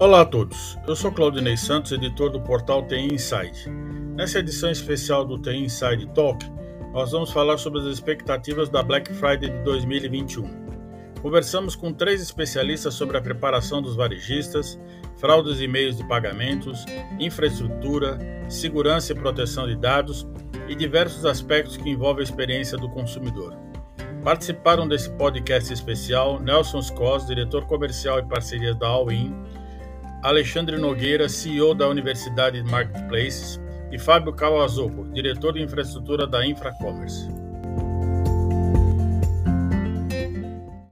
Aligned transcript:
Olá 0.00 0.20
a 0.20 0.24
todos, 0.24 0.78
eu 0.86 0.94
sou 0.94 1.10
Claudinei 1.10 1.56
Santos, 1.56 1.90
editor 1.90 2.30
do 2.30 2.40
portal 2.40 2.86
TI 2.86 3.12
Inside. 3.12 3.68
Nessa 4.14 4.38
edição 4.38 4.70
especial 4.70 5.24
do 5.24 5.36
TI 5.36 5.56
Inside 5.56 6.06
Talk, 6.14 6.46
nós 6.92 7.10
vamos 7.10 7.32
falar 7.32 7.58
sobre 7.58 7.80
as 7.80 7.86
expectativas 7.86 8.68
da 8.68 8.80
Black 8.80 9.12
Friday 9.12 9.50
de 9.50 9.58
2021. 9.64 10.48
Conversamos 11.20 11.74
com 11.74 11.92
três 11.92 12.22
especialistas 12.22 12.94
sobre 12.94 13.16
a 13.16 13.20
preparação 13.20 13.82
dos 13.82 13.96
varejistas, 13.96 14.78
fraudes 15.16 15.60
e 15.60 15.66
meios 15.66 15.96
de 15.96 16.06
pagamentos, 16.06 16.86
infraestrutura, 17.18 18.20
segurança 18.48 19.10
e 19.10 19.16
proteção 19.16 19.66
de 19.66 19.74
dados 19.74 20.28
e 20.68 20.76
diversos 20.76 21.26
aspectos 21.26 21.76
que 21.76 21.90
envolvem 21.90 22.20
a 22.20 22.24
experiência 22.24 22.78
do 22.78 22.88
consumidor. 22.88 23.52
Participaram 24.22 24.86
desse 24.86 25.10
podcast 25.12 25.72
especial 25.72 26.38
Nelson 26.38 26.82
Scos, 26.82 27.26
diretor 27.26 27.66
comercial 27.66 28.18
e 28.18 28.26
parcerias 28.26 28.76
da 28.76 28.86
All-In, 28.86 29.34
Alexandre 30.22 30.76
Nogueira, 30.76 31.28
CEO 31.28 31.74
da 31.74 31.88
Universidade 31.88 32.60
Marketplaces, 32.64 33.60
e 33.92 33.98
Fábio 33.98 34.32
Kawazopo, 34.32 35.04
diretor 35.12 35.52
de 35.52 35.62
infraestrutura 35.62 36.26
da 36.26 36.44
Infracommerce. 36.44 37.28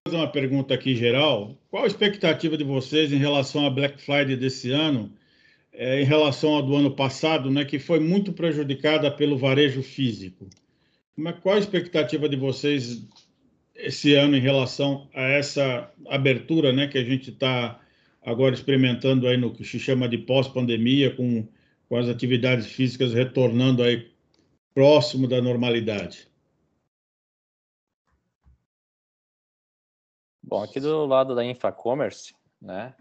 Fazer 0.07 0.17
uma 0.17 0.31
pergunta 0.31 0.75
aqui 0.75 0.95
geral. 0.95 1.59
Qual 1.69 1.83
a 1.83 1.89
expectativa 1.89 2.57
de 2.57 2.63
vocês 2.63 3.13
em 3.13 3.17
relação 3.17 3.67
à 3.67 3.71
Black 3.71 4.01
Friday 4.01 4.37
desse 4.37 4.71
ano, 4.71 5.13
é, 5.73 6.01
em 6.01 6.05
relação 6.05 6.55
ao 6.55 6.63
do 6.63 6.77
ano 6.77 6.93
passado, 6.93 7.51
né, 7.51 7.65
que 7.65 7.81
foi 7.81 7.99
muito 7.99 8.33
prejudicada 8.33 9.11
pelo 9.11 9.37
varejo 9.37 9.83
físico? 9.83 10.49
qual 11.43 11.57
a 11.57 11.59
expectativa 11.59 12.29
de 12.29 12.37
vocês 12.37 13.03
esse 13.75 14.15
ano 14.15 14.37
em 14.37 14.41
relação 14.41 15.09
a 15.13 15.23
essa 15.23 15.91
abertura 16.09 16.73
né, 16.73 16.87
que 16.87 16.99
a 16.99 17.05
gente 17.05 17.31
está 17.31 17.81
agora 18.27 18.57
experimentando 18.57 19.29
aí 19.29 19.37
no 19.37 19.55
que 19.55 19.65
se 19.65 19.79
chama 19.79 20.09
de 20.09 20.19
pós-pandemia, 20.19 21.15
com, 21.15 21.47
com 21.89 21.97
as 21.97 22.09
atividades 22.09 22.67
físicas 22.67 23.15
retornando 23.15 23.85
aí 23.85 24.13
próximo 24.75 25.29
da 25.29 25.41
normalidade? 25.41 26.29
Bom, 30.43 30.63
aqui 30.63 30.81
do 30.81 31.07
lado 31.07 31.37
da 31.37 31.45
InfraCommerce, 31.45 32.35
né, 32.61 32.95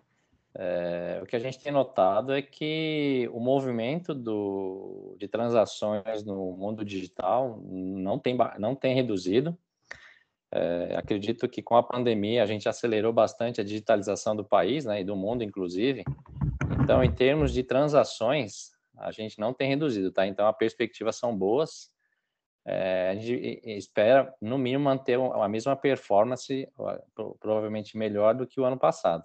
é, 0.54 1.20
o 1.22 1.26
que 1.26 1.36
a 1.36 1.40
gente 1.40 1.60
tem 1.60 1.72
notado 1.72 2.32
é 2.32 2.42
que 2.42 3.28
o 3.34 3.40
movimento 3.40 4.14
do, 4.14 5.16
de 5.20 5.28
transações 5.28 6.24
no 6.24 6.54
mundo 6.54 6.86
digital 6.86 7.60
não 7.62 8.20
tem, 8.20 8.38
não 8.60 8.76
tem 8.76 8.94
reduzido, 8.94 9.58
é, 10.52 10.96
acredito 10.96 11.50
que 11.50 11.62
com 11.62 11.76
a 11.76 11.84
pandemia 11.84 12.44
a 12.44 12.46
gente 12.46 12.70
acelerou 12.70 13.12
bastante 13.12 13.60
a 13.60 13.64
digitalização 13.64 14.36
do 14.36 14.44
país 14.44 14.86
né, 14.86 15.02
e 15.02 15.04
do 15.04 15.16
mundo, 15.16 15.44
inclusive. 15.44 16.04
Então, 16.82 17.04
em 17.04 17.12
termos 17.12 17.52
de 17.52 17.64
transações, 17.64 18.72
a 18.98 19.12
gente 19.12 19.40
não 19.40 19.54
tem 19.54 19.70
reduzido, 19.70 20.12
tá? 20.12 20.26
Então, 20.26 20.48
as 20.48 20.56
perspectivas 20.56 21.16
são 21.16 21.36
boas. 21.36 21.90
É, 22.66 23.10
a 23.10 23.16
gente 23.16 23.62
espera, 23.66 24.34
no 24.42 24.58
mínimo, 24.58 24.86
manter 24.86 25.20
a 25.20 25.48
mesma 25.48 25.76
performance, 25.76 26.68
provavelmente 27.40 27.98
melhor 27.98 28.34
do 28.34 28.48
que 28.48 28.60
o 28.60 28.66
ano 28.66 28.78
passado. 28.78 29.24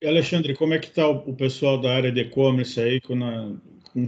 E 0.00 0.06
Alexandre, 0.06 0.54
como 0.54 0.74
é 0.74 0.78
que 0.78 0.86
está 0.86 1.08
o, 1.08 1.34
pessoal 1.34 1.80
da 1.80 1.92
área 1.92 2.12
de 2.12 2.20
e-commerce 2.20 2.80
aí 2.80 3.00
com 3.00 3.16
na, 3.16 3.56
com, 3.92 4.06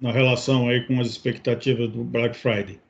na 0.00 0.10
relação 0.10 0.66
aí 0.66 0.86
com 0.86 0.98
as 0.98 1.08
expectativas 1.08 1.90
do 1.90 2.02
Black 2.02 2.34
Friday? 2.34 2.80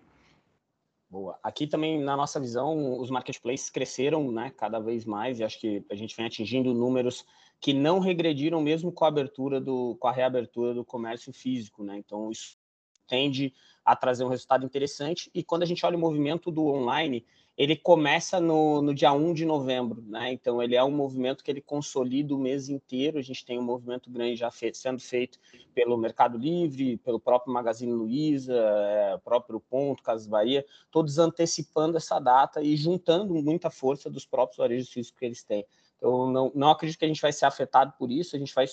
Boa. 1.15 1.39
Aqui 1.45 1.69
também, 1.69 2.01
na 2.01 2.17
nossa 2.17 2.41
visão, 2.41 3.01
os 3.01 3.09
marketplaces 3.09 3.71
cresceram 3.71 4.33
né, 4.33 4.53
cada 4.57 4.81
vez 4.81 5.05
mais 5.05 5.39
e 5.39 5.45
acho 5.45 5.61
que 5.61 5.85
a 5.89 5.95
gente 5.95 6.17
vem 6.17 6.27
atingindo 6.27 6.75
números 6.75 7.25
que 7.61 7.73
não 7.73 8.01
regrediram 8.01 8.61
mesmo 8.61 8.91
com 8.91 9.05
a 9.05 9.09
abertura 9.09 9.61
do, 9.61 9.95
com 10.01 10.09
a 10.09 10.13
reabertura 10.13 10.75
do 10.75 10.85
comércio 10.85 11.33
físico, 11.33 11.85
né? 11.85 11.97
Então 11.99 12.33
isso 12.33 12.59
tende 13.07 13.55
a 13.85 13.95
trazer 13.95 14.25
um 14.25 14.29
resultado 14.29 14.65
interessante. 14.65 15.31
E 15.35 15.43
quando 15.43 15.63
a 15.63 15.67
gente 15.67 15.85
olha 15.85 15.97
o 15.97 16.01
movimento 16.01 16.51
do 16.51 16.67
online, 16.67 17.25
ele 17.57 17.77
começa 17.77 18.41
no, 18.41 18.83
no 18.83 18.93
dia 18.93 19.13
1 19.13 19.33
de 19.33 19.45
novembro, 19.45 20.03
né? 20.09 20.33
Então 20.33 20.61
ele 20.61 20.75
é 20.75 20.83
um 20.83 20.91
movimento 20.91 21.45
que 21.45 21.51
ele 21.51 21.61
consolida 21.61 22.35
o 22.35 22.39
mês 22.39 22.69
inteiro. 22.69 23.19
A 23.19 23.23
gente 23.23 23.45
tem 23.45 23.59
um 23.59 23.63
movimento 23.63 24.11
grande 24.11 24.35
já 24.35 24.51
sendo 24.73 25.01
feito 25.01 25.39
pelo 25.73 25.97
Mercado 25.97 26.37
Livre, 26.37 26.97
pelo 26.97 27.21
próprio 27.21 27.53
Magazine 27.53 27.93
Luiza, 27.93 28.55
é, 28.55 29.19
próprio 29.19 29.61
Ponto, 29.61 30.03
Casas 30.03 30.27
Bahia, 30.27 30.65
todos 30.91 31.19
antecipando 31.19 31.97
essa 31.97 32.19
data 32.19 32.61
e 32.61 32.77
juntando 32.77 33.35
muita 33.35 33.71
força 33.71 34.11
dos 34.11 34.27
próprios 34.27 34.59
varejos 34.59 34.89
físicos 34.89 35.19
que 35.19 35.25
eles 35.25 35.45
têm. 35.45 35.65
Então 35.97 36.31
não, 36.33 36.51
não 36.55 36.71
acredito 36.71 36.99
que 36.99 37.05
a 37.05 37.09
gente 37.09 37.23
vai 37.23 37.33
ser 37.33 37.47
afetado 37.47 37.95
por 37.97 38.11
isso. 38.11 38.35
A 38.35 38.39
gente 38.39 38.55
vai 38.55 38.67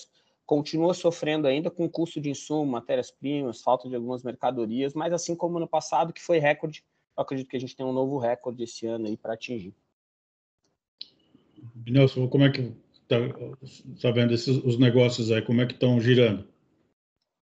continua 0.51 0.94
sofrendo 0.94 1.47
ainda 1.47 1.72
com 1.72 1.88
custo 1.88 2.19
de 2.19 2.29
insumo, 2.29 2.69
matérias-primas, 2.69 3.62
falta 3.62 3.88
de 3.88 3.95
algumas 3.95 4.22
mercadorias, 4.22 4.94
mas 4.94 5.13
assim 5.13 5.34
como 5.34 5.57
no 5.57 5.66
passado, 5.66 6.12
que 6.12 6.22
foi 6.22 6.39
recorde 6.39 6.84
eu 7.17 7.23
acredito 7.23 7.47
que 7.47 7.56
a 7.56 7.59
gente 7.59 7.73
tem 7.73 7.85
um 7.85 7.94
novo 7.94 8.17
recorde 8.17 8.62
esse 8.62 8.85
ano 8.85 9.07
aí 9.07 9.16
para 9.16 9.34
atingir. 9.34 9.73
Nelson, 11.88 12.28
como 12.28 12.44
é 12.44 12.50
que 12.50 12.75
está 13.01 13.16
tá 14.01 14.12
vendo 14.12 14.34
esses, 14.34 14.57
os 14.57 14.78
negócios 14.78 15.31
aí, 15.31 15.41
como 15.41 15.62
é 15.62 15.66
que 15.66 15.73
estão 15.73 16.01
girando? 16.01 16.45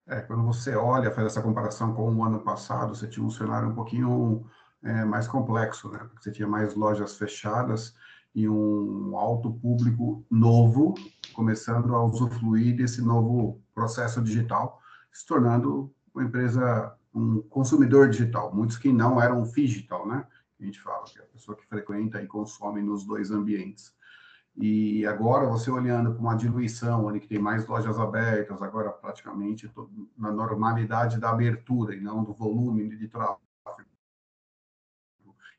É, 0.07 0.21
quando 0.21 0.45
você 0.45 0.77
olha, 0.77 1.11
faz 1.11 1.29
essa 1.29 1.41
comparação 1.41 1.95
com 1.95 2.15
o 2.15 2.23
ano 2.23 2.41
passado, 2.41 2.95
você 2.95 3.09
tinha 3.09 3.25
um 3.25 3.31
cenário 3.31 3.71
um 3.71 3.75
pouquinho 3.75 4.45
é, 4.85 5.05
mais 5.07 5.27
complexo, 5.27 5.89
né? 5.89 6.01
Porque 6.01 6.25
você 6.25 6.33
tinha 6.33 6.47
mais 6.47 6.75
lojas 6.75 7.17
fechadas 7.17 7.95
e 8.35 8.49
um 8.49 9.17
alto 9.17 9.53
público 9.53 10.25
novo 10.31 10.95
começando 11.35 11.95
a 11.95 12.05
usufruir 12.05 12.77
desse 12.77 13.01
novo 13.01 13.61
processo 13.75 14.21
digital, 14.21 14.81
se 15.13 15.27
tornando 15.27 15.93
uma 16.13 16.25
empresa 16.25 16.95
um 17.15 17.43
consumidor 17.43 18.11
digital, 18.11 18.55
muitos 18.55 18.77
que 18.77 18.93
não 18.93 19.21
eram 19.21 19.43
digital, 19.43 20.07
né? 20.07 20.27
A 20.61 20.65
gente 20.65 20.81
fala 20.81 21.05
que 21.05 21.19
é 21.19 21.23
a 21.23 21.27
pessoa 21.27 21.57
que 21.57 21.67
frequenta 21.67 22.23
e 22.23 22.27
consome 22.27 22.83
nos 22.83 23.05
dois 23.05 23.31
ambientes. 23.31 23.95
E 24.57 25.07
agora, 25.07 25.47
você 25.47 25.71
olhando 25.71 26.13
para 26.13 26.21
uma 26.21 26.35
diluição, 26.35 27.07
onde 27.07 27.21
tem 27.21 27.39
mais 27.39 27.67
lojas 27.67 27.99
abertas, 27.99 28.61
agora 28.61 28.91
praticamente 28.91 29.71
na 30.17 30.33
normalidade 30.33 31.21
da 31.21 31.31
abertura 31.31 31.95
e 31.95 32.01
não 32.01 32.25
do 32.25 32.35
volume 32.35 32.89
de 32.89 33.07
tráfego. 33.07 33.41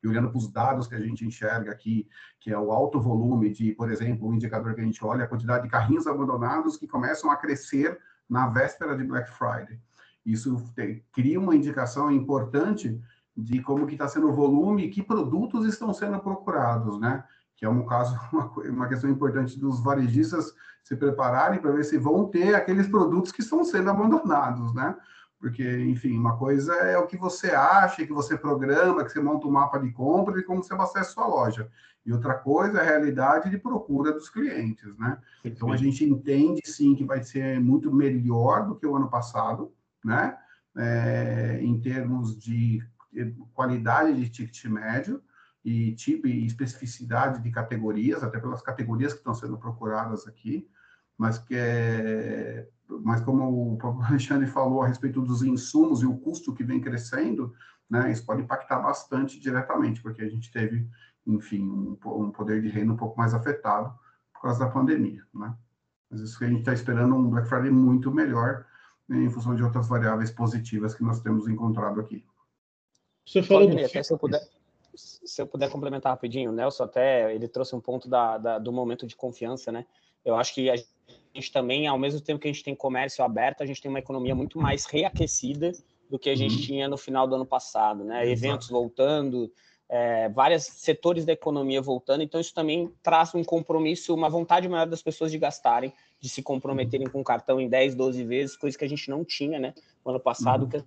E 0.02 0.08
olhando 0.08 0.30
para 0.30 0.38
os 0.38 0.48
dados 0.48 0.88
que 0.88 0.96
a 0.96 1.00
gente 1.00 1.26
enxerga 1.26 1.72
aqui, 1.72 2.08
que 2.40 2.52
é 2.52 2.58
o 2.58 2.72
alto 2.72 3.00
volume 3.00 3.50
de, 3.50 3.74
por 3.74 3.92
exemplo, 3.92 4.28
o 4.28 4.32
um 4.32 4.34
indicador 4.34 4.74
que 4.74 4.82
a 4.82 4.84
gente 4.84 5.04
olha, 5.04 5.26
a 5.26 5.28
quantidade 5.28 5.64
de 5.64 5.70
carrinhos 5.70 6.08
abandonados 6.08 6.78
que 6.78 6.88
começam 6.88 7.30
a 7.30 7.36
crescer 7.36 8.00
na 8.30 8.48
véspera 8.48 8.96
de 8.96 9.04
Black 9.04 9.30
Friday. 9.32 9.80
Isso 10.26 10.64
cria 11.12 11.40
uma 11.40 11.56
indicação 11.56 12.12
importante 12.12 13.02
de 13.36 13.62
como 13.62 13.88
que 13.88 13.94
está 13.94 14.08
sendo 14.08 14.30
o 14.30 14.34
volume 14.34 14.86
e 14.86 14.90
que 14.90 15.02
produtos 15.02 15.66
estão 15.66 15.94
sendo 15.94 16.20
procurados, 16.20 17.00
né? 17.00 17.24
Que 17.56 17.66
é 17.66 17.70
um 17.70 17.86
caso, 17.86 18.18
uma, 18.32 18.52
uma 18.70 18.88
questão 18.88 19.10
importante 19.10 19.60
dos 19.60 19.82
varejistas 19.82 20.54
se 20.84 20.96
prepararem 20.96 21.60
para 21.60 21.72
ver 21.72 21.84
se 21.84 21.98
vão 21.98 22.26
ter 22.26 22.56
aqueles 22.56 22.88
produtos 22.88 23.32
que 23.32 23.42
estão 23.42 23.64
sendo 23.64 23.90
abandonados, 23.90 24.74
né? 24.74 24.96
Porque, 25.40 25.64
enfim, 25.84 26.18
uma 26.18 26.38
coisa 26.38 26.74
é 26.74 26.98
o 26.98 27.08
que 27.08 27.16
você 27.16 27.52
acha, 27.52 28.06
que 28.06 28.12
você 28.12 28.38
programa, 28.38 29.06
que 29.06 29.12
você 29.12 29.22
monta 29.22 29.48
um 29.48 29.52
mapa 29.52 29.80
de 29.80 29.90
compra 29.92 30.38
e 30.38 30.44
como 30.44 30.62
você 30.62 30.74
abastece 30.74 31.14
sua 31.14 31.28
loja. 31.28 31.70
E 32.06 32.12
outra 32.12 32.34
coisa 32.34 32.80
é 32.80 32.82
a 32.82 32.86
realidade 32.86 33.50
de 33.50 33.58
procura 33.58 34.12
dos 34.12 34.30
clientes, 34.30 34.98
né? 34.98 35.18
Então, 35.44 35.72
a 35.72 35.78
gente 35.78 36.04
entende, 36.04 36.62
sim, 36.66 36.94
que 36.94 37.06
vai 37.06 37.24
ser 37.24 37.60
muito 37.60 37.94
melhor 37.94 38.68
do 38.68 38.76
que 38.76 38.86
o 38.86 38.96
ano 38.96 39.10
passado, 39.10 39.72
né? 40.04 40.38
É, 40.78 41.60
em 41.62 41.80
termos 41.80 42.38
de 42.38 42.84
qualidade 43.54 44.14
de 44.14 44.30
ticket 44.30 44.66
médio 44.66 45.22
e 45.64 45.94
tipo 45.94 46.28
e 46.28 46.46
especificidade 46.46 47.42
de 47.42 47.52
categorias, 47.52 48.24
até 48.24 48.40
pelas 48.40 48.62
categorias 48.62 49.14
que 49.14 49.20
estão 49.20 49.34
sendo 49.34 49.58
procuradas 49.58 50.28
aqui, 50.28 50.68
mas 51.20 51.38
que 51.38 51.54
é, 51.54 52.66
mas 52.88 53.20
como 53.20 53.74
o 53.74 53.78
próprio 53.78 54.06
Alexandre 54.08 54.48
falou 54.48 54.82
a 54.82 54.88
respeito 54.88 55.22
dos 55.22 55.44
insumos 55.44 56.02
e 56.02 56.06
o 56.06 56.18
custo 56.18 56.56
que 56.56 56.64
vem 56.64 56.80
crescendo, 56.80 57.54
né, 57.90 58.10
isso 58.10 58.26
pode 58.26 58.42
impactar 58.42 58.80
bastante 58.80 59.38
diretamente, 59.38 60.02
porque 60.02 60.22
a 60.22 60.30
gente 60.30 60.50
teve, 60.50 60.88
enfim, 61.28 61.68
um, 61.68 61.98
um 62.06 62.32
poder 62.32 62.62
de 62.62 62.70
renda 62.70 62.94
um 62.94 62.98
pouco 62.98 63.18
mais 63.18 63.34
afetado 63.34 63.94
por 64.34 64.44
causa 64.44 64.60
da 64.60 64.72
pandemia, 64.72 65.22
né? 65.34 65.54
Mas 66.10 66.22
isso 66.22 66.40
que 66.40 66.46
a 66.46 66.48
gente 66.48 66.62
está 66.62 66.74
esperando 66.74 67.14
um 67.16 67.30
Black 67.30 67.50
Friday 67.50 67.70
muito 67.70 68.12
melhor 68.12 68.66
em 69.10 69.30
função 69.30 69.56
de 69.56 69.64
outras 69.64 69.88
variáveis 69.88 70.32
positivas 70.32 70.96
que 70.96 71.04
nós 71.04 71.20
temos 71.20 71.48
encontrado 71.48 72.00
aqui. 72.00 72.26
Você 73.28 73.44
falou 73.44 73.70
do... 73.70 73.78
até 73.78 74.02
se 74.02 74.14
eu 74.14 74.18
puder 74.18 74.42
se 74.96 75.42
eu 75.42 75.48
puder 75.48 75.70
complementar 75.70 76.12
rapidinho, 76.12 76.52
o 76.52 76.54
Nelson 76.54 76.84
até 76.84 77.34
ele 77.34 77.48
trouxe 77.48 77.76
um 77.76 77.80
ponto 77.80 78.10
da, 78.10 78.38
da, 78.38 78.60
do 78.60 78.72
momento 78.72 79.06
de 79.06 79.16
confiança, 79.16 79.72
né? 79.72 79.86
Eu 80.24 80.36
acho 80.36 80.54
que 80.54 80.70
a 80.70 80.76
gente 81.34 81.52
também, 81.52 81.88
ao 81.88 81.98
mesmo 81.98 82.22
tempo 82.22 82.40
que 82.40 82.48
a 82.48 82.52
gente 82.52 82.64
tem 82.64 82.76
comércio 82.76 83.24
aberto, 83.24 83.62
a 83.62 83.66
gente 83.66 83.82
tem 83.82 83.90
uma 83.90 84.00
economia 84.00 84.36
muito 84.36 84.60
mais 84.60 84.86
reaquecida 84.86 85.72
do 86.10 86.18
que 86.18 86.30
a 86.30 86.36
gente 86.36 86.56
uhum. 86.56 86.62
tinha 86.62 86.88
no 86.88 86.98
final 86.98 87.28
do 87.28 87.36
ano 87.36 87.46
passado, 87.46 88.04
né? 88.04 88.24
Exato. 88.24 88.46
Eventos 88.46 88.70
voltando, 88.70 89.52
é, 89.88 90.30
vários 90.30 90.64
setores 90.64 91.26
da 91.26 91.34
economia 91.34 91.82
voltando, 91.82 92.24
então 92.24 92.40
isso 92.40 92.54
também 92.54 92.92
traz 93.02 93.34
um 93.34 93.44
compromisso, 93.44 94.14
uma 94.14 94.30
vontade 94.30 94.68
maior 94.68 94.86
das 94.86 95.02
pessoas 95.02 95.32
de 95.32 95.38
gastarem, 95.38 95.94
de 96.20 96.30
se 96.30 96.44
comprometerem 96.44 97.08
com 97.08 97.22
o 97.22 97.24
cartão 97.24 97.60
em 97.60 97.70
10, 97.70 97.96
12 97.96 98.24
vezes, 98.24 98.58
coisa 98.58 98.78
que 98.78 98.86
a 98.86 98.90
gente 98.90 99.10
não 99.10 99.24
tinha, 99.24 99.60
né? 99.60 99.74
No 100.04 100.12
ano 100.12 100.20
passado, 100.20 100.64
uhum. 100.64 100.70
que 100.70 100.78
as 100.78 100.84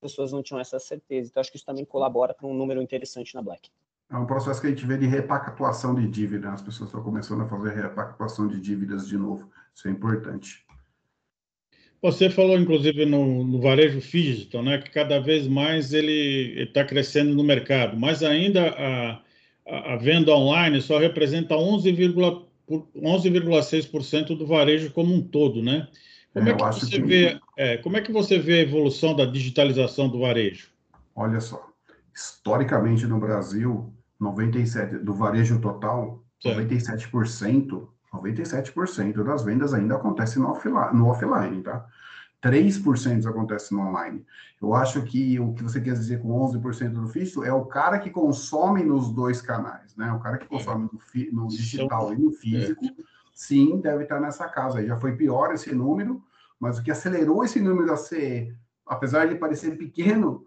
pessoas 0.00 0.32
não 0.32 0.42
tinham 0.42 0.60
essa 0.60 0.78
certeza. 0.78 1.28
Então, 1.30 1.40
acho 1.40 1.50
que 1.50 1.56
isso 1.56 1.66
também 1.66 1.84
colabora 1.84 2.32
para 2.32 2.46
um 2.46 2.54
número 2.54 2.80
interessante 2.80 3.34
na 3.34 3.42
Black. 3.42 3.70
É 4.10 4.16
um 4.16 4.26
processo 4.26 4.60
que 4.60 4.66
a 4.66 4.70
gente 4.70 4.84
vê 4.84 4.96
de 4.96 5.06
repactuação 5.06 5.94
de 5.94 6.08
dívida. 6.08 6.50
As 6.50 6.60
pessoas 6.60 6.88
estão 6.88 7.00
começando 7.02 7.42
a 7.42 7.46
fazer 7.46 7.70
repactuação 7.70 8.48
de 8.48 8.60
dívidas 8.60 9.06
de 9.06 9.16
novo. 9.16 9.48
Isso 9.72 9.86
é 9.86 9.90
importante. 9.90 10.66
Você 12.02 12.28
falou, 12.28 12.58
inclusive, 12.58 13.06
no, 13.06 13.44
no 13.44 13.60
varejo 13.60 14.00
digital, 14.00 14.62
né, 14.62 14.78
que 14.78 14.90
cada 14.90 15.20
vez 15.20 15.46
mais 15.46 15.92
ele 15.92 16.62
está 16.62 16.82
crescendo 16.82 17.34
no 17.34 17.44
mercado, 17.44 17.94
mas 17.96 18.22
ainda 18.22 18.70
a, 18.70 19.20
a, 19.68 19.92
a 19.94 19.96
venda 19.96 20.34
online 20.34 20.80
só 20.80 20.98
representa 20.98 21.54
11,6% 21.54 24.36
do 24.36 24.46
varejo 24.46 24.90
como 24.92 25.14
um 25.14 25.22
todo, 25.22 25.62
né? 25.62 25.86
Como 26.32 26.48
é, 26.48 26.52
é 26.52 26.54
que 26.54 26.62
você 26.62 26.86
que... 26.86 27.02
vê, 27.02 27.38
é, 27.56 27.76
como 27.76 27.98
é 27.98 28.00
que 28.00 28.10
você 28.10 28.38
vê 28.38 28.60
a 28.60 28.62
evolução 28.62 29.14
da 29.14 29.26
digitalização 29.26 30.08
do 30.08 30.20
varejo? 30.20 30.70
Olha 31.14 31.38
só, 31.40 31.68
historicamente 32.14 33.04
no 33.06 33.20
Brasil, 33.20 33.92
97 34.20 34.98
do 34.98 35.14
varejo 35.14 35.58
total, 35.60 36.22
certo. 36.40 36.60
97% 36.60 37.88
97% 38.12 39.22
das 39.22 39.44
vendas 39.44 39.72
ainda 39.72 39.94
acontecem 39.94 40.42
no 40.42 40.50
offline, 40.50 40.92
no 40.92 41.06
offline 41.06 41.62
tá? 41.62 41.86
3% 42.42 43.26
acontece 43.26 43.72
no 43.72 43.80
online. 43.80 44.24
Eu 44.60 44.74
acho 44.74 45.02
que 45.02 45.38
o 45.38 45.52
que 45.52 45.62
você 45.62 45.80
quer 45.80 45.92
dizer 45.92 46.22
com 46.22 46.28
11% 46.28 46.92
do 46.92 47.06
físico 47.06 47.44
é 47.44 47.52
o 47.52 47.66
cara 47.66 47.98
que 47.98 48.10
consome 48.10 48.82
nos 48.82 49.12
dois 49.12 49.42
canais, 49.42 49.94
né? 49.94 50.10
O 50.12 50.18
cara 50.18 50.38
que 50.38 50.48
consome 50.48 50.88
no, 50.90 51.42
no 51.42 51.48
digital 51.48 52.12
e 52.14 52.18
no 52.18 52.32
físico, 52.32 52.82
sim, 53.34 53.78
deve 53.80 54.04
estar 54.04 54.20
nessa 54.20 54.48
casa. 54.48 54.84
Já 54.84 54.96
foi 54.96 55.16
pior 55.16 55.52
esse 55.52 55.74
número, 55.74 56.22
mas 56.58 56.78
o 56.78 56.82
que 56.82 56.90
acelerou 56.90 57.44
esse 57.44 57.60
número 57.60 57.92
a 57.92 57.96
ser, 57.96 58.56
apesar 58.86 59.28
de 59.28 59.34
parecer 59.34 59.76
pequeno, 59.76 60.46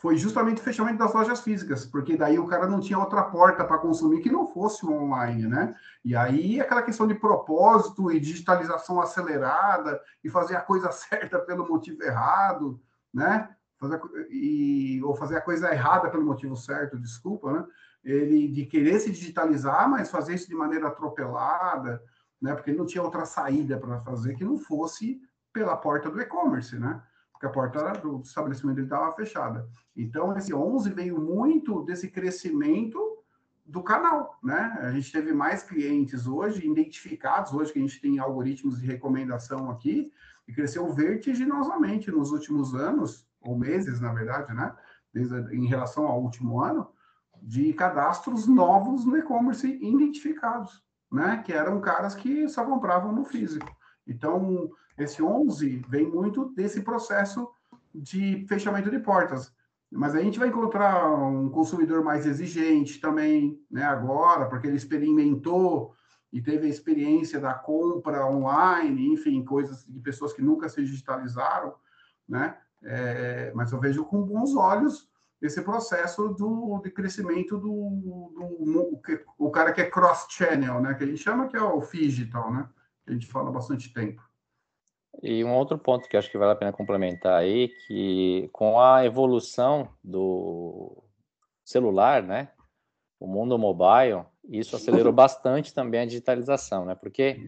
foi 0.00 0.16
justamente 0.16 0.62
o 0.62 0.64
fechamento 0.64 0.96
das 0.96 1.12
lojas 1.12 1.42
físicas, 1.42 1.84
porque 1.84 2.16
daí 2.16 2.38
o 2.38 2.46
cara 2.46 2.66
não 2.66 2.80
tinha 2.80 2.98
outra 2.98 3.22
porta 3.22 3.62
para 3.62 3.76
consumir 3.76 4.22
que 4.22 4.32
não 4.32 4.46
fosse 4.46 4.84
o 4.86 4.90
online, 4.90 5.46
né? 5.46 5.74
E 6.02 6.16
aí 6.16 6.58
aquela 6.58 6.82
questão 6.82 7.06
de 7.06 7.14
propósito 7.14 8.10
e 8.10 8.18
digitalização 8.18 8.98
acelerada 8.98 10.00
e 10.24 10.30
fazer 10.30 10.56
a 10.56 10.62
coisa 10.62 10.90
certa 10.90 11.38
pelo 11.38 11.68
motivo 11.68 12.02
errado, 12.02 12.80
né? 13.12 13.54
Fazer, 13.78 14.00
e, 14.30 15.02
ou 15.04 15.14
fazer 15.14 15.36
a 15.36 15.42
coisa 15.42 15.70
errada 15.70 16.08
pelo 16.08 16.24
motivo 16.24 16.56
certo, 16.56 16.98
desculpa, 16.98 17.52
né? 17.52 17.66
Ele 18.02 18.48
de 18.48 18.64
querer 18.64 19.00
se 19.00 19.10
digitalizar, 19.10 19.86
mas 19.86 20.10
fazer 20.10 20.34
isso 20.34 20.48
de 20.48 20.54
maneira 20.54 20.88
atropelada, 20.88 22.02
né? 22.40 22.54
Porque 22.54 22.70
ele 22.70 22.78
não 22.78 22.86
tinha 22.86 23.04
outra 23.04 23.26
saída 23.26 23.76
para 23.76 24.00
fazer 24.00 24.34
que 24.34 24.44
não 24.44 24.56
fosse 24.56 25.20
pela 25.52 25.76
porta 25.76 26.10
do 26.10 26.18
e-commerce, 26.18 26.78
né? 26.78 27.02
Porque 27.40 27.46
a 27.46 27.50
porta 27.50 27.92
do 27.92 28.20
estabelecimento 28.20 28.82
estava 28.82 29.10
fechada. 29.12 29.66
Então, 29.96 30.36
esse 30.36 30.52
11 30.52 30.90
veio 30.90 31.18
muito 31.18 31.82
desse 31.84 32.08
crescimento 32.08 33.00
do 33.64 33.82
canal, 33.82 34.38
né? 34.42 34.78
A 34.82 34.90
gente 34.92 35.10
teve 35.10 35.32
mais 35.32 35.62
clientes 35.62 36.26
hoje 36.26 36.66
identificados, 36.66 37.54
hoje 37.54 37.72
que 37.72 37.78
a 37.78 37.82
gente 37.82 37.98
tem 37.98 38.18
algoritmos 38.18 38.78
de 38.78 38.86
recomendação 38.86 39.70
aqui, 39.70 40.12
e 40.46 40.52
cresceu 40.52 40.92
vertiginosamente 40.92 42.10
nos 42.10 42.30
últimos 42.30 42.74
anos, 42.74 43.26
ou 43.40 43.56
meses, 43.56 44.00
na 44.00 44.12
verdade, 44.12 44.52
né? 44.52 44.76
Desde, 45.10 45.34
em 45.56 45.66
relação 45.66 46.06
ao 46.06 46.20
último 46.20 46.60
ano, 46.60 46.90
de 47.40 47.72
cadastros 47.72 48.46
novos 48.46 49.06
no 49.06 49.16
e-commerce 49.16 49.66
identificados, 49.66 50.84
né? 51.10 51.42
Que 51.42 51.54
eram 51.54 51.80
caras 51.80 52.14
que 52.14 52.46
só 52.50 52.66
compravam 52.66 53.14
no 53.14 53.24
físico. 53.24 53.74
Então, 54.06 54.70
esse 55.02 55.22
11 55.22 55.82
vem 55.88 56.08
muito 56.08 56.52
desse 56.54 56.82
processo 56.82 57.48
de 57.94 58.46
fechamento 58.48 58.90
de 58.90 58.98
portas. 58.98 59.52
Mas 59.90 60.14
a 60.14 60.20
gente 60.20 60.38
vai 60.38 60.48
encontrar 60.48 61.10
um 61.12 61.48
consumidor 61.48 62.04
mais 62.04 62.24
exigente 62.24 63.00
também, 63.00 63.60
né, 63.70 63.82
agora, 63.82 64.46
porque 64.46 64.68
ele 64.68 64.76
experimentou 64.76 65.94
e 66.32 66.40
teve 66.40 66.66
a 66.66 66.70
experiência 66.70 67.40
da 67.40 67.54
compra 67.54 68.24
online, 68.24 69.12
enfim, 69.12 69.44
coisas 69.44 69.84
de 69.84 69.98
pessoas 69.98 70.32
que 70.32 70.42
nunca 70.42 70.68
se 70.68 70.80
digitalizaram, 70.84 71.74
né? 72.28 72.56
É, 72.82 73.52
mas 73.54 73.72
eu 73.72 73.80
vejo 73.80 74.04
com 74.04 74.22
bons 74.22 74.54
olhos 74.54 75.10
esse 75.42 75.60
processo 75.62 76.28
do, 76.28 76.80
de 76.82 76.90
crescimento 76.90 77.58
do, 77.58 77.68
do, 77.68 79.00
o 79.38 79.50
cara 79.50 79.72
que 79.72 79.80
é 79.80 79.90
cross-channel, 79.90 80.80
né? 80.80 80.94
Que 80.94 81.02
a 81.02 81.06
gente 81.06 81.22
chama 81.22 81.48
que 81.48 81.56
é 81.56 81.62
o 81.62 81.80
digital, 81.80 82.52
né? 82.52 82.68
Que 83.04 83.10
a 83.10 83.14
gente 83.14 83.26
fala 83.26 83.48
há 83.48 83.52
bastante 83.52 83.92
tempo. 83.92 84.22
E 85.22 85.44
um 85.44 85.54
outro 85.54 85.78
ponto 85.78 86.08
que 86.08 86.16
acho 86.16 86.30
que 86.30 86.38
vale 86.38 86.52
a 86.52 86.56
pena 86.56 86.72
complementar 86.72 87.40
aí, 87.40 87.68
que 87.86 88.48
com 88.52 88.80
a 88.80 89.04
evolução 89.04 89.88
do 90.02 91.02
celular, 91.62 92.22
né, 92.22 92.48
o 93.18 93.26
mundo 93.26 93.58
mobile, 93.58 94.24
isso 94.48 94.74
acelerou 94.74 95.12
bastante 95.12 95.74
também 95.74 96.00
a 96.00 96.06
digitalização, 96.06 96.86
né, 96.86 96.94
porque 96.94 97.38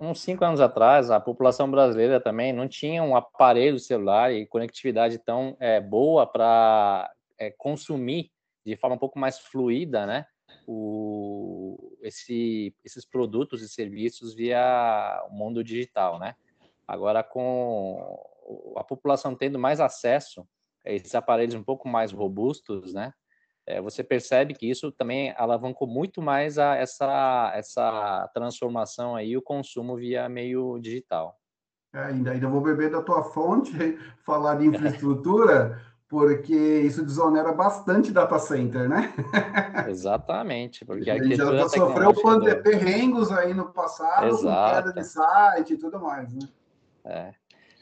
uns 0.00 0.20
cinco 0.20 0.44
anos 0.44 0.60
atrás 0.60 1.10
a 1.10 1.18
população 1.18 1.70
brasileira 1.70 2.20
também 2.20 2.52
não 2.52 2.68
tinha 2.68 3.02
um 3.02 3.16
aparelho 3.16 3.78
celular 3.78 4.32
e 4.32 4.46
conectividade 4.46 5.18
tão 5.18 5.56
é, 5.60 5.80
boa 5.80 6.26
para 6.26 7.10
é, 7.38 7.50
consumir 7.50 8.30
de 8.66 8.76
forma 8.76 8.96
um 8.96 8.98
pouco 8.98 9.18
mais 9.18 9.38
fluida, 9.38 10.04
né, 10.04 10.26
o, 10.66 11.96
esse, 12.02 12.74
esses 12.84 13.06
produtos 13.06 13.62
e 13.62 13.68
serviços 13.68 14.34
via 14.34 15.24
o 15.30 15.32
mundo 15.32 15.64
digital, 15.64 16.18
né. 16.18 16.34
Agora, 16.88 17.22
com 17.22 18.18
a 18.74 18.82
população 18.82 19.34
tendo 19.34 19.58
mais 19.58 19.78
acesso 19.78 20.48
a 20.86 20.90
esses 20.90 21.14
aparelhos 21.14 21.54
um 21.54 21.62
pouco 21.62 21.86
mais 21.86 22.12
robustos, 22.12 22.94
né? 22.94 23.12
É, 23.66 23.82
você 23.82 24.02
percebe 24.02 24.54
que 24.54 24.64
isso 24.64 24.90
também 24.90 25.34
alavancou 25.36 25.86
muito 25.86 26.22
mais 26.22 26.58
a 26.58 26.74
essa, 26.74 27.52
essa 27.54 28.30
transformação 28.32 29.14
aí, 29.14 29.36
o 29.36 29.42
consumo 29.42 29.94
via 29.94 30.26
meio 30.26 30.78
digital. 30.78 31.38
É, 31.94 32.04
ainda, 32.04 32.30
ainda 32.30 32.48
vou 32.48 32.62
beber 32.62 32.90
da 32.90 33.02
tua 33.02 33.22
fonte, 33.24 33.98
falar 34.24 34.54
de 34.54 34.68
infraestrutura, 34.68 35.78
porque 36.08 36.54
isso 36.54 37.04
desonera 37.04 37.52
bastante 37.52 38.10
data 38.10 38.38
center, 38.38 38.88
né? 38.88 39.12
Exatamente, 39.86 40.86
porque 40.86 41.10
a, 41.10 41.22
gente 41.22 41.36
já 41.36 41.68
sofreu 41.68 42.14
perrengos 42.62 43.30
aí 43.30 43.52
no 43.52 43.66
passado, 43.66 44.28
Exato. 44.28 44.70
com 44.70 44.76
queda 44.76 44.92
de 44.98 45.06
site 45.06 45.74
e 45.74 45.76
tudo 45.76 46.00
mais, 46.00 46.32
né? 46.32 46.48
É. 47.08 47.32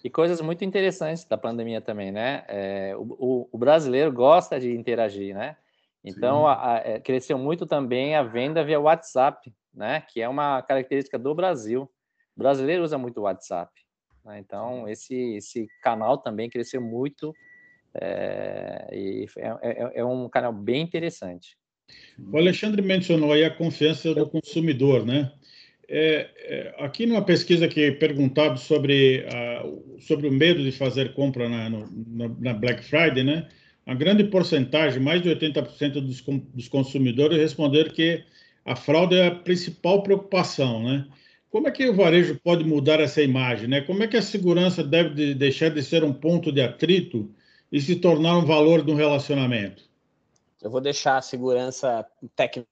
E 0.04 0.08
coisas 0.10 0.40
muito 0.40 0.64
interessantes 0.64 1.24
da 1.24 1.36
pandemia 1.36 1.80
também, 1.80 2.12
né? 2.12 2.44
É, 2.46 2.94
o, 2.96 3.48
o, 3.50 3.58
brasileiro 3.58 4.12
gosta 4.12 4.60
de 4.60 4.70
interagir, 4.72 5.34
né? 5.34 5.56
Então, 6.04 6.46
a, 6.46 6.74
a, 6.74 6.76
é, 6.78 7.00
cresceu 7.00 7.36
muito 7.36 7.66
também 7.66 8.14
a 8.14 8.22
venda 8.22 8.64
via 8.64 8.78
WhatsApp, 8.78 9.52
né? 9.74 10.02
Que 10.08 10.22
é 10.22 10.28
uma 10.28 10.62
característica 10.62 11.18
do 11.18 11.34
Brasil. 11.34 11.90
O 12.36 12.38
brasileiro 12.38 12.84
usa 12.84 12.96
muito 12.96 13.18
o 13.18 13.24
WhatsApp. 13.24 13.72
Né? 14.24 14.38
Então, 14.38 14.88
esse, 14.88 15.34
esse 15.34 15.66
canal 15.82 16.18
também 16.18 16.48
cresceu 16.48 16.80
muito 16.80 17.34
é, 17.94 18.88
e 18.92 19.26
é, 19.38 19.48
é, 19.62 20.00
é 20.00 20.04
um 20.04 20.28
canal 20.28 20.52
bem 20.52 20.82
interessante. 20.82 21.56
O 22.32 22.36
Alexandre 22.36 22.82
mencionou 22.82 23.32
aí 23.32 23.44
a 23.44 23.54
confiança 23.54 24.14
do 24.14 24.28
consumidor, 24.28 25.06
né? 25.06 25.32
É, 25.88 26.28
é, 26.36 26.74
aqui 26.78 27.06
numa 27.06 27.22
pesquisa 27.24 27.68
que 27.68 27.80
é 27.80 27.90
perguntado 27.92 28.58
sobre, 28.58 29.24
sobre 30.00 30.26
o 30.28 30.32
medo 30.32 30.62
de 30.62 30.72
fazer 30.72 31.14
compra 31.14 31.48
na, 31.48 31.70
no, 31.70 32.36
na 32.40 32.52
Black 32.52 32.82
Friday, 32.84 33.22
né? 33.22 33.48
A 33.86 33.94
grande 33.94 34.24
porcentagem, 34.24 35.00
mais 35.00 35.22
de 35.22 35.28
80% 35.28 36.00
dos, 36.00 36.20
dos 36.20 36.68
consumidores 36.68 37.38
responderam 37.38 37.92
que 37.92 38.24
a 38.64 38.74
fraude 38.74 39.14
é 39.14 39.28
a 39.28 39.34
principal 39.34 40.02
preocupação, 40.02 40.82
né? 40.82 41.06
Como 41.48 41.68
é 41.68 41.70
que 41.70 41.88
o 41.88 41.94
varejo 41.94 42.38
pode 42.42 42.64
mudar 42.64 43.00
essa 43.00 43.22
imagem, 43.22 43.68
né? 43.68 43.80
Como 43.80 44.02
é 44.02 44.08
que 44.08 44.16
a 44.16 44.22
segurança 44.22 44.82
deve 44.82 45.14
de 45.14 45.34
deixar 45.34 45.70
de 45.70 45.82
ser 45.82 46.02
um 46.02 46.12
ponto 46.12 46.50
de 46.50 46.60
atrito 46.60 47.30
e 47.70 47.80
se 47.80 47.96
tornar 47.96 48.36
um 48.38 48.44
valor 48.44 48.82
do 48.82 48.94
relacionamento? 48.94 49.84
Eu 50.60 50.68
vou 50.68 50.80
deixar 50.80 51.16
a 51.16 51.22
segurança 51.22 52.04
técnica 52.34 52.68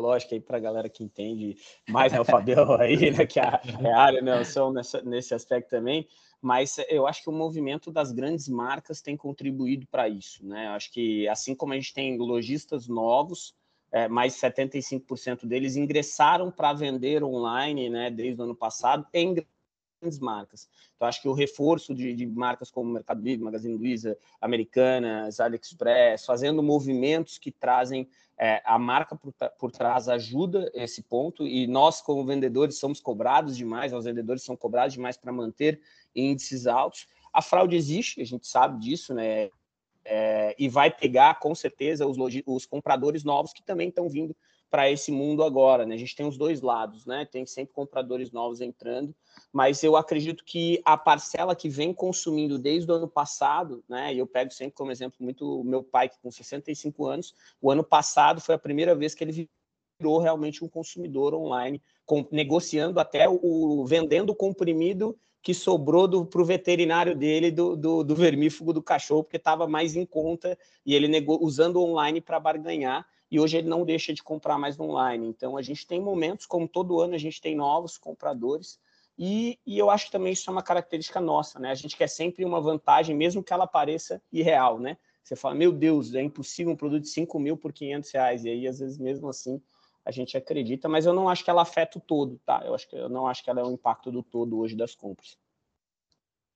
lógica 0.00 0.34
aí 0.34 0.40
para 0.40 0.56
a 0.56 0.60
galera 0.60 0.88
que 0.88 1.02
entende 1.02 1.56
mais, 1.88 2.12
né, 2.12 2.20
o 2.20 2.24
Fabião 2.24 2.74
aí, 2.74 3.10
né, 3.10 3.26
que 3.26 3.38
é 3.38 3.44
a, 3.44 3.60
é 3.82 3.92
a 3.92 3.98
área, 3.98 4.22
né, 4.22 4.44
são 4.44 4.72
nessa, 4.72 5.02
nesse 5.02 5.34
aspecto 5.34 5.70
também, 5.70 6.06
mas 6.40 6.76
eu 6.88 7.06
acho 7.06 7.22
que 7.22 7.30
o 7.30 7.32
movimento 7.32 7.90
das 7.90 8.12
grandes 8.12 8.48
marcas 8.48 9.00
tem 9.00 9.16
contribuído 9.16 9.86
para 9.86 10.08
isso, 10.08 10.46
né, 10.46 10.68
acho 10.68 10.92
que 10.92 11.28
assim 11.28 11.54
como 11.54 11.72
a 11.72 11.76
gente 11.76 11.94
tem 11.94 12.18
lojistas 12.18 12.88
novos, 12.88 13.54
é, 13.92 14.08
mais 14.08 14.34
de 14.34 14.40
75% 14.40 15.46
deles 15.46 15.76
ingressaram 15.76 16.50
para 16.50 16.72
vender 16.72 17.22
online, 17.22 17.88
né, 17.88 18.10
desde 18.10 18.40
o 18.40 18.44
ano 18.44 18.54
passado, 18.54 19.06
grandes 20.04 20.18
marcas. 20.18 20.68
Então, 20.94 21.08
acho 21.08 21.22
que 21.22 21.28
o 21.28 21.32
reforço 21.32 21.94
de, 21.94 22.14
de 22.14 22.26
marcas 22.26 22.70
como 22.70 22.92
Mercado 22.92 23.22
Livre, 23.22 23.44
Magazine 23.44 23.74
Luiza, 23.74 24.16
Americanas, 24.40 25.40
AliExpress, 25.40 26.26
fazendo 26.26 26.62
movimentos 26.62 27.38
que 27.38 27.50
trazem 27.50 28.08
é, 28.36 28.60
a 28.64 28.78
marca 28.78 29.16
por, 29.16 29.32
por 29.58 29.72
trás 29.72 30.08
ajuda 30.08 30.70
esse 30.74 31.02
ponto, 31.02 31.46
e 31.46 31.66
nós, 31.66 32.02
como 32.02 32.24
vendedores, 32.24 32.78
somos 32.78 33.00
cobrados 33.00 33.56
demais, 33.56 33.92
os 33.92 34.04
vendedores 34.04 34.42
são 34.42 34.56
cobrados 34.56 34.94
demais 34.94 35.16
para 35.16 35.32
manter 35.32 35.80
índices 36.14 36.66
altos. 36.66 37.06
A 37.32 37.40
fraude 37.40 37.74
existe, 37.74 38.20
a 38.20 38.26
gente 38.26 38.46
sabe 38.46 38.78
disso, 38.78 39.14
né? 39.14 39.50
É, 40.06 40.54
e 40.58 40.68
vai 40.68 40.90
pegar, 40.90 41.38
com 41.40 41.54
certeza, 41.54 42.06
os, 42.06 42.18
os 42.44 42.66
compradores 42.66 43.24
novos 43.24 43.54
que 43.54 43.62
também 43.62 43.88
estão 43.88 44.06
vindo 44.06 44.36
para 44.74 44.90
esse 44.90 45.12
mundo 45.12 45.44
agora, 45.44 45.86
né? 45.86 45.94
A 45.94 45.98
gente 45.98 46.16
tem 46.16 46.26
os 46.26 46.36
dois 46.36 46.60
lados, 46.60 47.06
né? 47.06 47.24
Tem 47.24 47.46
sempre 47.46 47.72
compradores 47.72 48.32
novos 48.32 48.60
entrando, 48.60 49.14
mas 49.52 49.84
eu 49.84 49.94
acredito 49.94 50.42
que 50.44 50.82
a 50.84 50.96
parcela 50.96 51.54
que 51.54 51.68
vem 51.68 51.94
consumindo 51.94 52.58
desde 52.58 52.90
o 52.90 52.94
ano 52.96 53.06
passado, 53.06 53.84
né? 53.88 54.12
E 54.12 54.18
eu 54.18 54.26
pego 54.26 54.50
sempre 54.50 54.74
como 54.74 54.90
exemplo 54.90 55.18
muito 55.20 55.62
meu 55.62 55.84
pai 55.84 56.08
que 56.08 56.18
com 56.20 56.28
65 56.28 57.06
anos, 57.06 57.36
o 57.62 57.70
ano 57.70 57.84
passado 57.84 58.40
foi 58.40 58.56
a 58.56 58.58
primeira 58.58 58.96
vez 58.96 59.14
que 59.14 59.22
ele 59.22 59.48
virou 60.00 60.18
realmente 60.18 60.64
um 60.64 60.68
consumidor 60.68 61.34
online, 61.34 61.80
com, 62.04 62.26
negociando 62.32 62.98
até 62.98 63.28
o, 63.28 63.84
vendendo 63.86 64.30
o 64.30 64.34
comprimido 64.34 65.16
que 65.40 65.54
sobrou 65.54 66.26
para 66.26 66.42
o 66.42 66.44
veterinário 66.44 67.14
dele 67.14 67.52
do, 67.52 67.76
do, 67.76 68.02
do, 68.02 68.16
vermífugo 68.16 68.72
do 68.72 68.82
cachorro, 68.82 69.22
porque 69.22 69.36
estava 69.36 69.68
mais 69.68 69.94
em 69.94 70.04
conta 70.04 70.58
e 70.84 70.96
ele 70.96 71.06
nego, 71.06 71.38
usando 71.40 71.80
online 71.80 72.20
para 72.20 72.40
barganhar 72.40 73.06
e 73.30 73.40
hoje 73.40 73.58
ele 73.58 73.68
não 73.68 73.84
deixa 73.84 74.12
de 74.12 74.22
comprar 74.22 74.58
mais 74.58 74.78
online. 74.78 75.26
Então 75.26 75.56
a 75.56 75.62
gente 75.62 75.86
tem 75.86 76.00
momentos, 76.00 76.46
como 76.46 76.68
todo 76.68 77.00
ano, 77.00 77.14
a 77.14 77.18
gente 77.18 77.40
tem 77.40 77.54
novos 77.54 77.98
compradores. 77.98 78.78
E, 79.18 79.58
e, 79.64 79.78
eu 79.78 79.90
acho 79.90 80.06
que 80.06 80.12
também 80.12 80.32
isso 80.32 80.50
é 80.50 80.52
uma 80.52 80.62
característica 80.62 81.20
nossa, 81.20 81.60
né? 81.60 81.70
A 81.70 81.74
gente 81.74 81.96
quer 81.96 82.08
sempre 82.08 82.44
uma 82.44 82.60
vantagem, 82.60 83.14
mesmo 83.14 83.44
que 83.44 83.52
ela 83.52 83.66
pareça 83.66 84.20
irreal, 84.32 84.78
né? 84.80 84.96
Você 85.22 85.36
fala, 85.36 85.54
meu 85.54 85.72
Deus, 85.72 86.14
é 86.14 86.22
impossível 86.22 86.72
um 86.72 86.76
produto 86.76 87.02
de 87.02 87.08
5 87.08 87.38
mil 87.38 87.56
por 87.56 87.72
500 87.72 88.10
reais. 88.10 88.44
E 88.44 88.50
aí, 88.50 88.66
às 88.66 88.80
vezes, 88.80 88.98
mesmo 88.98 89.28
assim, 89.28 89.62
a 90.04 90.10
gente 90.10 90.36
acredita, 90.36 90.88
mas 90.88 91.06
eu 91.06 91.14
não 91.14 91.28
acho 91.28 91.42
que 91.44 91.50
ela 91.50 91.62
afeta 91.62 91.98
o 91.98 92.00
todo, 92.00 92.38
tá? 92.44 92.60
Eu, 92.64 92.74
acho 92.74 92.88
que, 92.88 92.96
eu 92.96 93.08
não 93.08 93.26
acho 93.26 93.42
que 93.42 93.48
ela 93.48 93.60
é 93.60 93.64
o 93.64 93.70
impacto 93.70 94.10
do 94.10 94.22
todo 94.22 94.58
hoje 94.58 94.76
das 94.76 94.94
compras. 94.94 95.38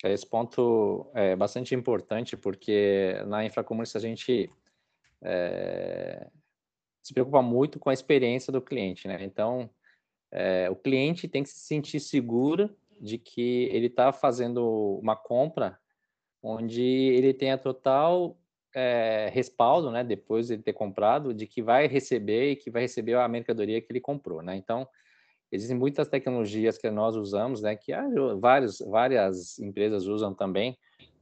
Esse 0.05 0.27
ponto 0.27 1.11
é 1.15 1.35
bastante 1.35 1.75
importante, 1.75 2.37
porque 2.37 3.15
na 3.27 3.45
infracommerce 3.45 3.97
a 3.97 4.01
gente 4.01 4.51
é, 5.23 6.29
se 7.09 7.15
preocupa 7.15 7.41
muito 7.41 7.79
com 7.79 7.89
a 7.89 7.95
experiência 7.95 8.53
do 8.53 8.61
cliente, 8.61 9.09
né? 9.09 9.17
Então, 9.23 9.71
é, 10.31 10.69
o 10.71 10.77
cliente 10.77 11.27
tem 11.27 11.43
que 11.43 11.49
se 11.49 11.61
sentir 11.61 12.01
seguro 12.01 12.77
de 13.01 13.17
que 13.17 13.71
ele 13.73 13.87
está 13.87 14.13
fazendo 14.13 14.99
uma 15.03 15.17
compra 15.17 15.79
onde 16.43 16.83
ele 16.83 17.33
tenha 17.33 17.57
total 17.57 18.39
é, 18.75 19.31
respaldo, 19.33 19.91
né? 19.91 20.05
Depois 20.05 20.49
de 20.49 20.59
ter 20.59 20.75
comprado, 20.75 21.33
de 21.33 21.47
que 21.47 21.63
vai 21.63 21.87
receber 21.87 22.51
e 22.51 22.57
que 22.57 22.71
vai 22.71 22.83
receber 22.83 23.15
a 23.15 23.27
mercadoria 23.27 23.81
que 23.81 23.91
ele 23.91 24.01
comprou, 24.01 24.43
né? 24.43 24.55
Então, 24.55 24.87
existem 25.51 25.79
muitas 25.79 26.09
tecnologias 26.09 26.77
que 26.77 26.91
nós 26.91 27.17
usamos, 27.17 27.63
né? 27.63 27.75
Que 27.75 27.93
vários, 28.39 28.81
várias 28.81 29.59
empresas 29.59 30.07
usam 30.07 30.35
também 30.35 30.77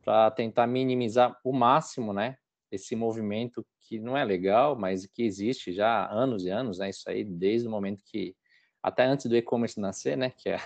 para 0.04 0.32
tentar 0.32 0.66
minimizar 0.66 1.38
o 1.44 1.52
máximo, 1.52 2.12
né? 2.12 2.36
Esse 2.72 2.96
movimento 2.96 3.64
que 3.86 3.98
não 3.98 4.16
é 4.16 4.24
legal, 4.24 4.76
mas 4.76 5.06
que 5.06 5.22
existe 5.22 5.72
já 5.72 5.88
há 5.88 6.12
anos 6.12 6.44
e 6.44 6.50
anos, 6.50 6.78
né? 6.78 6.90
Isso 6.90 7.08
aí 7.08 7.24
desde 7.24 7.68
o 7.68 7.70
momento 7.70 8.02
que 8.04 8.34
até 8.82 9.04
antes 9.04 9.26
do 9.26 9.36
e-commerce 9.36 9.80
nascer, 9.80 10.16
né? 10.16 10.30
Que 10.30 10.50
é 10.50 10.56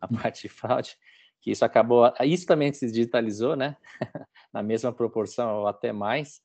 a 0.00 0.06
hum. 0.06 0.16
parte 0.20 0.42
de 0.42 0.48
fraude, 0.48 0.96
que 1.40 1.50
isso 1.50 1.64
acabou, 1.64 2.12
isso 2.24 2.46
também 2.46 2.72
se 2.72 2.86
digitalizou, 2.86 3.56
né? 3.56 3.76
Na 4.52 4.62
mesma 4.62 4.92
proporção 4.92 5.60
ou 5.60 5.66
até 5.66 5.92
mais. 5.92 6.40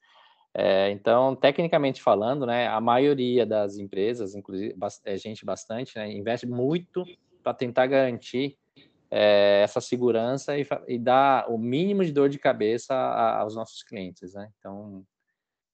É, 0.56 0.92
então, 0.92 1.36
tecnicamente 1.36 2.02
falando, 2.02 2.46
né, 2.46 2.68
a 2.68 2.80
maioria 2.80 3.44
das 3.44 3.78
empresas, 3.78 4.36
inclusive 4.36 4.76
é, 5.04 5.18
gente 5.18 5.44
bastante, 5.44 5.98
né, 5.98 6.12
investe 6.12 6.46
muito 6.46 7.04
para 7.42 7.56
tentar 7.56 7.88
garantir 7.88 8.56
é, 9.10 9.62
essa 9.64 9.82
segurança 9.82 10.56
e, 10.56 10.66
e, 10.88 11.00
dar 11.00 11.50
o 11.50 11.58
mínimo 11.58 12.06
de 12.06 12.12
dor 12.12 12.30
de 12.30 12.38
cabeça 12.38 12.96
aos 12.96 13.56
nossos 13.56 13.84
clientes, 13.84 14.34
né? 14.34 14.50
Então, 14.60 15.04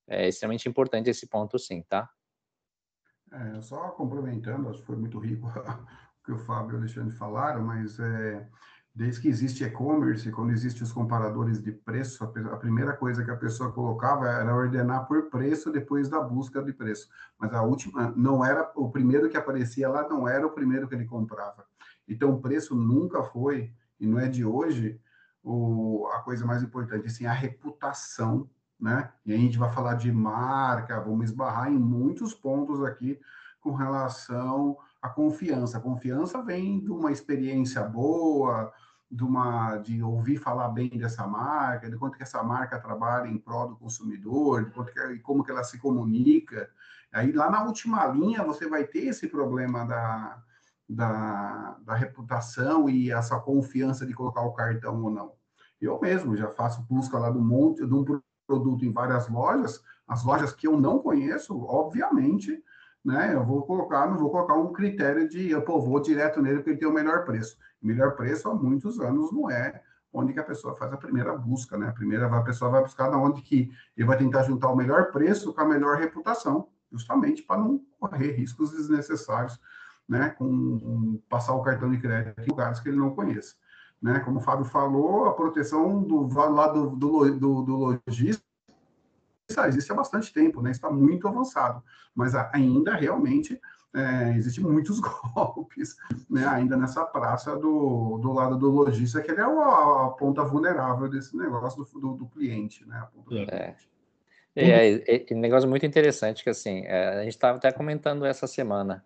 é 0.10 0.28
extremamente 0.28 0.68
importante 0.68 1.10
esse 1.10 1.28
ponto, 1.28 1.58
sim, 1.58 1.84
tá? 1.88 2.10
É, 3.32 3.62
só 3.62 3.90
complementando, 3.92 4.70
acho 4.70 4.80
que 4.80 4.86
foi 4.86 4.96
muito 4.96 5.20
rico 5.20 5.48
o 5.48 6.26
que 6.26 6.32
o 6.32 6.38
Fábio 6.38 6.74
e 6.74 6.76
o 6.76 6.78
Alexandre 6.80 7.16
falaram, 7.16 7.64
mas 7.64 8.00
é, 8.00 8.48
desde 8.94 9.22
que 9.22 9.28
existe 9.28 9.64
e-commerce, 9.64 10.32
quando 10.32 10.52
existem 10.52 10.84
os 10.84 10.92
comparadores 10.92 11.62
de 11.62 11.72
preço, 11.72 12.24
a, 12.24 12.58
primeira 12.58 12.94
coisa 12.94 13.24
que 13.24 13.32
a 13.32 13.38
pessoa 13.38 13.72
colocava 13.72 14.28
era 14.28 14.54
ordenar 14.54 15.08
por 15.08 15.30
preço 15.30 15.72
depois 15.72 16.10
da 16.10 16.20
busca 16.20 16.62
de 16.62 16.74
preço. 16.74 17.08
Mas 17.38 17.54
a 17.54 17.62
última, 17.62 18.12
não 18.16 18.44
era 18.44 18.72
o 18.76 18.90
primeiro 18.90 19.30
que 19.30 19.38
aparecia 19.38 19.88
lá, 19.88 20.08
não 20.10 20.28
era 20.28 20.46
o 20.46 20.52
primeiro 20.52 20.88
que 20.88 20.96
ele 20.96 21.06
comprava. 21.06 21.66
Então, 22.08 22.34
o 22.34 22.42
preço 22.42 22.76
nunca 22.76 23.24
foi, 23.24 23.72
e 24.00 24.08
não 24.08 24.20
é 24.20 24.28
de 24.28 24.44
hoje, 24.44 25.00
o, 25.44 26.08
a 26.12 26.20
coisa 26.22 26.46
mais 26.46 26.64
importante, 26.64 27.08
assim, 27.08 27.26
a 27.26 27.32
reputação 27.32 28.50
né? 28.80 29.12
E 29.26 29.34
a 29.34 29.38
gente 29.38 29.58
vai 29.58 29.72
falar 29.72 29.96
de 29.96 30.12
marca, 30.12 31.00
vamos 31.00 31.26
esbarrar 31.26 31.72
em 31.72 31.78
muitos 31.78 32.34
pontos 32.34 32.84
aqui 32.84 33.20
com 33.60 33.74
relação 33.74 34.78
à 35.02 35.10
confiança. 35.10 35.78
A 35.78 35.82
confiança 35.82 36.42
vem 36.42 36.80
de 36.80 36.92
uma 36.92 37.12
experiência 37.12 37.84
boa, 37.84 38.72
de 39.12 39.24
uma 39.24 39.78
de 39.78 40.02
ouvir 40.02 40.38
falar 40.38 40.70
bem 40.70 40.90
dessa 40.90 41.28
marca, 41.28 41.90
de 41.90 41.98
quanto 41.98 42.16
que 42.16 42.24
essa 42.24 42.42
marca 42.44 42.80
trabalha 42.80 43.28
em 43.28 43.38
prol 43.38 43.70
do 43.70 43.76
consumidor, 43.76 44.66
de 44.66 44.72
quanto 44.72 44.94
que, 44.94 45.20
como 45.20 45.44
que 45.44 45.52
ela 45.52 45.64
se 45.64 45.78
comunica. 45.78 46.70
Aí 47.12 47.32
lá 47.32 47.50
na 47.50 47.64
última 47.64 48.06
linha 48.08 48.44
você 48.44 48.70
vai 48.70 48.86
ter 48.86 49.08
esse 49.08 49.28
problema 49.28 49.84
da, 49.84 50.42
da, 50.88 51.78
da 51.82 51.96
reputação 51.96 52.90
e 52.90 53.12
essa 53.12 53.40
confiança 53.40 54.06
de 54.06 54.14
colocar 54.14 54.42
o 54.42 54.54
cartão 54.54 55.04
ou 55.04 55.10
não. 55.10 55.34
Eu 55.82 56.00
mesmo 56.00 56.36
já 56.38 56.50
faço 56.50 56.82
busca 56.84 57.18
lá 57.18 57.30
do 57.30 57.42
monte 57.42 57.86
de 57.86 57.94
um 57.94 58.04
produto 58.50 58.84
em 58.84 58.92
várias 58.92 59.30
lojas, 59.30 59.84
as 60.08 60.26
lojas 60.26 60.52
que 60.52 60.68
eu 60.68 60.80
não 60.80 60.98
conheço, 60.98 61.56
obviamente, 61.66 62.64
né, 63.06 63.36
eu 63.36 63.46
vou 63.46 63.62
colocar, 63.62 64.10
não 64.10 64.18
vou 64.18 64.32
colocar 64.32 64.56
um 64.56 64.74
critério 64.74 65.30
de, 65.30 65.52
eu 65.52 65.62
pô, 65.62 65.80
vou 65.80 66.02
direto 66.02 66.42
nele 66.42 66.58
porque 66.58 66.72
ele 66.72 66.80
tem 66.80 66.88
o 66.88 66.94
melhor 66.94 67.26
preço. 67.26 67.58
O 67.82 67.86
melhor 67.86 68.16
preço 68.16 68.50
há 68.50 68.56
muitos 68.56 69.00
anos 69.00 69.32
não 69.32 69.50
é 69.52 69.84
onde 70.12 70.34
que 70.34 70.40
a 70.40 70.44
pessoa 70.44 70.76
faz 70.76 70.92
a 70.92 70.98
primeira 70.98 71.38
busca, 71.38 71.78
né? 71.78 71.88
A 71.88 71.94
primeira 71.94 72.26
a 72.26 72.42
pessoa 72.42 72.72
vai 72.72 72.82
buscar 72.82 73.12
na 73.12 73.22
onde 73.22 73.44
que 73.44 73.72
ele 73.96 74.08
vai 74.08 74.18
tentar 74.18 74.42
juntar 74.42 74.70
o 74.70 74.76
melhor 74.76 75.12
preço 75.12 75.54
com 75.54 75.62
a 75.62 75.66
melhor 75.66 75.98
reputação, 75.98 76.68
justamente 76.92 77.44
para 77.44 77.62
não 77.62 77.80
correr 78.00 78.32
riscos 78.32 78.72
desnecessários, 78.72 79.60
né? 80.08 80.30
Com 80.32 81.22
passar 81.30 81.54
o 81.54 81.62
cartão 81.62 81.92
de 81.92 82.00
crédito 82.00 82.42
em 82.42 82.50
lugares 82.50 82.80
que 82.80 82.90
ele 82.90 82.98
não 82.98 83.12
conheça. 83.12 83.54
Né? 84.02 84.20
Como 84.22 84.40
o 84.40 84.42
Fábio 84.42 84.66
falou, 84.66 85.26
a 85.26 85.34
proteção 85.34 86.02
do 86.02 86.28
lado 86.34 86.92
do, 86.92 87.32
do, 87.32 87.62
do 87.62 87.76
lojista 87.76 88.44
existe 89.68 89.92
há 89.92 89.96
bastante 89.96 90.32
tempo, 90.32 90.62
né? 90.62 90.72
está 90.72 90.90
muito 90.90 91.28
avançado, 91.28 91.84
mas 92.16 92.36
ainda 92.36 92.96
realmente 92.96 93.60
é, 93.94 94.36
existem 94.38 94.64
muitos 94.64 95.00
golpes 95.34 95.98
né? 96.30 96.46
ainda 96.46 96.78
nessa 96.78 97.04
praça 97.04 97.56
do, 97.56 98.20
do 98.20 98.32
lado 98.32 98.58
do 98.58 98.70
lojista, 98.70 99.22
que 99.22 99.32
ele 99.32 99.42
é 99.42 99.44
a, 99.44 100.06
a 100.06 100.10
ponta 100.12 100.44
vulnerável 100.44 101.10
desse 101.10 101.36
negócio 101.36 101.84
do, 101.84 102.00
do, 102.00 102.14
do 102.14 102.28
cliente. 102.28 102.88
Né? 102.88 103.08
É. 103.50 103.76
É, 104.56 104.94
é, 104.94 105.26
é, 105.30 105.34
um 105.34 105.40
negócio 105.40 105.70
muito 105.70 105.86
interessante 105.86 106.44
que 106.44 106.50
assim, 106.50 106.84
é, 106.86 107.20
a 107.20 107.24
gente 107.24 107.34
estava 107.34 107.58
até 107.58 107.72
comentando 107.72 108.26
essa 108.26 108.48
semana, 108.48 109.06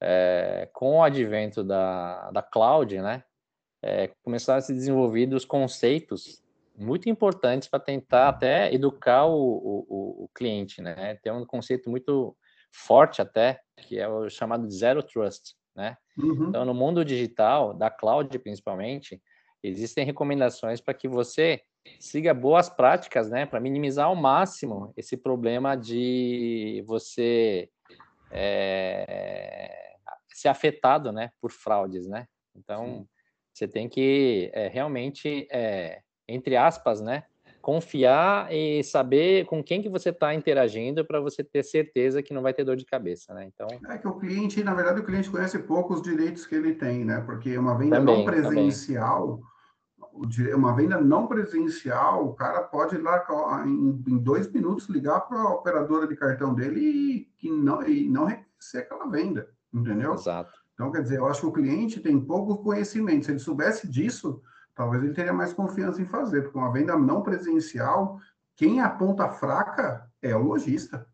é, 0.00 0.68
com 0.72 0.98
o 0.98 1.02
advento 1.02 1.64
da, 1.64 2.30
da 2.30 2.42
cloud, 2.42 3.00
né? 3.00 3.24
É, 3.86 4.10
começaram 4.22 4.58
a 4.58 4.62
ser 4.62 4.72
desenvolvidos 4.72 5.44
conceitos 5.44 6.42
muito 6.74 7.06
importantes 7.10 7.68
para 7.68 7.78
tentar 7.78 8.30
até 8.30 8.72
educar 8.72 9.26
o, 9.26 9.36
o, 9.36 10.24
o, 10.24 10.28
cliente, 10.34 10.80
né? 10.80 11.16
Tem 11.22 11.30
um 11.30 11.44
conceito 11.44 11.90
muito 11.90 12.34
forte 12.72 13.20
até, 13.20 13.60
que 13.76 13.98
é 13.98 14.08
o 14.08 14.30
chamado 14.30 14.68
Zero 14.70 15.02
Trust, 15.02 15.54
né? 15.76 15.98
Uhum. 16.16 16.48
Então, 16.48 16.64
no 16.64 16.72
mundo 16.72 17.04
digital, 17.04 17.74
da 17.74 17.90
cloud 17.90 18.36
principalmente, 18.38 19.22
existem 19.62 20.04
recomendações 20.04 20.80
para 20.80 20.94
que 20.94 21.06
você 21.06 21.60
siga 22.00 22.32
boas 22.32 22.70
práticas, 22.70 23.28
né? 23.28 23.44
Para 23.44 23.60
minimizar 23.60 24.06
ao 24.06 24.16
máximo 24.16 24.94
esse 24.96 25.14
problema 25.14 25.76
de 25.76 26.82
você 26.86 27.68
é, 28.30 29.94
ser 30.32 30.48
afetado, 30.48 31.12
né? 31.12 31.30
Por 31.38 31.52
fraudes, 31.52 32.08
né? 32.08 32.26
Então, 32.56 32.86
Sim 32.86 33.13
você 33.54 33.68
tem 33.68 33.88
que 33.88 34.50
é, 34.52 34.66
realmente, 34.66 35.46
é, 35.50 36.00
entre 36.28 36.56
aspas, 36.56 37.00
né, 37.00 37.22
confiar 37.62 38.52
e 38.52 38.82
saber 38.82 39.46
com 39.46 39.62
quem 39.62 39.80
que 39.80 39.88
você 39.88 40.10
está 40.10 40.34
interagindo 40.34 41.02
para 41.02 41.18
você 41.20 41.42
ter 41.42 41.62
certeza 41.62 42.22
que 42.22 42.34
não 42.34 42.42
vai 42.42 42.52
ter 42.52 42.64
dor 42.64 42.76
de 42.76 42.84
cabeça, 42.84 43.32
né? 43.32 43.46
Então 43.46 43.66
é 43.88 43.96
que 43.96 44.06
o 44.06 44.18
cliente, 44.18 44.62
na 44.62 44.74
verdade, 44.74 45.00
o 45.00 45.04
cliente 45.04 45.30
conhece 45.30 45.58
pouco 45.60 45.94
os 45.94 46.02
direitos 46.02 46.44
que 46.44 46.54
ele 46.54 46.74
tem, 46.74 47.06
né? 47.06 47.22
Porque 47.22 47.56
uma 47.56 47.78
venda 47.78 47.96
também, 47.96 48.18
não 48.18 48.24
presencial, 48.26 49.40
também. 50.12 50.54
uma 50.54 50.74
venda 50.74 51.00
não 51.00 51.26
presencial, 51.26 52.26
o 52.26 52.34
cara 52.34 52.64
pode 52.64 52.96
ir 52.96 53.02
lá 53.02 53.24
em, 53.64 54.04
em 54.08 54.18
dois 54.18 54.50
minutos 54.52 54.86
ligar 54.88 55.20
para 55.20 55.40
a 55.40 55.54
operadora 55.54 56.06
de 56.06 56.16
cartão 56.16 56.54
dele 56.54 56.80
e, 56.80 57.28
e 57.42 57.50
não 57.50 57.82
e 57.86 58.10
não 58.10 58.26
reconhecer 58.26 58.78
aquela 58.78 59.06
venda, 59.06 59.48
entendeu? 59.72 60.12
Exato. 60.12 60.63
Então, 60.74 60.90
quer 60.90 61.02
dizer, 61.02 61.18
eu 61.18 61.26
acho 61.26 61.40
que 61.40 61.46
o 61.46 61.52
cliente 61.52 62.00
tem 62.00 62.20
pouco 62.20 62.62
conhecimento. 62.62 63.26
Se 63.26 63.32
ele 63.32 63.38
soubesse 63.38 63.88
disso, 63.88 64.42
talvez 64.74 65.02
ele 65.02 65.14
teria 65.14 65.32
mais 65.32 65.52
confiança 65.52 66.02
em 66.02 66.06
fazer, 66.06 66.42
porque 66.42 66.58
uma 66.58 66.72
venda 66.72 66.98
não 66.98 67.22
presencial, 67.22 68.18
quem 68.56 68.80
aponta 68.80 69.28
fraca 69.28 70.08
é 70.20 70.34
o 70.34 70.42
lojista. 70.42 71.06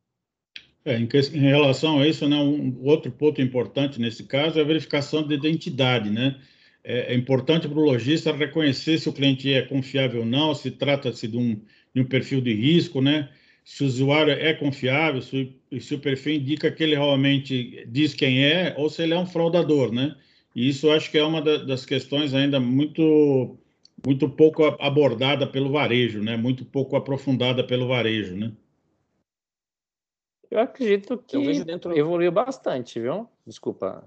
É, 0.84 0.96
em, 0.96 1.06
que, 1.06 1.18
em, 1.18 1.40
relação 1.40 2.00
a 2.00 2.06
isso, 2.06 2.26
né, 2.26 2.36
um 2.36 2.78
outro 2.82 3.12
ponto 3.12 3.40
importante 3.40 4.00
nesse 4.00 4.24
caso 4.24 4.58
é 4.58 4.62
a 4.62 4.66
verificação 4.66 5.26
de 5.26 5.34
identidade, 5.34 6.08
né? 6.08 6.40
É, 6.82 7.12
é 7.12 7.14
importante 7.14 7.68
para 7.68 7.78
o 7.78 7.84
lojista 7.84 8.32
reconhecer 8.32 8.98
se 8.98 9.06
o 9.06 9.12
cliente 9.12 9.52
é 9.52 9.60
confiável 9.60 10.20
ou 10.20 10.26
não, 10.26 10.54
se 10.54 10.70
trata-se 10.70 11.28
de 11.28 11.36
um, 11.36 11.62
de 11.94 12.00
um 12.00 12.06
perfil 12.06 12.40
de 12.40 12.54
risco, 12.54 13.02
né? 13.02 13.28
Se 13.70 13.84
o 13.84 13.86
usuário 13.86 14.32
é 14.32 14.52
confiável, 14.52 15.22
se, 15.22 15.56
se 15.80 15.94
o 15.94 16.00
perfil 16.00 16.34
indica 16.34 16.72
que 16.72 16.82
ele 16.82 16.96
realmente 16.96 17.86
diz 17.86 18.12
quem 18.12 18.44
é, 18.44 18.74
ou 18.76 18.90
se 18.90 19.00
ele 19.00 19.14
é 19.14 19.18
um 19.18 19.24
fraudador, 19.24 19.92
né? 19.92 20.16
E 20.56 20.68
isso 20.68 20.90
acho 20.90 21.08
que 21.08 21.16
é 21.16 21.22
uma 21.22 21.40
das 21.40 21.86
questões 21.86 22.34
ainda 22.34 22.58
muito 22.58 23.56
muito 24.04 24.28
pouco 24.28 24.64
abordada 24.80 25.46
pelo 25.46 25.70
varejo, 25.70 26.20
né? 26.20 26.36
Muito 26.36 26.64
pouco 26.64 26.96
aprofundada 26.96 27.64
pelo 27.64 27.86
varejo, 27.86 28.34
né? 28.34 28.52
Eu 30.50 30.58
acredito 30.58 31.16
que 31.18 31.36
eu 31.36 31.64
dentro... 31.64 31.96
evoluiu 31.96 32.32
bastante, 32.32 32.98
viu? 32.98 33.28
Desculpa. 33.46 34.02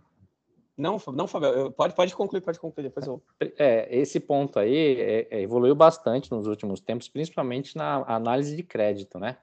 Não, 0.78 0.98
não, 1.14 1.26
Fábio, 1.26 1.72
pode, 1.72 1.96
pode 1.96 2.14
concluir, 2.14 2.42
pode 2.42 2.60
concluir, 2.60 2.84
depois 2.84 3.08
eu... 3.08 3.24
É, 3.58 3.88
esse 3.98 4.20
ponto 4.20 4.60
aí 4.60 5.00
é, 5.00 5.28
é, 5.32 5.42
evoluiu 5.42 5.74
bastante 5.74 6.30
nos 6.30 6.48
últimos 6.48 6.82
tempos, 6.82 7.08
principalmente 7.08 7.78
na 7.78 8.04
análise 8.14 8.58
de 8.58 8.64
crédito, 8.64 9.18
né? 9.18 9.38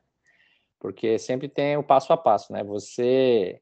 Porque 0.81 1.19
sempre 1.19 1.47
tem 1.47 1.77
o 1.77 1.83
passo 1.83 2.13
a 2.13 2.17
passo, 2.17 2.53
né? 2.53 2.65
Você 2.65 3.61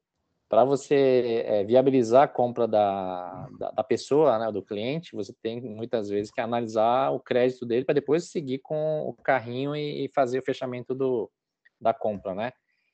para 0.48 0.64
você 0.64 1.44
é, 1.46 1.62
viabilizar 1.62 2.22
a 2.22 2.28
compra 2.28 2.66
da, 2.66 3.48
da, 3.58 3.70
da, 3.70 3.84
pessoa, 3.84 4.38
né, 4.38 4.50
do 4.50 4.62
cliente, 4.62 5.14
você 5.14 5.30
tem 5.42 5.60
muitas 5.60 6.08
vezes 6.08 6.32
que 6.32 6.40
analisar 6.40 7.10
o 7.10 7.20
crédito 7.20 7.66
dele 7.66 7.84
para 7.84 7.96
depois 7.96 8.30
seguir 8.30 8.60
com 8.60 9.02
o 9.06 9.12
carrinho 9.12 9.76
e, 9.76 10.06
e, 10.06 10.08
fazer 10.08 10.38
o 10.38 10.42
fechamento 10.42 10.94
do, 10.94 11.30
da 11.78 11.92
compra, 11.92 12.34
né? 12.34 12.52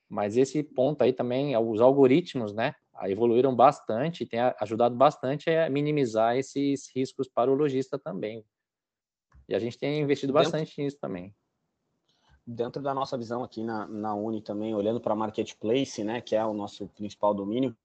Mas 0.09 0.37
esse 0.37 0.65
ponto 0.65 1.03
aí 1.03 1.13
também, 1.13 1.57
os 1.57 1.81
algoritmos, 1.81 2.53
né, 2.53 2.75
evoluíram 3.05 3.55
bastante 3.55 4.25
e 4.25 4.27
tem 4.27 4.41
ajudado 4.61 4.97
bastante 4.97 5.49
a 5.49 5.71
minimizar 5.71 6.37
esses 6.37 6.91
riscos 6.93 7.29
para 7.29 7.53
o 7.53 7.55
lojista 7.55 7.97
também. 7.97 8.45
E 9.49 9.55
a 9.55 9.61
gente 9.61 9.79
tem 9.79 10.01
investido 10.01 10.33
bastante 10.33 10.83
nisso 10.83 10.99
também 11.01 11.33
dentro 12.47 12.83
da 12.83 12.93
nossa 12.93 13.17
visão 13.17 13.43
aqui 13.43 13.63
na, 13.63 13.87
na 13.87 14.15
Uni 14.15 14.41
também, 14.43 14.75
olhando 14.75 15.01
para 15.01 15.15
marketplace, 15.15 16.05
né, 16.05 16.21
que 16.21 16.37
é 16.37 16.45
o 16.45 16.53
nosso 16.53 16.87
principal 16.89 17.33
domínio, 17.33 17.77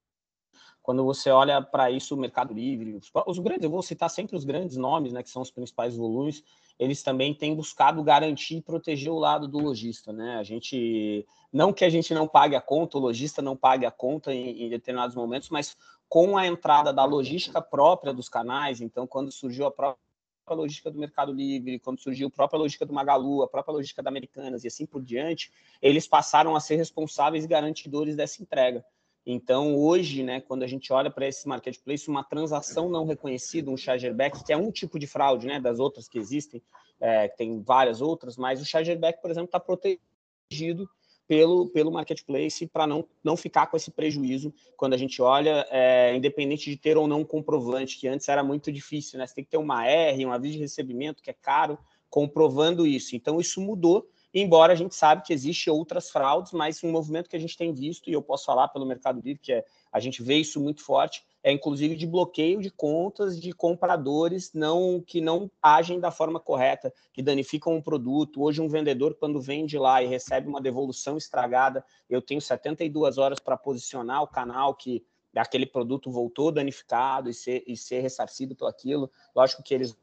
quando 0.82 1.04
você 1.04 1.30
olha 1.30 1.62
para 1.62 1.92
isso, 1.92 2.16
o 2.16 2.18
Mercado 2.18 2.54
Livre, 2.54 2.96
os, 2.96 3.12
os, 3.28 3.39
grandes, 3.39 3.63
eu 3.63 3.70
vou 3.70 3.82
citar 3.82 4.10
sempre 4.10 4.36
os 4.36 4.44
grandes 4.44 4.75
nomes, 4.75 5.13
né, 5.13 5.22
que 5.22 5.30
são 5.30 5.42
os 5.42 5.51
principais 5.51 5.96
volumes, 5.96 6.44
eles 6.80 7.04
também 7.04 7.34
têm 7.34 7.54
buscado 7.56 8.01
garantir 8.01 8.58
e 8.58 8.62
proteger 8.62 9.12
o 9.12 9.20
lado 9.20 9.48
do 9.48 9.60
lojista, 9.60 10.13
né? 10.13 10.38
A 10.38 10.44
gente, 10.44 11.28
não 11.51 11.74
que 11.74 11.84
a 11.84 11.89
gente 11.89 12.13
não 12.13 12.28
pague 12.28 12.56
a 12.56 12.62
conta, 12.62 12.98
o 12.98 13.01
lojista 13.01 13.42
não 13.42 13.56
pague 13.56 13.86
a 13.86 13.92
conta 13.92 14.34
em, 14.34 14.63
em 14.63 14.70
determinados 14.70 15.16
momentos, 15.16 15.50
mas 15.50 15.78
com 16.08 16.38
a 16.38 16.48
entrada 16.48 16.92
da 16.92 17.06
logística 17.06 17.62
própria 17.62 18.13
dos 18.13 18.30
canais, 18.30 18.82
então 18.82 19.06
quando 19.06 19.32
surgiu 19.32 19.68
a 19.68 19.72
própria 19.72 20.09
logística 20.56 20.91
do 20.91 21.00
Mercado 21.00 21.32
Livre, 21.32 21.79
quando 21.79 22.00
surgiu 22.00 22.27
a 22.27 22.32
própria 22.32 22.58
logística 22.58 22.86
do 22.86 22.94
Magalu, 22.94 23.44
a 23.44 23.48
própria 23.48 23.74
logística 23.74 24.01
da 24.01 24.10
Americanas 24.10 24.63
e 24.63 24.68
assim 24.68 24.86
por 24.86 25.01
diante, 25.01 25.51
eles 25.82 26.08
passaram 26.08 26.56
a 26.56 26.60
ser 26.60 26.75
responsáveis 26.75 27.46
e 27.46 27.48
garantidores 27.48 28.15
dessa 28.15 28.41
entrega. 28.41 28.84
Então, 29.25 29.75
hoje, 29.75 30.24
né, 30.24 30.41
quando 30.41 30.63
a 30.63 30.68
gente 30.68 30.91
olha 30.91 31.12
para 31.12 31.27
esse 31.27 31.48
marketplace, 31.48 32.09
uma 32.09 32.24
transação 32.24 32.90
não 32.90 33.05
reconhecida, 33.05 33.70
um 33.70 33.77
chargeback, 33.77 34.44
que 34.44 34.51
é 34.51 34.57
um 34.57 34.72
tipo 34.72 34.98
de 34.98 35.05
fraude, 35.05 35.46
né, 35.46 35.59
das 35.59 35.79
outras 35.79 36.07
que 36.07 36.18
existem, 36.18 36.62
é, 37.00 37.27
tem 37.27 37.62
várias 37.62 38.01
outras, 38.01 38.38
mas 38.38 38.62
o 38.62 38.66
chargeback, 38.66 39.22
por 39.22 39.29
exemplo, 39.29 39.48
está 39.48 39.59
protegido 39.59 40.90
pelo, 41.29 41.70
pelo 41.70 41.92
marketplace 41.92 42.65
para 42.65 42.87
não, 42.87 43.05
não 43.24 43.37
ficar 43.37 43.68
com 43.68 43.77
esse 43.77 43.92
prejuízo 43.92 44.51
quando 44.75 44.96
a 44.96 44.98
gente 44.98 45.22
olha, 45.22 45.63
é, 45.70 46.15
independente 46.15 46.72
de 46.72 46.75
ter 46.75 46.98
ou 46.98 47.07
não 47.07 47.20
um 47.20 47.24
comprovante, 47.24 48.00
que 48.00 48.07
antes 48.07 48.27
era 48.27 48.44
muito 48.44 48.72
difícil, 48.72 49.20
né? 49.20 49.27
Você 49.27 49.35
tem 49.35 49.44
que 49.44 49.51
ter 49.51 49.57
uma 49.57 49.85
R, 49.85 50.25
um 50.25 50.33
aviso 50.33 50.55
de 50.55 50.61
recebimento, 50.61 51.22
que 51.22 51.29
é 51.29 51.35
caro, 51.39 51.77
comprovando 52.09 52.87
isso. 52.87 53.15
Então, 53.15 53.39
isso 53.39 53.61
mudou, 53.61 54.09
embora 54.33 54.74
a 54.74 54.75
gente 54.75 54.96
sabe 54.96 55.22
que 55.22 55.31
existe 55.31 55.70
outras 55.70 56.09
fraudes, 56.09 56.51
mas 56.51 56.83
um 56.83 56.89
movimento 56.89 57.29
que 57.29 57.35
a 57.35 57.39
gente 57.39 57.55
tem 57.55 57.72
visto, 57.72 58.09
e 58.09 58.13
eu 58.13 58.24
posso 58.24 58.46
falar 58.46 58.68
pelo 58.70 58.83
Mercado 58.83 59.22
Livre, 59.22 59.39
que 59.39 59.53
é, 59.53 59.63
a 59.92 60.00
gente 60.00 60.24
vê 60.24 60.37
isso 60.37 60.59
muito 60.59 60.83
forte, 60.83 61.24
é 61.44 61.52
inclusive 61.52 61.96
de 61.96 62.06
bloqueio 62.06 62.62
de 62.62 62.70
contas 62.70 63.40
de 63.40 63.54
compradores 63.54 64.52
não 64.54 65.02
que 65.06 65.22
não 65.22 65.50
agem 65.62 66.00
da 66.00 66.12
forma 66.12 66.40
correta, 66.40 66.94
que 67.14 67.22
danificam 67.22 67.78
o 67.78 67.84
produto. 67.84 68.44
Hoje, 68.44 68.62
um 68.62 68.68
vendedor, 68.68 69.16
quando 69.16 69.42
vende 69.42 69.78
lá 69.78 70.04
e 70.04 70.08
recebe 70.08 70.48
uma 70.48 70.62
devolução 70.62 71.18
estragada, 71.18 71.84
eu 72.10 72.22
tenho 72.22 72.42
72 72.42 73.18
horas 73.18 73.40
para 73.40 73.58
posicionar 73.58 74.22
o 74.22 74.28
canal 74.28 74.75
que 74.75 75.04
aquele 75.36 75.66
produto 75.66 76.12
voltou 76.12 76.52
danificado 76.52 77.30
e 77.30 77.34
ser, 77.34 77.64
e 77.66 77.78
ser 77.78 78.02
ressarcido 78.02 78.56
por 78.56 78.68
aquilo. 78.68 79.10
Lógico 79.36 79.64
que 79.64 79.74
eles 79.74 79.96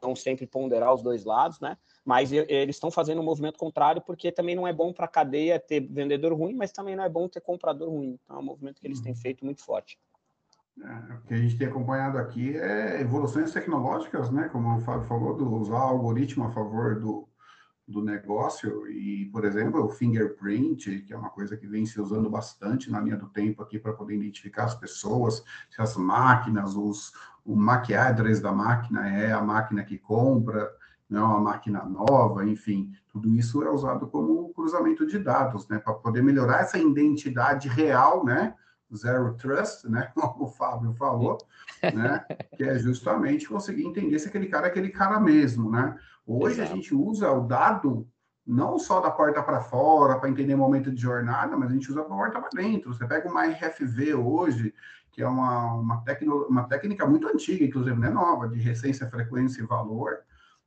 vão 0.00 0.14
sempre 0.14 0.46
ponderar 0.46 0.94
os 0.94 1.02
dois 1.02 1.24
lados, 1.24 1.60
né? 1.60 1.76
Mas 2.04 2.32
eles 2.32 2.76
estão 2.76 2.90
fazendo 2.90 3.20
um 3.20 3.24
movimento 3.24 3.58
contrário 3.58 4.00
porque 4.00 4.32
também 4.32 4.54
não 4.54 4.66
é 4.66 4.72
bom 4.72 4.92
para 4.92 5.04
a 5.04 5.08
cadeia 5.08 5.60
ter 5.60 5.80
vendedor 5.80 6.32
ruim, 6.32 6.54
mas 6.54 6.72
também 6.72 6.96
não 6.96 7.04
é 7.04 7.08
bom 7.08 7.28
ter 7.28 7.40
comprador 7.40 7.90
ruim. 7.90 8.18
Então 8.24 8.36
é 8.36 8.40
um 8.40 8.44
movimento 8.44 8.80
que 8.80 8.86
eles 8.86 9.00
têm 9.00 9.12
uhum. 9.12 9.18
feito 9.18 9.44
muito 9.44 9.62
forte. 9.62 9.98
É, 10.82 11.14
o 11.14 11.20
que 11.26 11.34
a 11.34 11.36
gente 11.36 11.56
tem 11.56 11.66
acompanhado 11.66 12.18
aqui 12.18 12.56
é 12.56 13.00
evoluções 13.00 13.52
tecnológicas, 13.52 14.30
né? 14.30 14.48
Como 14.48 14.76
o 14.76 14.80
Fábio 14.80 15.08
falou, 15.08 15.34
do 15.34 15.52
usar 15.54 15.78
algoritmo 15.78 16.44
a 16.44 16.50
favor 16.50 16.98
do, 16.98 17.28
do 17.86 18.02
negócio 18.02 18.86
e, 18.88 19.26
por 19.32 19.44
exemplo, 19.44 19.84
o 19.84 19.88
fingerprint, 19.88 21.00
que 21.00 21.12
é 21.12 21.16
uma 21.16 21.30
coisa 21.30 21.56
que 21.56 21.66
vem 21.66 21.86
se 21.86 22.00
usando 22.00 22.28
bastante 22.28 22.90
na 22.90 23.00
linha 23.00 23.16
do 23.16 23.28
tempo 23.28 23.62
aqui 23.62 23.78
para 23.78 23.92
poder 23.94 24.14
identificar 24.14 24.64
as 24.64 24.74
pessoas, 24.74 25.42
se 25.70 25.80
as 25.80 25.96
máquinas, 25.96 26.76
os, 26.76 27.12
o 27.44 27.56
address 27.70 28.40
da 28.40 28.52
máquina 28.52 29.08
é 29.08 29.32
a 29.32 29.40
máquina 29.40 29.82
que 29.82 29.98
compra, 29.98 30.70
não 31.08 31.22
é 31.22 31.24
uma 31.24 31.40
máquina 31.40 31.82
nova, 31.84 32.44
enfim, 32.44 32.92
tudo 33.10 33.34
isso 33.34 33.62
é 33.62 33.70
usado 33.70 34.06
como 34.06 34.52
cruzamento 34.52 35.06
de 35.06 35.18
dados, 35.18 35.66
né? 35.68 35.78
Para 35.78 35.94
poder 35.94 36.22
melhorar 36.22 36.60
essa 36.60 36.78
identidade 36.78 37.68
real, 37.68 38.24
né? 38.24 38.54
Zero 38.96 39.34
Trust, 39.34 39.88
né, 39.88 40.10
como 40.14 40.44
o 40.44 40.48
Fábio 40.48 40.92
falou, 40.94 41.38
né, 41.82 42.24
que 42.56 42.64
é 42.64 42.78
justamente 42.78 43.48
conseguir 43.48 43.84
entender 43.84 44.18
se 44.18 44.28
aquele 44.28 44.46
cara 44.46 44.66
é 44.66 44.70
aquele 44.70 44.90
cara 44.90 45.20
mesmo, 45.20 45.70
né? 45.70 45.96
Hoje 46.26 46.60
Exato. 46.60 46.72
a 46.72 46.74
gente 46.76 46.94
usa 46.94 47.30
o 47.30 47.46
dado 47.46 48.06
não 48.46 48.78
só 48.78 49.00
da 49.00 49.10
porta 49.10 49.42
para 49.42 49.60
fora 49.60 50.18
para 50.18 50.30
entender 50.30 50.54
o 50.54 50.58
momento 50.58 50.90
de 50.90 51.00
jornada, 51.00 51.54
mas 51.56 51.70
a 51.70 51.74
gente 51.74 51.90
usa 51.90 52.00
a 52.00 52.04
porta 52.04 52.40
para 52.40 52.48
dentro. 52.50 52.92
Você 52.92 53.06
pega 53.06 53.28
uma 53.28 53.44
RFV 53.44 54.14
hoje, 54.14 54.74
que 55.12 55.22
é 55.22 55.28
uma, 55.28 55.74
uma, 55.74 56.00
tecno, 56.02 56.46
uma 56.48 56.64
técnica 56.64 57.06
muito 57.06 57.28
antiga, 57.28 57.64
inclusive 57.64 57.94
não 57.98 58.08
é 58.08 58.10
nova, 58.10 58.48
de 58.48 58.58
recência, 58.58 59.08
frequência 59.10 59.60
e 59.60 59.66
valor, 59.66 60.20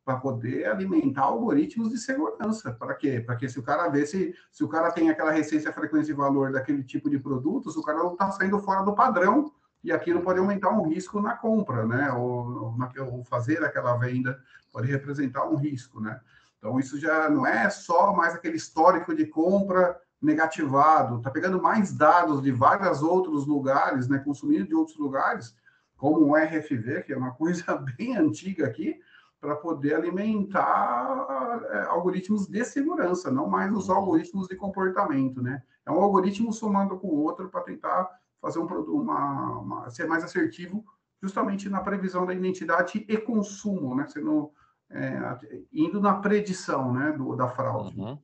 para 0.04 0.18
poder 0.18 0.66
alimentar 0.68 1.24
algoritmos 1.24 1.90
de 1.90 1.98
segurança. 1.98 2.72
Para 2.72 2.96
quê? 2.96 3.20
Para 3.20 3.36
que 3.36 3.48
se 3.48 3.60
o 3.60 3.64
cara 3.64 3.88
vê 3.88 4.06
se, 4.06 4.34
se 4.52 4.64
o 4.64 4.68
cara 4.68 4.92
tem 4.92 5.10
aquela 5.10 5.32
receita, 5.32 5.72
frequência 5.72 6.12
e 6.12 6.16
valor 6.16 6.52
daquele 6.52 6.84
tipo 6.84 7.10
de 7.10 7.20
produtos, 7.20 7.76
o 7.78 7.84
cara 7.84 8.00
não 8.00 8.14
está 8.14 8.32
saindo 8.32 8.60
fora 8.60 8.84
do 8.84 8.96
padrão 8.96 9.52
e 9.84 9.92
aquilo 9.92 10.22
pode 10.22 10.40
aumentar 10.40 10.70
um 10.70 10.88
risco 10.88 11.22
na 11.22 11.36
compra, 11.36 11.86
né? 11.86 12.12
Ou, 12.12 12.76
ou 13.00 13.24
fazer 13.26 13.64
aquela 13.64 13.96
venda 13.98 14.40
pode 14.72 14.88
representar 14.88 15.48
um 15.48 15.56
risco, 15.56 16.00
né? 16.00 16.20
Então 16.58 16.80
isso 16.80 17.00
já 17.00 17.30
não 17.30 17.46
é 17.46 17.70
só 17.70 18.14
mais 18.14 18.36
aquele 18.36 18.58
histórico 18.58 19.16
de 19.16 19.26
compra 19.26 20.00
negativado, 20.22 21.18
está 21.18 21.32
pegando 21.32 21.60
mais 21.60 21.94
dados 21.94 22.44
de 22.44 22.52
vários 22.52 23.02
outros 23.02 23.48
lugares, 23.48 24.08
né? 24.08 24.20
Consumindo 24.20 24.68
de 24.68 24.76
outros 24.76 24.98
lugares, 24.98 25.56
como 25.98 26.26
o 26.26 26.36
RFV, 26.36 27.04
que 27.04 27.14
é 27.14 27.18
uma 27.18 27.32
coisa 27.36 27.76
bem 27.76 28.16
antiga 28.16 28.66
aqui, 28.68 29.00
para 29.42 29.56
poder 29.56 29.96
alimentar 29.96 31.62
é, 31.72 31.82
algoritmos 31.88 32.48
de 32.48 32.64
segurança, 32.64 33.32
não 33.32 33.50
mais 33.50 33.74
os 33.74 33.90
uhum. 33.90 33.96
algoritmos 33.96 34.48
de 34.48 34.56
comportamento, 34.56 35.42
né? 35.42 35.64
É 35.84 35.92
um 35.92 36.00
algoritmo 36.00 36.54
somando 36.54 36.96
com 37.00 37.08
o 37.08 37.24
outro 37.24 37.50
para 37.50 37.62
tentar 37.62 38.08
fazer 38.40 38.60
um 38.60 38.66
uma, 38.66 39.60
uma, 39.60 39.90
ser 39.90 40.06
mais 40.06 40.24
assertivo, 40.24 40.86
justamente 41.22 41.68
na 41.68 41.82
previsão 41.82 42.24
da 42.24 42.36
identidade 42.36 43.04
e 43.10 43.18
consumo, 43.18 43.96
né? 43.96 44.06
Sendo 44.08 44.52
é, 44.92 45.66
indo 45.74 46.00
na 46.00 46.14
predição 46.16 46.94
né, 46.94 47.12
do, 47.14 47.36
da 47.36 47.50
fraude. 47.50 48.00
Uhum. 48.00 48.20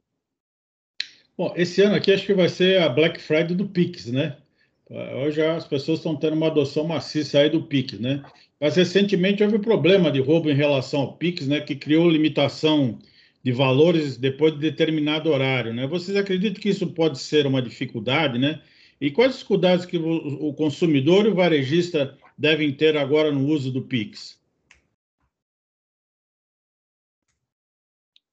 Bom, 1.35 1.53
esse 1.55 1.81
ano 1.81 1.95
aqui 1.95 2.11
acho 2.11 2.25
que 2.25 2.33
vai 2.33 2.49
ser 2.49 2.81
a 2.81 2.89
Black 2.89 3.21
Friday 3.21 3.55
do 3.55 3.67
Pix, 3.67 4.07
né? 4.07 4.37
Hoje 4.89 5.41
as 5.41 5.67
pessoas 5.67 5.99
estão 5.99 6.15
tendo 6.15 6.35
uma 6.35 6.47
adoção 6.47 6.87
maciça 6.87 7.39
aí 7.39 7.49
do 7.49 7.63
Pix, 7.63 7.99
né? 7.99 8.23
Mas 8.59 8.75
recentemente 8.75 9.43
houve 9.43 9.59
problema 9.59 10.11
de 10.11 10.19
roubo 10.19 10.49
em 10.49 10.55
relação 10.55 11.01
ao 11.01 11.17
Pix, 11.17 11.47
né? 11.47 11.61
Que 11.61 11.75
criou 11.75 12.09
limitação 12.09 12.97
de 13.43 13.51
valores 13.51 14.17
depois 14.17 14.53
de 14.53 14.59
determinado 14.59 15.29
horário, 15.29 15.73
né? 15.73 15.85
Vocês 15.87 16.17
acreditam 16.17 16.61
que 16.61 16.69
isso 16.69 16.87
pode 16.87 17.19
ser 17.19 17.45
uma 17.45 17.61
dificuldade, 17.61 18.37
né? 18.37 18.61
E 18.99 19.11
quais 19.11 19.33
dificuldades 19.33 19.85
que 19.85 19.97
o 19.97 20.53
consumidor 20.53 21.25
e 21.25 21.29
o 21.29 21.35
varejista 21.35 22.17
devem 22.37 22.73
ter 22.73 22.97
agora 22.97 23.31
no 23.31 23.47
uso 23.47 23.71
do 23.71 23.83
Pix? 23.83 24.41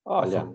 Olha, 0.07 0.55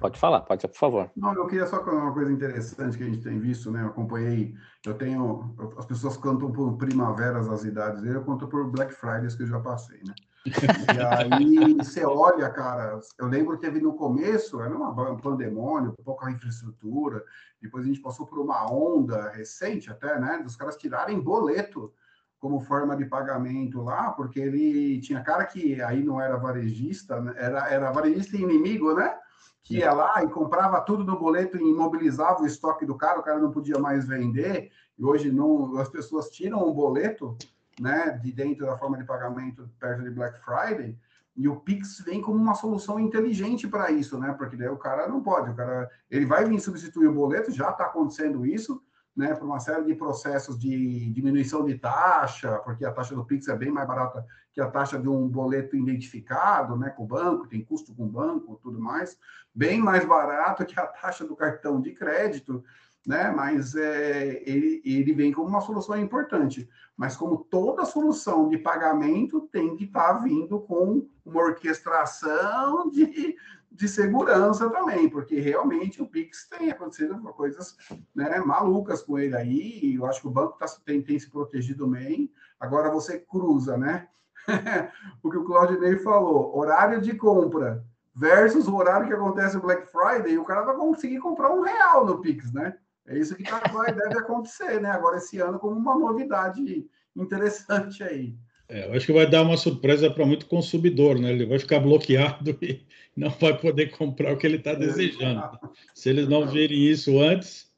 pode 0.00 0.18
falar, 0.18 0.40
pode, 0.40 0.66
por 0.66 0.76
favor. 0.76 1.10
Não, 1.16 1.34
eu 1.34 1.46
queria 1.46 1.66
só 1.66 1.78
contar 1.78 1.96
uma 1.96 2.12
coisa 2.12 2.32
interessante 2.32 2.96
que 2.96 3.04
a 3.04 3.06
gente 3.06 3.22
tem 3.22 3.38
visto, 3.38 3.70
né? 3.70 3.82
Eu 3.82 3.88
acompanhei, 3.88 4.54
eu 4.86 4.94
tenho, 4.94 5.54
as 5.78 5.86
pessoas 5.86 6.16
cantam 6.16 6.52
por 6.52 6.76
primaveras 6.76 7.48
as 7.48 7.64
idades, 7.64 8.04
eu 8.04 8.22
conto 8.24 8.48
por 8.48 8.70
Black 8.70 8.92
Fridays 8.92 9.34
que 9.34 9.42
eu 9.42 9.48
já 9.48 9.60
passei, 9.60 10.00
né? 10.06 10.14
E 10.46 11.00
aí 11.00 11.74
você 11.74 12.04
olha, 12.04 12.50
cara, 12.50 13.00
eu 13.18 13.26
lembro 13.26 13.56
que 13.56 13.62
teve 13.62 13.80
no 13.80 13.94
começo, 13.94 14.60
era 14.60 14.76
uma, 14.76 14.90
um 15.10 15.16
pandemônio, 15.16 15.94
pouca 16.04 16.30
infraestrutura, 16.30 17.24
depois 17.60 17.84
a 17.84 17.88
gente 17.88 18.00
passou 18.00 18.26
por 18.26 18.38
uma 18.38 18.70
onda 18.70 19.30
recente 19.30 19.90
até, 19.90 20.20
né, 20.20 20.40
dos 20.42 20.54
caras 20.54 20.76
tirarem 20.76 21.18
boleto 21.18 21.92
como 22.38 22.60
forma 22.60 22.94
de 22.94 23.06
pagamento 23.06 23.80
lá, 23.80 24.10
porque 24.10 24.38
ele 24.38 25.00
tinha 25.00 25.22
cara 25.22 25.46
que 25.46 25.80
aí 25.80 26.02
não 26.02 26.20
era 26.20 26.36
varejista, 26.36 27.18
né, 27.22 27.32
era, 27.38 27.70
era 27.70 27.90
varejista 27.90 28.36
inimigo, 28.36 28.92
né? 28.92 29.16
Que 29.64 29.78
ia 29.78 29.92
lá 29.92 30.22
e 30.22 30.28
comprava 30.28 30.80
tudo 30.82 31.02
no 31.02 31.18
boleto 31.18 31.56
e 31.56 31.68
imobilizava 31.68 32.42
o 32.42 32.46
estoque 32.46 32.86
do 32.86 32.94
cara, 32.94 33.18
o 33.18 33.22
cara 33.22 33.40
não 33.40 33.50
podia 33.50 33.78
mais 33.78 34.06
vender, 34.06 34.70
e 34.96 35.04
hoje 35.04 35.32
não, 35.32 35.76
as 35.78 35.88
pessoas 35.88 36.28
tiram 36.28 36.58
o 36.68 36.72
boleto 36.72 37.36
né, 37.80 38.10
de 38.22 38.30
dentro 38.30 38.66
da 38.66 38.76
forma 38.76 38.96
de 38.96 39.04
pagamento 39.04 39.68
perto 39.80 40.02
de 40.02 40.10
Black 40.10 40.38
Friday, 40.44 40.96
e 41.36 41.48
o 41.48 41.56
Pix 41.56 42.00
vem 42.00 42.20
como 42.20 42.38
uma 42.38 42.54
solução 42.54 43.00
inteligente 43.00 43.66
para 43.66 43.90
isso, 43.90 44.18
né? 44.18 44.32
Porque 44.38 44.56
daí 44.56 44.68
o 44.68 44.76
cara 44.76 45.08
não 45.08 45.20
pode, 45.20 45.50
o 45.50 45.54
cara 45.54 45.90
ele 46.08 46.24
vai 46.24 46.44
vir 46.44 46.60
substituir 46.60 47.08
o 47.08 47.14
boleto, 47.14 47.50
já 47.50 47.70
está 47.70 47.86
acontecendo 47.86 48.46
isso, 48.46 48.80
né? 49.16 49.34
Por 49.34 49.46
uma 49.46 49.60
série 49.60 49.84
de 49.84 49.94
processos 49.94 50.58
de 50.58 51.10
diminuição 51.10 51.64
de 51.64 51.78
taxa, 51.78 52.58
porque 52.58 52.84
a 52.84 52.92
taxa 52.92 53.14
do 53.14 53.24
Pix 53.24 53.48
é 53.48 53.56
bem 53.56 53.70
mais 53.70 53.86
barata 53.86 54.24
que 54.52 54.60
a 54.60 54.70
taxa 54.70 54.98
de 54.98 55.08
um 55.08 55.28
boleto 55.28 55.76
identificado, 55.76 56.76
né? 56.76 56.90
Com 56.90 57.04
o 57.04 57.06
banco, 57.06 57.48
tem 57.48 57.64
custo 57.64 57.94
com 57.94 58.04
o 58.04 58.10
banco, 58.10 58.58
tudo 58.62 58.80
mais, 58.80 59.18
bem 59.54 59.80
mais 59.80 60.04
barato 60.04 60.64
que 60.64 60.78
a 60.78 60.86
taxa 60.86 61.26
do 61.26 61.36
cartão 61.36 61.80
de 61.80 61.92
crédito 61.92 62.64
né? 63.06 63.30
Mas 63.30 63.74
é, 63.74 64.42
ele, 64.46 64.80
ele 64.84 65.12
vem 65.12 65.32
como 65.32 65.48
uma 65.48 65.60
solução 65.60 65.98
importante. 65.98 66.68
Mas 66.96 67.16
como 67.16 67.38
toda 67.38 67.84
solução 67.84 68.48
de 68.48 68.56
pagamento 68.56 69.42
tem 69.52 69.76
que 69.76 69.84
estar 69.84 70.14
tá 70.14 70.18
vindo 70.20 70.60
com 70.60 71.06
uma 71.24 71.42
orquestração 71.42 72.90
de, 72.90 73.36
de 73.74 73.88
segurança 73.88 74.70
também, 74.70 75.08
porque 75.08 75.40
realmente 75.40 76.00
o 76.00 76.06
Pix 76.06 76.48
tem 76.48 76.70
acontecido 76.70 77.20
coisas 77.32 77.76
né, 78.14 78.38
malucas 78.38 79.02
com 79.02 79.18
ele 79.18 79.36
aí, 79.36 79.96
eu 79.96 80.06
acho 80.06 80.20
que 80.20 80.28
o 80.28 80.30
banco 80.30 80.56
tá, 80.56 80.66
tem, 80.84 81.02
tem 81.02 81.18
se 81.18 81.28
protegido 81.28 81.86
bem. 81.88 82.32
Agora 82.60 82.88
você 82.88 83.18
cruza, 83.18 83.76
né? 83.76 84.06
o 85.22 85.30
que 85.30 85.36
o 85.36 85.44
Claudinei 85.44 85.96
falou, 85.98 86.56
horário 86.56 87.00
de 87.00 87.14
compra 87.16 87.84
versus 88.14 88.68
o 88.68 88.76
horário 88.76 89.08
que 89.08 89.12
acontece 89.12 89.56
o 89.56 89.60
Black 89.60 89.90
Friday, 89.90 90.38
o 90.38 90.44
cara 90.44 90.62
vai 90.62 90.76
conseguir 90.76 91.18
comprar 91.18 91.50
um 91.50 91.62
real 91.62 92.06
no 92.06 92.20
Pix, 92.20 92.52
né? 92.52 92.78
É 93.06 93.18
isso 93.18 93.34
que 93.34 93.42
tá, 93.42 93.60
vai, 93.72 93.92
deve 93.92 94.18
acontecer, 94.18 94.80
né? 94.80 94.90
Agora, 94.90 95.16
esse 95.16 95.40
ano, 95.40 95.58
como 95.58 95.76
uma 95.76 95.98
novidade 95.98 96.88
interessante 97.16 98.04
aí. 98.04 98.38
É, 98.68 98.86
eu 98.86 98.94
acho 98.94 99.06
que 99.06 99.12
vai 99.12 99.28
dar 99.28 99.42
uma 99.42 99.56
surpresa 99.56 100.10
para 100.10 100.24
muito 100.24 100.46
consumidor, 100.46 101.18
né? 101.18 101.30
Ele 101.30 101.46
vai 101.46 101.58
ficar 101.58 101.80
bloqueado 101.80 102.56
e 102.62 102.84
não 103.16 103.30
vai 103.30 103.56
poder 103.56 103.90
comprar 103.90 104.32
o 104.32 104.36
que 104.36 104.46
ele 104.46 104.56
está 104.56 104.70
é, 104.70 104.76
desejando. 104.76 105.58
Se 105.94 106.08
eles 106.08 106.28
não 106.28 106.46
virem 106.46 106.78
isso 106.86 107.20
antes. 107.20 107.72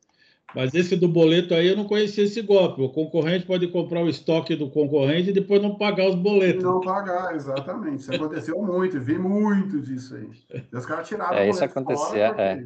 Mas 0.55 0.72
esse 0.72 0.96
do 0.96 1.09
boleto 1.09 1.55
aí 1.55 1.66
eu 1.66 1.77
não 1.77 1.85
conhecia 1.85 2.25
esse 2.25 2.40
golpe. 2.40 2.81
O 2.81 2.88
concorrente 2.88 3.44
pode 3.44 3.66
comprar 3.68 4.03
o 4.03 4.09
estoque 4.09 4.57
do 4.57 4.70
concorrente 4.70 5.29
e 5.29 5.33
depois 5.33 5.61
não 5.61 5.75
pagar 5.77 6.09
os 6.09 6.14
boletos. 6.14 6.62
Não 6.62 6.81
pagar, 6.81 7.35
exatamente. 7.35 8.01
Isso 8.01 8.14
aconteceu 8.14 8.62
muito, 8.62 8.99
vi 8.99 9.18
muito 9.18 9.83
disso 9.83 10.14
aí. 10.14 10.62
Os 10.72 10.87
caras 10.87 11.07
tiraram 11.07 11.37
é, 11.37 11.51
isso 11.51 11.62
acontecia, 11.62 12.35
é. 12.38 12.64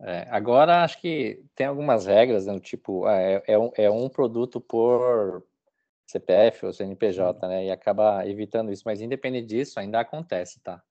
É, 0.00 0.26
agora 0.30 0.82
acho 0.82 0.98
que 0.98 1.42
tem 1.54 1.66
algumas 1.66 2.06
regras, 2.06 2.46
né, 2.46 2.58
tipo, 2.58 3.04
ah, 3.04 3.20
é, 3.20 3.42
é, 3.46 3.58
um, 3.58 3.70
é 3.76 3.90
um 3.90 4.08
produto 4.08 4.58
por 4.58 5.44
CPF 6.10 6.66
ou 6.66 6.72
CNPJ, 6.72 7.46
né? 7.46 7.66
E 7.66 7.70
acaba 7.70 8.26
evitando 8.26 8.72
isso, 8.72 8.82
mas 8.84 9.00
independente 9.00 9.46
disso, 9.46 9.78
ainda 9.78 10.00
acontece, 10.00 10.60
tá? 10.62 10.82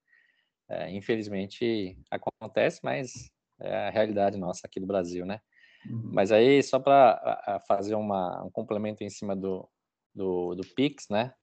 É, 0.68 0.92
infelizmente 0.92 1.98
acontece, 2.10 2.80
mas 2.84 3.32
é 3.60 3.88
a 3.88 3.90
realidade 3.90 4.38
nossa 4.38 4.62
aqui 4.66 4.80
do 4.80 4.88
Brasil, 4.88 5.26
né? 5.26 5.42
Uhum. 5.90 6.12
Mas 6.14 6.32
aí, 6.32 6.62
só 6.62 6.80
para 6.80 7.62
fazer 7.68 7.96
uma, 7.96 8.44
um 8.44 8.50
complemento 8.50 9.04
em 9.04 9.10
cima 9.10 9.36
do, 9.36 9.68
do, 10.14 10.56
do 10.56 10.64
Pix, 10.76 11.08
né? 11.10 11.34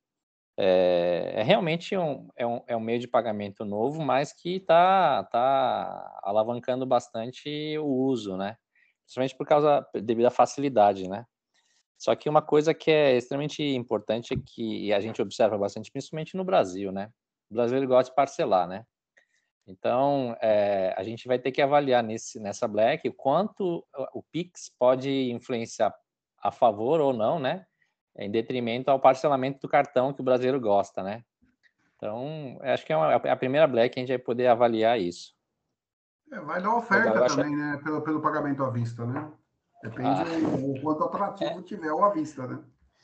É, 0.58 1.34
é 1.36 1.42
realmente 1.42 1.96
um, 1.96 2.28
é, 2.34 2.46
um, 2.46 2.62
é 2.66 2.76
um 2.76 2.80
meio 2.80 2.98
de 2.98 3.06
pagamento 3.06 3.64
novo, 3.64 4.02
mas 4.02 4.32
que 4.32 4.56
está 4.56 5.24
tá 5.24 6.18
alavancando 6.22 6.86
bastante 6.86 7.76
o 7.78 7.86
uso, 7.86 8.36
né? 8.36 8.56
Principalmente 9.04 9.36
por 9.36 9.46
causa, 9.46 9.86
devido 9.94 10.26
à 10.26 10.30
facilidade, 10.30 11.08
né? 11.08 11.26
Só 11.98 12.14
que 12.14 12.28
uma 12.28 12.42
coisa 12.42 12.74
que 12.74 12.90
é 12.90 13.16
extremamente 13.16 13.62
importante 13.62 14.34
é 14.34 14.36
que 14.36 14.92
a 14.92 15.00
gente 15.00 15.20
observa 15.22 15.56
bastante, 15.56 15.90
principalmente 15.90 16.36
no 16.36 16.44
Brasil, 16.44 16.92
né? 16.92 17.10
O 17.50 17.54
brasileiro 17.54 17.88
gosta 17.88 18.10
de 18.10 18.16
parcelar, 18.16 18.68
né? 18.68 18.84
Então, 19.66 20.36
é, 20.40 20.94
a 20.96 21.02
gente 21.02 21.26
vai 21.26 21.38
ter 21.38 21.50
que 21.50 21.60
avaliar 21.60 22.02
nesse, 22.02 22.38
nessa 22.38 22.68
Black 22.68 23.08
o 23.08 23.12
quanto 23.12 23.84
o 24.12 24.22
Pix 24.22 24.70
pode 24.78 25.30
influenciar 25.30 25.92
a 26.38 26.52
favor 26.52 27.00
ou 27.00 27.12
não, 27.12 27.38
né? 27.38 27.66
em 28.18 28.30
detrimento 28.30 28.90
ao 28.90 29.00
parcelamento 29.00 29.60
do 29.60 29.68
cartão 29.68 30.12
que 30.12 30.20
o 30.20 30.24
brasileiro 30.24 30.60
gosta, 30.60 31.02
né? 31.02 31.22
Então, 31.96 32.58
acho 32.62 32.84
que 32.84 32.92
é, 32.92 32.96
uma, 32.96 33.12
é 33.12 33.30
a 33.30 33.36
primeira 33.36 33.66
Black 33.66 33.94
que 33.94 34.00
a 34.00 34.02
gente 34.02 34.10
vai 34.10 34.18
poder 34.18 34.46
avaliar 34.46 35.00
isso. 35.00 35.34
É, 36.32 36.40
vai 36.40 36.60
dar 36.60 36.76
oferta 36.76 37.26
também, 37.26 37.54
né? 37.54 37.80
Pelo, 37.82 38.02
pelo 38.02 38.20
pagamento 38.20 38.62
à 38.64 38.70
vista, 38.70 39.06
né? 39.06 39.30
Depende 39.82 40.08
ah. 40.08 40.24
o 40.78 40.80
quanto 40.80 41.04
atrativo 41.04 41.60
é. 41.60 41.62
tiver 41.62 41.92
o 41.92 42.04
à 42.04 42.10
vista, 42.10 42.46
né? 42.46 42.58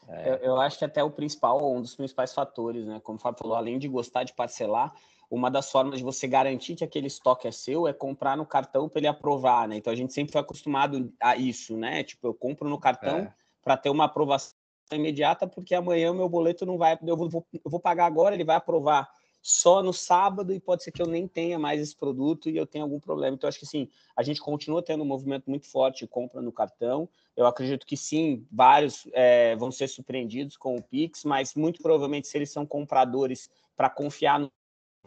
É. 0.09 0.31
Eu, 0.31 0.35
eu, 0.37 0.61
acho 0.61 0.79
que 0.79 0.85
até 0.85 1.03
o 1.03 1.11
principal, 1.11 1.75
um 1.75 1.81
dos 1.81 1.95
principais 1.95 2.35
fatores, 2.35 2.87
né? 2.87 3.01
Como 3.03 3.19
o 3.19 3.21
Fábio 3.21 3.39
falou, 3.39 3.57
além 3.57 3.79
de 3.79 3.89
gostar 3.89 4.25
de 4.25 4.33
parcelar, 4.33 4.93
uma 5.31 5.51
das 5.51 5.71
formas 5.71 5.99
de 5.99 6.05
você 6.05 6.27
garantir 6.27 6.75
que 6.75 6.85
aquele 6.85 7.07
estoque 7.07 7.49
é 7.49 7.53
seu 7.53 7.89
é 7.89 7.93
comprar 7.93 8.37
no 8.37 8.45
cartão 8.45 8.89
para 8.89 8.99
ele 8.99 9.07
aprovar, 9.07 9.67
né? 9.67 9.77
Então 9.77 9.93
a 9.93 9.97
gente 9.97 10.13
sempre 10.13 10.33
foi 10.33 10.41
acostumado 10.41 11.13
a 11.21 11.37
isso, 11.37 11.77
né? 11.77 12.03
Tipo, 12.03 12.29
eu 12.29 12.35
compro 12.35 12.69
no 12.69 12.79
cartão 12.79 13.21
é. 13.21 13.35
para 13.63 13.77
ter 13.77 13.89
uma 13.89 14.05
aprovação 14.05 14.55
imediata, 14.93 15.47
porque 15.47 15.75
amanhã 15.75 16.11
o 16.11 16.15
meu 16.15 16.29
boleto 16.29 16.67
não 16.67 16.77
vai, 16.77 16.99
eu 17.03 17.17
vou, 17.17 17.47
eu 17.53 17.71
vou 17.71 17.81
pagar 17.81 18.05
agora, 18.05 18.35
ele 18.35 18.45
vai 18.45 18.57
aprovar 18.57 19.09
só 19.42 19.83
no 19.83 19.92
sábado 19.92 20.55
e 20.55 20.61
pode 20.61 20.85
ser 20.85 20.92
que 20.92 21.02
eu 21.02 21.07
nem 21.07 21.26
tenha 21.26 21.59
mais 21.59 21.81
esse 21.81 21.96
produto 21.96 22.48
e 22.48 22.57
eu 22.57 22.64
tenha 22.64 22.85
algum 22.85 23.00
problema. 23.00 23.35
Então, 23.35 23.48
acho 23.48 23.59
que 23.59 23.66
sim, 23.66 23.88
a 24.16 24.22
gente 24.22 24.40
continua 24.40 24.81
tendo 24.81 25.02
um 25.02 25.07
movimento 25.07 25.50
muito 25.50 25.66
forte 25.66 26.05
de 26.05 26.07
compra 26.07 26.40
no 26.40 26.52
cartão. 26.52 27.09
Eu 27.37 27.44
acredito 27.46 27.85
que 27.85 27.96
sim, 27.96 28.46
vários 28.52 29.09
é, 29.12 29.57
vão 29.57 29.72
ser 29.72 29.88
surpreendidos 29.88 30.57
com 30.57 30.76
o 30.76 30.83
Pix, 30.83 31.24
mas 31.24 31.57
muito 31.57 31.83
provavelmente, 31.83 32.28
se 32.28 32.38
eles 32.38 32.52
são 32.52 32.64
compradores 32.64 33.50
para 33.76 33.90
confiar 33.90 34.38
no 34.38 34.50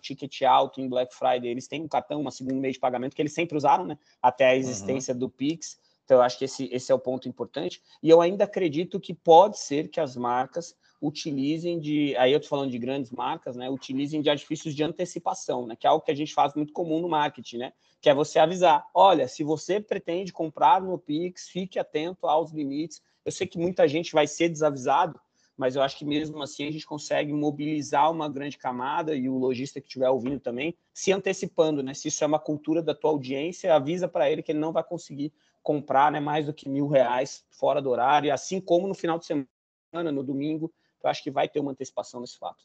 ticket 0.01 0.41
alto 0.41 0.81
em 0.81 0.89
Black 0.89 1.15
Friday, 1.15 1.49
eles 1.49 1.67
têm 1.67 1.81
um 1.81 1.87
cartão, 1.87 2.19
uma 2.19 2.31
segunda 2.31 2.59
meio 2.59 2.73
de 2.73 2.79
pagamento 2.79 3.15
que 3.15 3.21
eles 3.21 3.33
sempre 3.33 3.55
usaram, 3.55 3.85
né? 3.85 3.97
Até 4.21 4.47
a 4.47 4.55
existência 4.55 5.13
uhum. 5.13 5.19
do 5.21 5.29
Pix. 5.29 5.79
Então, 6.03 6.17
eu 6.17 6.21
acho 6.21 6.37
que 6.37 6.45
esse, 6.45 6.69
esse 6.71 6.91
é 6.91 6.95
o 6.95 6.99
ponto 6.99 7.29
importante. 7.29 7.81
E 8.03 8.09
eu 8.09 8.19
ainda 8.19 8.43
acredito 8.43 8.99
que 8.99 9.13
pode 9.13 9.57
ser 9.59 9.87
que 9.87 9.99
as 9.99 10.15
marcas 10.15 10.75
utilizem 11.05 11.79
de, 11.79 12.15
aí 12.17 12.31
eu 12.31 12.37
estou 12.37 12.49
falando 12.49 12.71
de 12.71 12.77
grandes 12.77 13.11
marcas, 13.11 13.55
né? 13.55 13.69
Utilizem 13.69 14.21
de 14.21 14.29
artifícios 14.29 14.73
de 14.73 14.83
antecipação, 14.83 15.65
né? 15.67 15.75
Que 15.75 15.85
é 15.85 15.89
algo 15.89 16.03
que 16.03 16.11
a 16.11 16.15
gente 16.15 16.33
faz 16.33 16.53
muito 16.53 16.73
comum 16.73 16.99
no 16.99 17.09
marketing, 17.09 17.57
né? 17.57 17.73
Que 18.01 18.09
é 18.09 18.13
você 18.13 18.39
avisar, 18.39 18.85
olha, 18.93 19.27
se 19.27 19.43
você 19.43 19.79
pretende 19.79 20.33
comprar 20.33 20.81
no 20.81 20.97
Pix, 20.97 21.49
fique 21.49 21.79
atento 21.79 22.27
aos 22.27 22.51
limites. 22.51 23.01
Eu 23.23 23.31
sei 23.31 23.47
que 23.47 23.57
muita 23.57 23.87
gente 23.87 24.13
vai 24.13 24.27
ser 24.27 24.49
desavisado, 24.49 25.19
mas 25.57 25.75
eu 25.75 25.81
acho 25.81 25.97
que 25.97 26.05
mesmo 26.05 26.41
assim 26.41 26.67
a 26.67 26.71
gente 26.71 26.85
consegue 26.85 27.31
mobilizar 27.31 28.11
uma 28.11 28.27
grande 28.27 28.57
camada 28.57 29.15
e 29.15 29.29
o 29.29 29.37
lojista 29.37 29.79
que 29.79 29.87
estiver 29.87 30.09
ouvindo 30.09 30.39
também, 30.39 30.75
se 30.93 31.11
antecipando, 31.11 31.81
né? 31.81 31.93
Se 31.93 32.07
isso 32.07 32.23
é 32.23 32.27
uma 32.27 32.39
cultura 32.39 32.81
da 32.81 32.93
tua 32.93 33.11
audiência, 33.11 33.73
avisa 33.73 34.07
para 34.07 34.29
ele 34.29 34.43
que 34.43 34.51
ele 34.51 34.59
não 34.59 34.73
vai 34.73 34.83
conseguir 34.83 35.31
comprar 35.63 36.11
né, 36.11 36.19
mais 36.19 36.45
do 36.45 36.53
que 36.53 36.69
mil 36.69 36.87
reais 36.87 37.43
fora 37.49 37.81
do 37.81 37.89
horário, 37.89 38.31
assim 38.31 38.61
como 38.61 38.87
no 38.87 38.93
final 38.93 39.17
de 39.17 39.25
semana, 39.25 40.11
no 40.11 40.23
domingo. 40.23 40.71
Eu 41.05 41.11
acho 41.11 41.23
que 41.23 41.31
vai 41.31 41.47
ter 41.47 41.59
uma 41.59 41.71
antecipação 41.71 42.19
nesse 42.19 42.37
fato. 42.37 42.63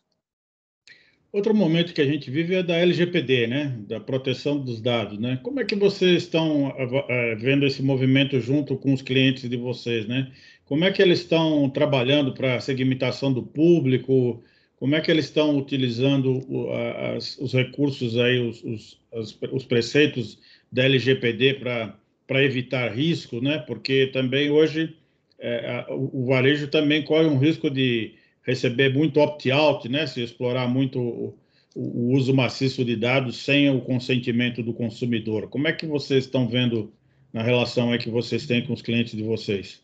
Outro 1.33 1.55
momento 1.55 1.94
que 1.94 2.00
a 2.00 2.07
gente 2.07 2.29
vive 2.29 2.57
é 2.57 2.62
da 2.62 2.74
LGPD, 2.74 3.46
né? 3.46 3.76
Da 3.87 4.00
proteção 4.00 4.59
dos 4.59 4.81
dados, 4.81 5.18
né? 5.18 5.38
Como 5.42 5.61
é 5.61 5.64
que 5.64 5.76
vocês 5.76 6.24
estão 6.24 6.74
é, 7.09 7.37
vendo 7.37 7.66
esse 7.66 7.83
movimento 7.83 8.40
junto 8.40 8.76
com 8.76 8.92
os 8.92 9.03
clientes 9.03 9.48
de 9.48 9.57
vocês, 9.57 10.07
né? 10.07 10.33
Como 10.64 10.85
é 10.85 10.90
que 10.90 11.00
eles 11.00 11.20
estão 11.20 11.68
trabalhando 11.70 12.33
para 12.33 12.57
a 12.57 12.61
segmentação 12.61 13.33
do 13.33 13.42
público? 13.42 14.42
Como 14.76 14.96
é 14.96 15.00
que 15.00 15.11
eles 15.11 15.26
estão 15.26 15.57
utilizando 15.57 16.40
os 17.38 17.53
recursos 17.53 18.16
aí, 18.16 18.40
os, 18.40 18.64
os, 19.12 19.38
os 19.53 19.64
preceitos 19.64 20.38
da 20.72 20.85
LGPD 20.85 21.61
para 22.26 22.42
evitar 22.42 22.90
risco, 22.92 23.40
né? 23.40 23.59
Porque 23.59 24.07
também 24.07 24.50
hoje 24.50 24.96
é, 25.38 25.87
o 25.90 26.26
varejo 26.26 26.68
também 26.68 27.05
corre 27.05 27.26
um 27.26 27.38
risco 27.38 27.70
de 27.70 28.14
receber 28.51 28.93
muito 28.93 29.21
opt-out, 29.21 29.89
né? 29.89 30.07
Se 30.07 30.23
explorar 30.23 30.69
muito 30.69 31.01
o, 31.01 31.39
o, 31.75 32.13
uso 32.15 32.35
maciço 32.35 32.85
de 32.85 32.97
dados 32.97 33.45
sem 33.45 33.71
o 33.71 33.81
consentimento 33.81 34.63
do 34.63 34.75
consumidor. 34.75 35.49
Como 35.49 35.69
é 35.69 35.73
que 35.73 35.87
vocês 35.87 36.25
estão 36.25 36.49
vendo 36.49 36.93
na 37.33 37.43
relação 37.43 37.93
aí 37.93 37.99
que 37.99 38.11
vocês 38.11 38.47
têm 38.47 38.67
com 38.67 38.73
os 38.73 38.83
clientes 38.83 39.17
de 39.17 39.23
vocês? 39.23 39.83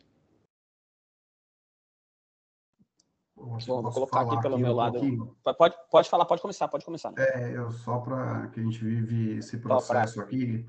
Bom, 3.36 3.58
vou 3.82 3.92
colocar 3.92 4.22
aqui 4.22 4.40
pelo 4.42 4.54
aqui 4.54 4.64
meu 4.64 4.72
um 4.72 4.76
lado. 4.76 5.36
Pode, 5.56 5.74
pode 5.90 6.08
falar, 6.08 6.24
pode 6.24 6.42
começar, 6.42 6.68
pode 6.68 6.84
começar. 6.84 7.12
Né? 7.12 7.24
É, 7.24 7.56
eu 7.56 7.70
só 7.70 7.98
para 7.98 8.48
que 8.48 8.60
a 8.60 8.62
gente 8.62 8.84
vive 8.84 9.38
esse 9.38 9.58
processo 9.58 10.20
aqui, 10.20 10.66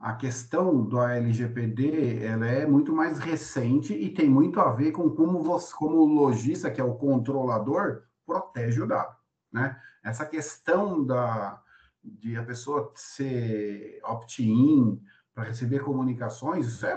a 0.00 0.14
questão 0.14 0.82
do 0.82 0.98
LGPD 0.98 2.24
ela 2.24 2.46
é 2.46 2.66
muito 2.66 2.90
mais 2.90 3.18
recente 3.18 3.92
e 3.92 4.08
tem 4.08 4.30
muito 4.30 4.58
a 4.58 4.72
ver 4.72 4.92
com 4.92 5.10
como 5.10 5.42
você, 5.42 5.74
como 5.74 5.98
o 5.98 6.06
lojista, 6.06 6.70
que 6.70 6.80
é 6.80 6.84
o 6.84 6.94
controlador, 6.94 8.04
protege 8.24 8.80
o 8.80 8.86
dado, 8.86 9.14
né? 9.52 9.78
Essa 10.02 10.24
questão 10.24 11.04
da 11.04 11.62
de 12.02 12.34
a 12.34 12.42
pessoa 12.42 12.90
ser 12.96 14.00
opt-in 14.02 14.98
para 15.34 15.44
receber 15.44 15.80
comunicações, 15.80 16.66
isso 16.66 16.86
é 16.86 16.96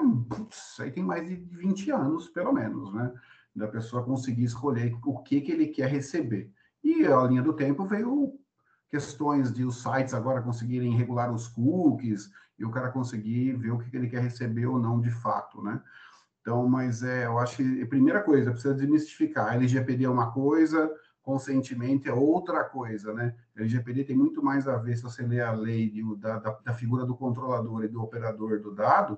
aí 0.79 0.89
tem 0.89 1.03
mais 1.03 1.27
de 1.27 1.35
20 1.35 1.91
anos, 1.91 2.29
pelo 2.29 2.53
menos, 2.53 2.93
né? 2.93 3.13
Da 3.53 3.67
pessoa 3.67 4.05
conseguir 4.05 4.45
escolher 4.45 4.97
o 5.05 5.19
que 5.19 5.41
que 5.41 5.51
ele 5.51 5.67
quer 5.67 5.89
receber. 5.89 6.49
E 6.81 7.05
a 7.05 7.21
linha 7.23 7.41
do 7.41 7.51
tempo 7.51 7.85
veio 7.85 8.39
questões 8.89 9.51
de 9.51 9.65
os 9.65 9.81
sites 9.81 10.13
agora 10.13 10.41
conseguirem 10.41 10.95
regular 10.95 11.33
os 11.33 11.47
cookies, 11.47 12.31
e 12.57 12.65
o 12.65 12.71
cara 12.71 12.91
conseguir 12.91 13.53
ver 13.53 13.71
o 13.71 13.79
que 13.79 13.95
ele 13.95 14.07
quer 14.07 14.21
receber 14.21 14.65
ou 14.65 14.79
não 14.79 14.99
de 14.99 15.11
fato, 15.11 15.61
né? 15.61 15.81
Então, 16.41 16.67
mas 16.67 17.03
é, 17.03 17.25
eu 17.25 17.39
acho 17.39 17.57
que 17.57 17.85
primeira 17.85 18.21
coisa, 18.21 18.51
precisa 18.51 18.75
desmistificar. 18.75 19.53
LGPD 19.55 20.03
é 20.03 20.09
uma 20.09 20.31
coisa, 20.31 20.91
consentimento 21.21 22.07
é 22.07 22.13
outra 22.13 22.65
coisa, 22.65 23.13
né? 23.13 23.33
LGPD 23.55 24.03
tem 24.03 24.15
muito 24.15 24.43
mais 24.43 24.67
a 24.67 24.75
ver, 24.77 24.97
se 24.97 25.03
você 25.03 25.25
ler 25.25 25.41
a 25.41 25.53
lei 25.53 25.89
de, 25.89 26.03
da, 26.17 26.39
da, 26.39 26.73
figura 26.73 27.05
do 27.05 27.15
controlador 27.15 27.85
e 27.85 27.87
do 27.87 28.03
operador 28.03 28.59
do 28.59 28.75
dado, 28.75 29.17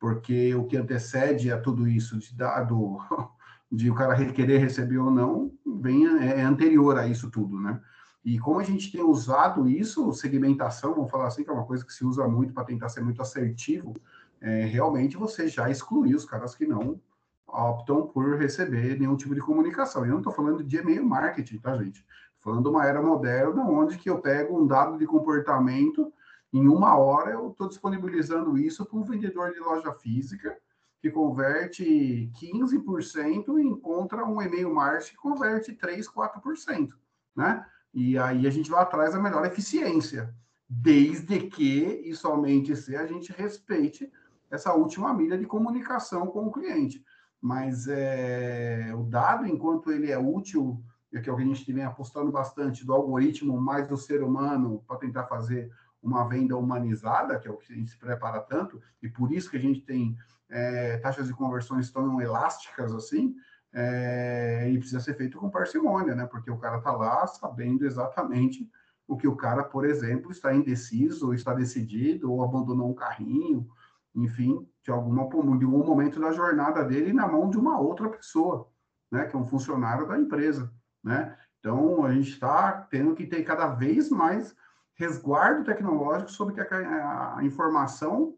porque 0.00 0.52
o 0.54 0.66
que 0.66 0.76
antecede 0.76 1.52
a 1.52 1.60
tudo 1.60 1.86
isso 1.86 2.18
de 2.18 2.36
dado, 2.36 2.98
de 3.70 3.88
o 3.88 3.94
cara 3.94 4.16
querer 4.32 4.58
receber 4.58 4.98
ou 4.98 5.12
não, 5.12 5.52
vem, 5.80 6.06
é 6.06 6.42
anterior 6.42 6.98
a 6.98 7.06
isso 7.06 7.30
tudo, 7.30 7.60
né? 7.60 7.80
E 8.24 8.38
como 8.38 8.60
a 8.60 8.64
gente 8.64 8.90
tem 8.90 9.02
usado 9.02 9.68
isso, 9.68 10.12
segmentação, 10.12 10.94
vamos 10.94 11.10
falar 11.10 11.28
assim, 11.28 11.44
que 11.44 11.50
é 11.50 11.52
uma 11.52 11.64
coisa 11.64 11.84
que 11.84 11.92
se 11.92 12.04
usa 12.04 12.26
muito 12.26 12.52
para 12.52 12.64
tentar 12.64 12.88
ser 12.88 13.00
muito 13.00 13.22
assertivo, 13.22 13.94
é, 14.40 14.64
realmente 14.66 15.16
você 15.16 15.48
já 15.48 15.70
excluiu 15.70 16.16
os 16.16 16.24
caras 16.24 16.54
que 16.54 16.66
não 16.66 17.00
optam 17.46 18.06
por 18.06 18.36
receber 18.36 18.98
nenhum 18.98 19.16
tipo 19.16 19.34
de 19.34 19.40
comunicação. 19.40 20.04
Eu 20.04 20.12
não 20.12 20.18
estou 20.18 20.32
falando 20.32 20.62
de 20.62 20.76
e-mail 20.76 21.04
marketing, 21.04 21.58
tá, 21.58 21.76
gente? 21.76 22.04
Estou 22.36 22.52
falando 22.52 22.62
de 22.62 22.68
uma 22.68 22.84
era 22.84 23.00
moderna 23.00 23.62
onde 23.64 23.96
que 23.96 24.10
eu 24.10 24.20
pego 24.20 24.60
um 24.60 24.66
dado 24.66 24.98
de 24.98 25.06
comportamento, 25.06 26.12
em 26.52 26.66
uma 26.68 26.96
hora 26.96 27.32
eu 27.32 27.50
estou 27.50 27.68
disponibilizando 27.68 28.56
isso 28.56 28.84
para 28.84 28.98
um 28.98 29.04
vendedor 29.04 29.52
de 29.52 29.60
loja 29.60 29.92
física 29.92 30.56
que 31.00 31.10
converte 31.10 32.30
15% 32.40 33.58
e 33.58 33.62
encontra 33.62 34.24
um 34.24 34.42
e-mail 34.42 34.74
marketing 34.74 35.10
que 35.10 35.16
converte 35.16 35.72
3, 35.74 36.08
4%, 36.08 36.90
né? 37.36 37.64
E 37.92 38.18
aí 38.18 38.46
a 38.46 38.50
gente 38.50 38.70
vai 38.70 38.82
atrás 38.82 39.12
da 39.12 39.20
melhor 39.20 39.44
eficiência, 39.46 40.34
desde 40.68 41.40
que 41.40 42.02
e 42.04 42.14
somente 42.14 42.76
se 42.76 42.96
a 42.96 43.06
gente 43.06 43.32
respeite 43.32 44.10
essa 44.50 44.72
última 44.72 45.12
milha 45.14 45.38
de 45.38 45.46
comunicação 45.46 46.26
com 46.26 46.46
o 46.46 46.52
cliente. 46.52 47.04
Mas 47.40 47.86
é, 47.88 48.92
o 48.94 49.04
dado, 49.04 49.46
enquanto 49.46 49.92
ele 49.92 50.10
é 50.10 50.18
útil, 50.18 50.82
e 51.12 51.20
que 51.20 51.30
é 51.30 51.32
o 51.32 51.36
que 51.36 51.42
a 51.42 51.46
gente 51.46 51.72
vem 51.72 51.84
apostando 51.84 52.30
bastante 52.30 52.84
do 52.84 52.92
algoritmo 52.92 53.58
mais 53.60 53.86
do 53.86 53.96
ser 53.96 54.22
humano 54.22 54.82
para 54.86 54.98
tentar 54.98 55.24
fazer 55.24 55.70
uma 56.02 56.28
venda 56.28 56.56
humanizada, 56.56 57.38
que 57.38 57.48
é 57.48 57.50
o 57.50 57.56
que 57.56 57.72
a 57.72 57.76
gente 57.76 57.90
se 57.90 57.98
prepara 57.98 58.40
tanto, 58.40 58.80
e 59.02 59.08
por 59.08 59.32
isso 59.32 59.50
que 59.50 59.56
a 59.56 59.60
gente 59.60 59.80
tem 59.80 60.16
é, 60.48 60.98
taxas 60.98 61.26
de 61.26 61.34
conversões 61.34 61.90
tão 61.90 62.20
elásticas 62.20 62.94
assim, 62.94 63.34
é, 63.72 64.68
e 64.70 64.78
precisa 64.78 65.00
ser 65.00 65.14
feito 65.14 65.38
com 65.38 65.50
parcimônia, 65.50 66.14
né? 66.14 66.26
Porque 66.26 66.50
o 66.50 66.58
cara 66.58 66.78
está 66.78 66.92
lá 66.92 67.26
sabendo 67.26 67.84
exatamente 67.84 68.70
o 69.06 69.16
que 69.16 69.26
o 69.26 69.36
cara, 69.36 69.64
por 69.64 69.84
exemplo, 69.84 70.30
está 70.30 70.54
indeciso, 70.54 71.32
está 71.32 71.54
decidido, 71.54 72.32
ou 72.32 72.42
abandonou 72.42 72.90
um 72.90 72.94
carrinho, 72.94 73.68
enfim, 74.14 74.66
de, 74.82 74.90
alguma, 74.90 75.28
de 75.58 75.64
algum 75.64 75.84
momento 75.84 76.20
da 76.20 76.32
jornada 76.32 76.84
dele 76.84 77.12
na 77.12 77.26
mão 77.26 77.48
de 77.48 77.58
uma 77.58 77.78
outra 77.78 78.08
pessoa, 78.08 78.68
né? 79.10 79.26
Que 79.26 79.36
é 79.36 79.38
um 79.38 79.46
funcionário 79.46 80.06
da 80.06 80.18
empresa, 80.18 80.72
né? 81.02 81.36
Então, 81.60 82.04
a 82.04 82.12
gente 82.12 82.30
está 82.30 82.72
tendo 82.90 83.14
que 83.14 83.26
ter 83.26 83.42
cada 83.42 83.68
vez 83.68 84.10
mais 84.10 84.54
resguardo 84.94 85.64
tecnológico 85.64 86.30
sobre 86.30 86.60
a, 86.60 87.36
a 87.36 87.44
informação 87.44 88.34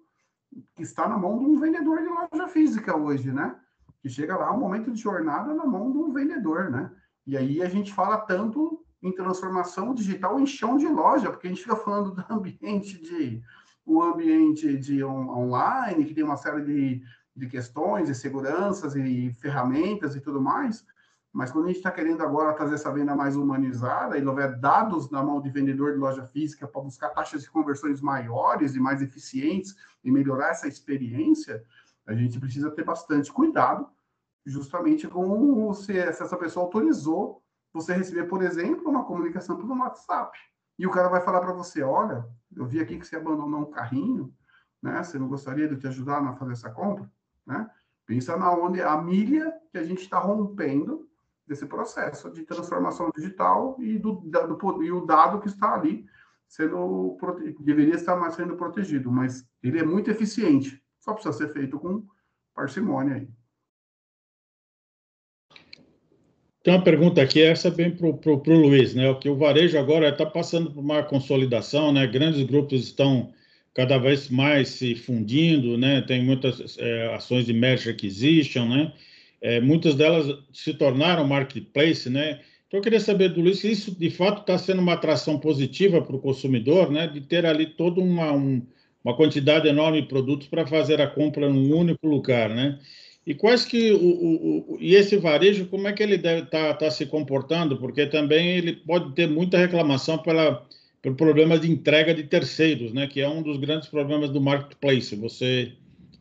que 0.75 0.83
está 0.83 1.09
na 1.09 1.17
mão 1.17 1.39
de 1.39 1.45
um 1.45 1.59
vendedor 1.59 1.99
de 1.99 2.09
loja 2.09 2.49
física 2.49 2.97
hoje, 2.97 3.33
né? 3.33 3.57
Que 4.01 4.09
chega 4.09 4.37
lá 4.37 4.53
um 4.53 4.59
momento 4.59 4.91
de 4.91 5.01
jornada 5.01 5.55
na 5.55 5.67
mão 5.67 5.89
um 5.89 6.13
vendedor, 6.13 6.71
né? 6.71 6.91
E 7.27 7.37
aí 7.37 7.63
a 7.63 7.69
gente 7.69 7.93
fala 7.93 8.19
tanto 8.19 8.85
em 9.03 9.13
transformação 9.13 9.95
digital 9.95 10.39
em 10.39 10.47
chão 10.47 10.77
de 10.77 10.87
loja, 10.87 11.31
porque 11.31 11.47
a 11.47 11.51
gente 11.51 11.63
fica 11.63 11.77
falando 11.77 12.11
do 12.11 12.25
ambiente 12.31 13.01
de 13.01 13.43
o 13.85 14.03
ambiente 14.03 14.77
de 14.77 15.03
on, 15.03 15.29
online, 15.31 16.05
que 16.05 16.15
tem 16.15 16.23
uma 16.23 16.37
série 16.37 16.63
de, 16.63 17.03
de 17.35 17.47
questões 17.47 18.09
e 18.09 18.15
seguranças 18.15 18.95
e 18.95 19.33
ferramentas 19.41 20.15
e 20.15 20.21
tudo 20.21 20.41
mais, 20.41 20.85
mas 21.33 21.53
quando 21.53 21.67
a 21.67 21.69
gente 21.69 21.79
está 21.79 21.91
querendo 21.91 22.23
agora 22.23 22.53
trazer 22.53 22.75
essa 22.75 22.93
venda 22.93 23.15
mais 23.15 23.37
humanizada 23.37 24.19
e 24.19 24.27
houver 24.27 24.59
dados 24.59 25.11
na 25.11 25.23
mão 25.23 25.41
de 25.41 25.49
vendedor 25.49 25.93
de 25.93 25.99
loja 25.99 26.25
física 26.25 26.67
para 26.67 26.81
buscar 26.83 27.11
taxas 27.11 27.43
de 27.43 27.51
conversões 27.51 28.01
maiores 28.01 28.75
e 28.75 28.81
mais 28.81 29.01
eficientes 29.01 29.77
e 30.03 30.11
melhorar 30.11 30.51
essa 30.51 30.67
experiência, 30.67 31.63
a 32.07 32.15
gente 32.15 32.39
precisa 32.41 32.71
ter 32.71 32.85
bastante 32.85 33.33
cuidado, 33.33 33.89
justamente 34.45 35.07
com 35.07 35.73
se, 35.75 35.97
essa 35.97 36.37
pessoa 36.37 36.67
autorizou 36.67 37.43
você 37.73 37.93
receber, 37.95 38.25
por 38.25 38.43
exemplo, 38.43 38.89
uma 38.89 39.05
comunicação 39.05 39.57
pelo 39.57 39.79
WhatsApp. 39.79 40.37
E 40.79 40.87
o 40.87 40.91
cara 40.91 41.09
vai 41.09 41.21
falar 41.21 41.41
para 41.41 41.53
você: 41.53 41.83
olha, 41.83 42.27
eu 42.55 42.67
vi 42.67 42.81
aqui 42.81 42.99
que 42.99 43.07
você 43.07 43.17
abandonou 43.17 43.61
um 43.61 43.71
carrinho, 43.71 44.35
né? 44.83 45.03
Você 45.03 45.19
não 45.19 45.29
gostaria 45.29 45.69
de 45.69 45.77
te 45.77 45.87
ajudar 45.87 46.23
a 46.27 46.35
fazer 46.35 46.53
essa 46.53 46.71
compra? 46.71 47.11
Né? 47.47 47.71
Pensa 48.07 48.37
na 48.37 48.51
onde 48.53 48.81
a 48.81 49.01
milha 49.01 49.53
que 49.71 49.79
a 49.79 49.85
gente 49.85 50.03
está 50.03 50.19
rompendo 50.19 51.09
desse 51.47 51.67
processo 51.67 52.31
de 52.31 52.43
transformação 52.45 53.11
digital 53.15 53.77
e 53.79 53.99
do, 53.99 54.13
do, 54.13 54.83
e 54.83 54.93
o 54.93 55.05
dado 55.05 55.41
que 55.41 55.49
está 55.49 55.75
ali 55.75 56.07
sendo 56.49 57.17
deveria 57.61 57.95
estar 57.95 58.17
mais 58.17 58.35
sendo 58.35 58.57
protegido, 58.57 59.11
mas 59.11 59.49
ele 59.63 59.79
é 59.79 59.85
muito 59.85 60.11
eficiente. 60.11 60.83
Só 61.01 61.15
precisa 61.15 61.37
ser 61.37 61.53
feito 61.53 61.79
com 61.79 62.07
parcimônia 62.55 63.17
aí. 63.17 63.29
Tem 66.63 66.75
uma 66.75 66.85
pergunta 66.85 67.23
aqui, 67.23 67.41
essa 67.41 67.71
bem 67.71 67.91
para 67.91 68.07
o 68.07 68.43
Luiz, 68.47 68.95
né? 68.95 69.09
O 69.09 69.19
que 69.19 69.31
o 69.31 69.37
varejo 69.37 69.79
agora 69.79 70.11
está 70.11 70.27
passando 70.27 70.71
por 70.71 70.81
uma 70.81 71.03
consolidação, 71.03 71.91
né? 71.91 72.07
Grandes 72.07 72.43
grupos 72.43 72.83
estão 72.83 73.33
cada 73.73 73.97
vez 73.97 74.29
mais 74.29 74.69
se 74.69 74.95
fundindo, 74.95 75.79
né? 75.79 76.03
Tem 76.03 76.23
muitas 76.23 76.77
é, 76.79 77.15
ações 77.15 77.47
de 77.47 77.55
merge 77.55 77.89
acquisition, 77.89 78.69
né? 78.69 78.93
É, 79.41 79.59
muitas 79.59 79.95
delas 79.95 80.39
se 80.53 80.75
tornaram 80.75 81.27
marketplace, 81.27 82.11
né? 82.11 82.41
Então 82.69 82.79
eu 82.79 82.83
queria 82.83 83.01
saber 83.01 83.31
do 83.31 83.41
Luiz 83.41 83.61
se 83.61 83.73
isso 83.73 83.99
de 83.99 84.11
fato 84.11 84.43
está 84.43 84.59
sendo 84.59 84.83
uma 84.83 84.93
atração 84.93 85.39
positiva 85.41 86.03
para 86.03 86.15
o 86.15 86.21
consumidor, 86.21 86.91
né? 86.91 87.07
De 87.07 87.23
ter 87.23 87.47
ali 87.47 87.67
toda 87.67 88.03
uma, 88.03 88.33
um, 88.33 88.61
uma 89.05 89.17
quantidade 89.17 89.69
enorme 89.69 90.03
de 90.03 90.09
produtos 90.09 90.47
para 90.47 90.67
fazer 90.67 91.01
a 91.01 91.07
compra 91.07 91.49
num 91.49 91.75
único 91.75 92.07
lugar, 92.07 92.51
né? 92.51 92.79
E 93.27 93.35
quais 93.35 93.65
que 93.65 93.93
o, 93.93 93.99
o, 93.99 94.75
o, 94.75 94.79
e 94.81 94.95
esse 94.95 95.17
varejo 95.17 95.67
como 95.67 95.87
é 95.87 95.93
que 95.93 96.03
ele 96.03 96.17
deve 96.17 96.43
estar 96.43 96.69
tá, 96.69 96.75
tá 96.75 96.91
se 96.91 97.07
comportando? 97.07 97.77
Porque 97.77 98.07
também 98.07 98.49
ele 98.57 98.73
pode 98.75 99.15
ter 99.15 99.29
muita 99.29 99.59
reclamação 99.59 100.19
pela 100.19 100.67
por 101.03 101.15
problemas 101.15 101.63
de 101.63 101.71
entrega 101.71 102.15
de 102.15 102.25
terceiros, 102.25 102.93
né? 102.93 103.07
Que 103.07 103.21
é 103.21 103.29
um 103.29 103.43
dos 103.43 103.59
grandes 103.59 103.89
problemas 103.89 104.31
do 104.31 104.41
marketplace. 104.41 105.17
Você 105.17 105.73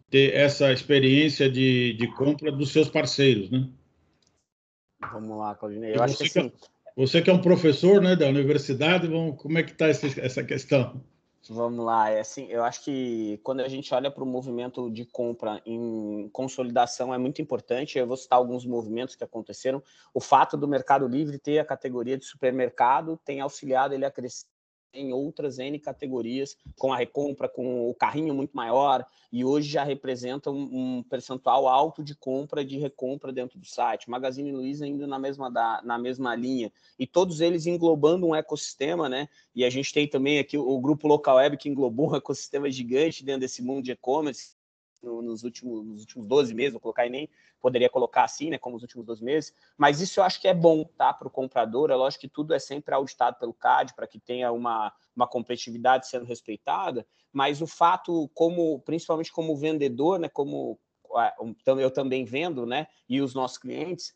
ter 0.09 0.33
essa 0.33 0.71
experiência 0.71 1.49
de, 1.49 1.93
de 1.93 2.07
compra 2.15 2.51
dos 2.51 2.71
seus 2.71 2.89
parceiros, 2.89 3.49
né? 3.49 3.67
Vamos 5.11 5.37
lá, 5.37 5.55
Claudinei. 5.55 5.95
Eu 5.95 6.03
acho 6.03 6.17
que 6.17 6.39
assim, 6.39 6.51
Você 6.95 7.21
que 7.21 7.29
é 7.29 7.33
um 7.33 7.41
professor 7.41 8.01
né, 8.01 8.15
da 8.15 8.27
universidade, 8.27 9.07
vamos, 9.07 9.41
como 9.41 9.57
é 9.57 9.63
que 9.63 9.71
está 9.71 9.87
essa 9.87 10.43
questão? 10.43 11.01
Vamos 11.51 11.83
lá, 11.83 12.11
é 12.11 12.19
assim, 12.19 12.45
eu 12.45 12.63
acho 12.63 12.83
que 12.83 13.39
quando 13.43 13.61
a 13.61 13.67
gente 13.67 13.91
olha 13.91 14.11
para 14.11 14.23
o 14.23 14.27
movimento 14.27 14.87
de 14.91 15.03
compra 15.03 15.59
em 15.65 16.29
consolidação 16.31 17.11
é 17.11 17.17
muito 17.17 17.41
importante. 17.41 17.97
Eu 17.97 18.05
vou 18.05 18.15
citar 18.15 18.37
alguns 18.37 18.67
movimentos 18.67 19.15
que 19.15 19.23
aconteceram. 19.23 19.81
O 20.13 20.19
fato 20.19 20.55
do 20.55 20.67
Mercado 20.67 21.07
Livre 21.07 21.39
ter 21.39 21.57
a 21.57 21.65
categoria 21.65 22.19
de 22.19 22.25
supermercado 22.25 23.19
tem 23.25 23.41
auxiliado 23.41 23.95
ele 23.95 24.05
a 24.05 24.11
crescer 24.11 24.45
em 24.93 25.13
outras 25.13 25.59
N 25.59 25.77
categorias, 25.79 26.57
com 26.77 26.91
a 26.91 26.97
recompra, 26.97 27.47
com 27.47 27.89
o 27.89 27.93
carrinho 27.93 28.33
muito 28.33 28.55
maior, 28.55 29.05
e 29.31 29.45
hoje 29.45 29.69
já 29.69 29.83
representa 29.83 30.49
um, 30.49 31.03
percentual 31.03 31.67
alto 31.67 32.03
de 32.03 32.15
compra 32.15 32.65
de 32.65 32.77
recompra 32.77 33.31
dentro 33.31 33.59
do 33.59 33.65
site. 33.65 34.09
Magazine 34.09 34.51
Luiza 34.51 34.85
ainda 34.85 35.05
na 35.05 35.19
mesma, 35.19 35.51
da, 35.51 35.81
na 35.83 35.97
mesma 35.97 36.35
linha, 36.35 36.71
e 36.97 37.05
todos 37.05 37.41
eles 37.41 37.65
englobando 37.65 38.27
um 38.27 38.35
ecossistema, 38.35 39.07
né? 39.07 39.29
E 39.55 39.63
a 39.63 39.69
gente 39.69 39.93
tem 39.93 40.07
também 40.07 40.39
aqui 40.39 40.57
o, 40.57 40.67
o 40.67 40.79
grupo 40.79 41.07
Local 41.07 41.37
Web 41.37 41.57
que 41.57 41.69
englobou 41.69 42.11
um 42.11 42.15
ecossistema 42.15 42.69
gigante 42.71 43.23
dentro 43.23 43.41
desse 43.41 43.61
mundo 43.61 43.83
de 43.83 43.91
e-commerce, 43.91 44.58
no, 45.01 45.21
nos, 45.21 45.43
últimos, 45.43 45.85
nos 45.85 46.01
últimos 46.01 46.27
12 46.27 46.53
meses, 46.53 46.73
vou 46.73 46.81
colocar 46.81 47.03
aí 47.03 47.09
nem 47.09 47.29
poderia 47.59 47.89
colocar 47.89 48.23
assim, 48.23 48.49
né, 48.49 48.57
como 48.57 48.77
os 48.77 48.81
últimos 48.81 49.05
12 49.05 49.23
meses, 49.23 49.53
mas 49.77 49.99
isso 49.99 50.19
eu 50.19 50.23
acho 50.23 50.39
que 50.39 50.47
é 50.47 50.53
bom, 50.53 50.83
tá, 50.83 51.13
para 51.13 51.27
o 51.27 51.31
comprador, 51.31 51.91
é 51.91 51.95
lógico 51.95 52.21
que 52.21 52.29
tudo 52.29 52.53
é 52.53 52.59
sempre 52.59 52.95
auditado 52.95 53.37
pelo 53.37 53.53
CAD, 53.53 53.93
para 53.93 54.07
que 54.07 54.19
tenha 54.19 54.51
uma, 54.51 54.93
uma 55.15 55.27
competitividade 55.27 56.07
sendo 56.07 56.25
respeitada, 56.25 57.05
mas 57.31 57.61
o 57.61 57.67
fato, 57.67 58.29
como 58.33 58.79
principalmente 58.81 59.31
como 59.31 59.57
vendedor, 59.57 60.19
né, 60.19 60.29
como 60.29 60.79
eu 61.65 61.91
também 61.91 62.23
vendo, 62.23 62.65
né, 62.65 62.87
e 63.07 63.21
os 63.21 63.33
nossos 63.33 63.57
clientes, 63.57 64.13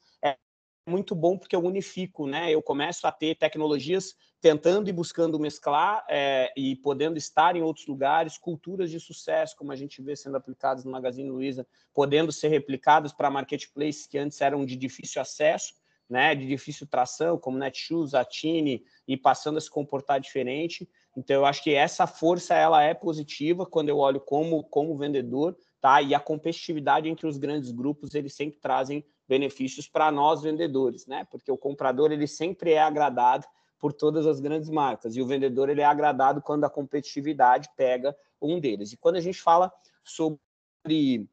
muito 0.87 1.15
bom 1.15 1.37
porque 1.37 1.55
eu 1.55 1.63
unifico, 1.63 2.27
né, 2.27 2.51
eu 2.51 2.61
começo 2.61 3.07
a 3.07 3.11
ter 3.11 3.35
tecnologias 3.35 4.15
tentando 4.41 4.89
e 4.89 4.93
buscando 4.93 5.39
mesclar 5.39 6.05
é, 6.09 6.51
e 6.57 6.75
podendo 6.75 7.17
estar 7.17 7.55
em 7.55 7.61
outros 7.61 7.87
lugares, 7.87 8.37
culturas 8.37 8.91
de 8.91 8.99
sucesso, 8.99 9.55
como 9.55 9.71
a 9.71 9.75
gente 9.75 10.01
vê 10.01 10.15
sendo 10.15 10.35
aplicadas 10.35 10.83
no 10.83 10.91
Magazine 10.91 11.29
Luiza, 11.29 11.65
podendo 11.93 12.31
ser 12.31 12.49
replicadas 12.49 13.13
para 13.13 13.29
marketplaces 13.29 14.05
que 14.05 14.17
antes 14.17 14.41
eram 14.41 14.65
de 14.65 14.75
difícil 14.75 15.21
acesso, 15.21 15.73
né, 16.09 16.35
de 16.35 16.45
difícil 16.45 16.85
tração, 16.85 17.37
como 17.37 17.57
Netshoes, 17.57 18.13
Atine, 18.13 18.83
e 19.07 19.15
passando 19.15 19.57
a 19.57 19.61
se 19.61 19.69
comportar 19.69 20.19
diferente. 20.19 20.87
Então, 21.15 21.37
eu 21.37 21.45
acho 21.45 21.63
que 21.63 21.73
essa 21.73 22.05
força 22.05 22.53
ela 22.53 22.83
é 22.83 22.93
positiva 22.93 23.65
quando 23.65 23.89
eu 23.89 23.97
olho 23.97 24.19
como, 24.19 24.63
como 24.65 24.97
vendedor, 24.97 25.55
tá? 25.83 26.01
E 26.01 26.15
a 26.15 26.19
competitividade 26.19 27.09
entre 27.09 27.27
os 27.27 27.37
grandes 27.37 27.69
grupos, 27.69 28.15
eles 28.15 28.33
sempre 28.33 28.57
trazem 28.57 29.03
benefícios 29.27 29.85
para 29.85 30.09
nós 30.09 30.41
vendedores, 30.41 31.05
né? 31.05 31.27
Porque 31.29 31.51
o 31.51 31.57
comprador 31.57 32.09
ele 32.13 32.25
sempre 32.25 32.71
é 32.71 32.81
agradado 32.81 33.45
por 33.77 33.91
todas 33.91 34.25
as 34.25 34.39
grandes 34.39 34.69
marcas. 34.69 35.17
E 35.17 35.21
o 35.21 35.27
vendedor 35.27 35.67
ele 35.67 35.81
é 35.81 35.85
agradado 35.85 36.41
quando 36.41 36.63
a 36.63 36.69
competitividade 36.69 37.67
pega 37.75 38.15
um 38.41 38.61
deles. 38.61 38.93
E 38.93 38.97
quando 38.97 39.17
a 39.17 39.19
gente 39.19 39.41
fala 39.41 39.73
sobre 40.05 41.27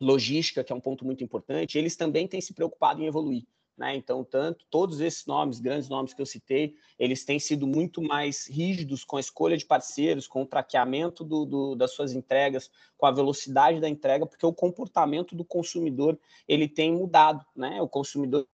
logística, 0.00 0.64
que 0.64 0.72
é 0.72 0.76
um 0.76 0.80
ponto 0.80 1.04
muito 1.04 1.22
importante, 1.22 1.78
eles 1.78 1.94
também 1.94 2.26
têm 2.26 2.40
se 2.40 2.52
preocupado 2.52 3.00
em 3.00 3.06
evoluir. 3.06 3.44
Né? 3.76 3.96
Então, 3.96 4.22
tanto 4.22 4.64
todos 4.70 5.00
esses 5.00 5.26
nomes, 5.26 5.58
grandes 5.58 5.88
nomes 5.88 6.14
que 6.14 6.22
eu 6.22 6.26
citei, 6.26 6.76
eles 6.98 7.24
têm 7.24 7.40
sido 7.40 7.66
muito 7.66 8.00
mais 8.00 8.46
rígidos 8.46 9.04
com 9.04 9.16
a 9.16 9.20
escolha 9.20 9.56
de 9.56 9.66
parceiros, 9.66 10.28
com 10.28 10.42
o 10.42 10.46
traqueamento 10.46 11.24
do, 11.24 11.44
do, 11.44 11.74
das 11.74 11.92
suas 11.92 12.12
entregas, 12.12 12.70
com 12.96 13.06
a 13.06 13.10
velocidade 13.10 13.80
da 13.80 13.88
entrega, 13.88 14.26
porque 14.26 14.46
o 14.46 14.52
comportamento 14.52 15.34
do 15.34 15.44
consumidor 15.44 16.18
ele 16.46 16.68
tem 16.68 16.92
mudado. 16.92 17.44
Né? 17.54 17.82
O 17.82 17.88
consumidor 17.88 18.46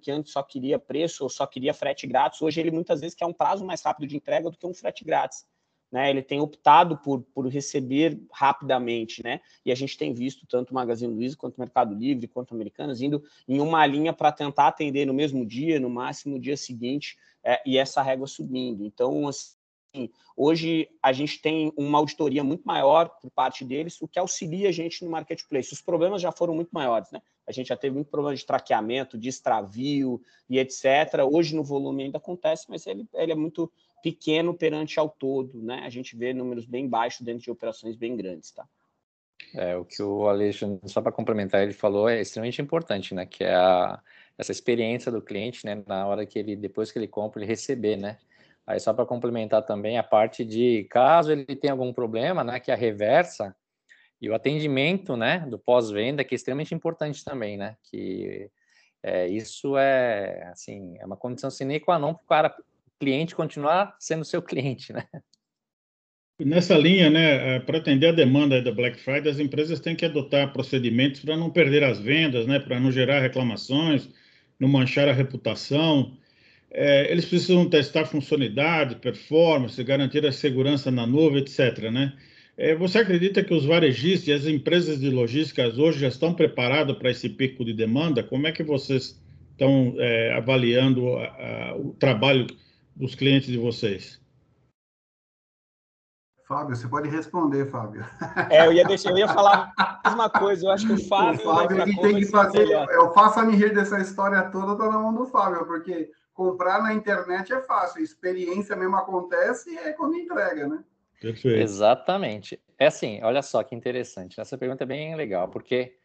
que 0.00 0.10
antes 0.10 0.32
só 0.32 0.42
queria 0.42 0.78
preço 0.78 1.24
ou 1.24 1.28
só 1.28 1.46
queria 1.46 1.74
frete 1.74 2.06
grátis, 2.06 2.40
hoje 2.40 2.60
ele 2.60 2.70
muitas 2.70 3.00
vezes 3.00 3.14
quer 3.14 3.26
um 3.26 3.32
prazo 3.32 3.64
mais 3.64 3.82
rápido 3.82 4.08
de 4.08 4.16
entrega 4.16 4.50
do 4.50 4.56
que 4.56 4.66
um 4.66 4.72
frete 4.72 5.04
grátis. 5.04 5.44
Né, 5.90 6.08
ele 6.08 6.22
tem 6.22 6.40
optado 6.40 6.96
por, 6.98 7.20
por 7.34 7.48
receber 7.48 8.16
rapidamente, 8.32 9.24
né? 9.24 9.40
E 9.66 9.72
a 9.72 9.74
gente 9.74 9.98
tem 9.98 10.14
visto 10.14 10.46
tanto 10.46 10.70
o 10.70 10.74
Magazine 10.74 11.12
Luiza 11.12 11.36
quanto 11.36 11.56
o 11.56 11.60
Mercado 11.60 11.92
Livre, 11.92 12.28
quanto 12.28 12.54
Americanas 12.54 13.02
indo 13.02 13.24
em 13.48 13.60
uma 13.60 13.84
linha 13.84 14.12
para 14.12 14.30
tentar 14.30 14.68
atender 14.68 15.04
no 15.04 15.12
mesmo 15.12 15.44
dia, 15.44 15.80
no 15.80 15.90
máximo 15.90 16.34
no 16.34 16.40
dia 16.40 16.56
seguinte, 16.56 17.18
é, 17.42 17.60
e 17.66 17.76
essa 17.76 18.02
régua 18.02 18.28
subindo. 18.28 18.84
Então, 18.84 19.26
assim, 19.26 20.10
hoje 20.36 20.88
a 21.02 21.12
gente 21.12 21.40
tem 21.40 21.72
uma 21.76 21.98
auditoria 21.98 22.44
muito 22.44 22.62
maior 22.64 23.08
por 23.20 23.30
parte 23.30 23.64
deles, 23.64 24.00
o 24.00 24.08
que 24.08 24.18
auxilia 24.18 24.68
a 24.68 24.72
gente 24.72 25.04
no 25.04 25.10
marketplace. 25.10 25.72
Os 25.72 25.80
problemas 25.80 26.22
já 26.22 26.30
foram 26.30 26.54
muito 26.54 26.70
maiores, 26.70 27.10
né? 27.10 27.20
A 27.46 27.52
gente 27.52 27.68
já 27.68 27.76
teve 27.76 27.94
muito 27.96 28.10
problema 28.10 28.36
de 28.36 28.46
traqueamento, 28.46 29.18
de 29.18 29.28
extravio 29.28 30.22
e 30.48 30.58
etc. 30.58 31.24
Hoje 31.30 31.54
no 31.56 31.64
volume 31.64 32.04
ainda 32.04 32.18
acontece, 32.18 32.66
mas 32.68 32.86
ele, 32.86 33.08
ele 33.12 33.32
é 33.32 33.34
muito 33.34 33.70
pequeno 34.02 34.54
perante 34.54 34.98
ao 34.98 35.08
todo, 35.08 35.62
né? 35.62 35.82
A 35.84 35.90
gente 35.90 36.16
vê 36.16 36.32
números 36.32 36.66
bem 36.66 36.88
baixos 36.88 37.20
dentro 37.22 37.42
de 37.42 37.50
operações 37.50 37.96
bem 37.96 38.16
grandes, 38.16 38.50
tá? 38.50 38.66
É, 39.54 39.76
o 39.76 39.84
que 39.84 40.02
o 40.02 40.28
Alexandre, 40.28 40.88
só 40.88 41.00
para 41.00 41.10
complementar, 41.10 41.62
ele 41.62 41.72
falou 41.72 42.08
é 42.08 42.20
extremamente 42.20 42.62
importante, 42.62 43.14
né? 43.14 43.26
Que 43.26 43.44
é 43.44 43.54
a, 43.54 44.00
essa 44.38 44.52
experiência 44.52 45.10
do 45.10 45.22
cliente, 45.22 45.64
né? 45.66 45.82
Na 45.86 46.06
hora 46.06 46.24
que 46.24 46.38
ele, 46.38 46.54
depois 46.54 46.92
que 46.92 46.98
ele 46.98 47.08
compra, 47.08 47.40
ele 47.40 47.50
receber, 47.50 47.96
né? 47.96 48.18
Aí 48.66 48.78
só 48.78 48.92
para 48.92 49.06
complementar 49.06 49.64
também 49.64 49.98
a 49.98 50.02
parte 50.02 50.44
de 50.44 50.84
caso 50.84 51.32
ele 51.32 51.56
tenha 51.56 51.72
algum 51.72 51.92
problema, 51.92 52.44
né? 52.44 52.60
Que 52.60 52.70
é 52.70 52.74
a 52.74 52.76
reversa 52.76 53.54
e 54.20 54.28
o 54.30 54.34
atendimento, 54.34 55.16
né? 55.16 55.40
Do 55.48 55.58
pós-venda 55.58 56.22
que 56.22 56.34
é 56.34 56.36
extremamente 56.36 56.74
importante 56.74 57.24
também, 57.24 57.56
né? 57.56 57.76
Que 57.82 58.50
é, 59.02 59.26
isso 59.26 59.76
é 59.76 60.48
assim 60.52 60.96
é 60.98 61.06
uma 61.06 61.16
condição 61.16 61.50
sine 61.50 61.80
qua 61.80 61.98
non 61.98 62.14
para 62.14 62.22
o 62.22 62.28
cara 62.28 62.56
cliente 63.00 63.34
continuar 63.34 63.96
sendo 63.98 64.24
seu 64.24 64.42
cliente, 64.42 64.92
né? 64.92 65.04
Nessa 66.38 66.76
linha, 66.76 67.10
né, 67.10 67.56
é, 67.56 67.60
para 67.60 67.78
atender 67.78 68.06
a 68.06 68.12
demanda 68.12 68.62
da 68.62 68.72
Black 68.72 68.98
Friday, 68.98 69.30
as 69.30 69.38
empresas 69.38 69.78
têm 69.78 69.94
que 69.94 70.06
adotar 70.06 70.52
procedimentos 70.52 71.20
para 71.20 71.36
não 71.36 71.50
perder 71.50 71.84
as 71.84 71.98
vendas, 71.98 72.46
né, 72.46 72.58
para 72.58 72.80
não 72.80 72.90
gerar 72.90 73.20
reclamações, 73.20 74.08
não 74.58 74.68
manchar 74.68 75.06
a 75.06 75.12
reputação. 75.12 76.16
É, 76.70 77.10
eles 77.10 77.26
precisam 77.26 77.68
testar 77.68 78.06
funcionalidade, 78.06 78.96
performance, 78.96 79.82
garantir 79.84 80.24
a 80.24 80.32
segurança 80.32 80.90
na 80.90 81.06
nuvem, 81.06 81.42
etc. 81.42 81.90
Né? 81.90 82.14
É, 82.56 82.74
você 82.74 82.98
acredita 82.98 83.44
que 83.44 83.52
os 83.52 83.66
varejistas 83.66 84.28
e 84.28 84.32
as 84.32 84.46
empresas 84.46 84.98
de 84.98 85.10
logística 85.10 85.66
hoje 85.66 85.98
já 86.00 86.08
estão 86.08 86.32
preparados 86.32 86.96
para 86.96 87.10
esse 87.10 87.28
pico 87.28 87.64
de 87.66 87.74
demanda? 87.74 88.22
Como 88.22 88.46
é 88.46 88.52
que 88.52 88.62
vocês 88.62 89.20
estão 89.50 89.94
é, 89.98 90.32
avaliando 90.32 91.16
a, 91.18 91.24
a, 91.24 91.76
o 91.76 91.94
trabalho 91.98 92.46
dos 93.00 93.14
clientes 93.14 93.48
de 93.48 93.56
vocês? 93.56 94.20
Fábio, 96.46 96.76
você 96.76 96.86
pode 96.86 97.08
responder, 97.08 97.70
Fábio. 97.70 98.04
É, 98.50 98.66
eu 98.66 98.72
ia 98.72 98.84
deixar, 98.84 99.10
eu 99.10 99.18
ia 99.18 99.28
falar 99.28 99.72
a 99.76 100.00
mesma 100.04 100.28
coisa. 100.28 100.66
Eu 100.66 100.70
acho 100.70 100.86
que 100.86 100.92
o 100.92 101.08
Fábio. 101.08 101.40
O 101.40 101.54
Fábio 101.54 101.80
ele 101.80 101.96
tem 101.96 102.16
que 102.16 102.26
fazer. 102.26 102.68
Eu 102.68 103.12
faço 103.14 103.40
a 103.40 103.44
me 103.44 103.56
rir 103.56 103.72
dessa 103.72 103.98
história 104.00 104.42
toda, 104.50 104.76
tá 104.76 104.90
na 104.90 104.98
mão 104.98 105.14
do 105.14 105.26
Fábio, 105.26 105.64
porque 105.64 106.10
comprar 106.34 106.82
na 106.82 106.92
internet 106.92 107.52
é 107.52 107.60
fácil, 107.60 108.02
experiência 108.02 108.76
mesmo 108.76 108.96
acontece 108.96 109.76
é 109.78 109.92
quando 109.92 110.16
entrega, 110.16 110.66
né? 110.66 110.84
Perfeito. 111.20 111.60
Exatamente. 111.60 112.60
É 112.78 112.86
assim, 112.86 113.22
olha 113.22 113.42
só 113.42 113.62
que 113.62 113.74
interessante. 113.74 114.40
Essa 114.40 114.58
pergunta 114.58 114.84
é 114.84 114.86
bem 114.86 115.14
legal, 115.14 115.48
porque 115.48 115.96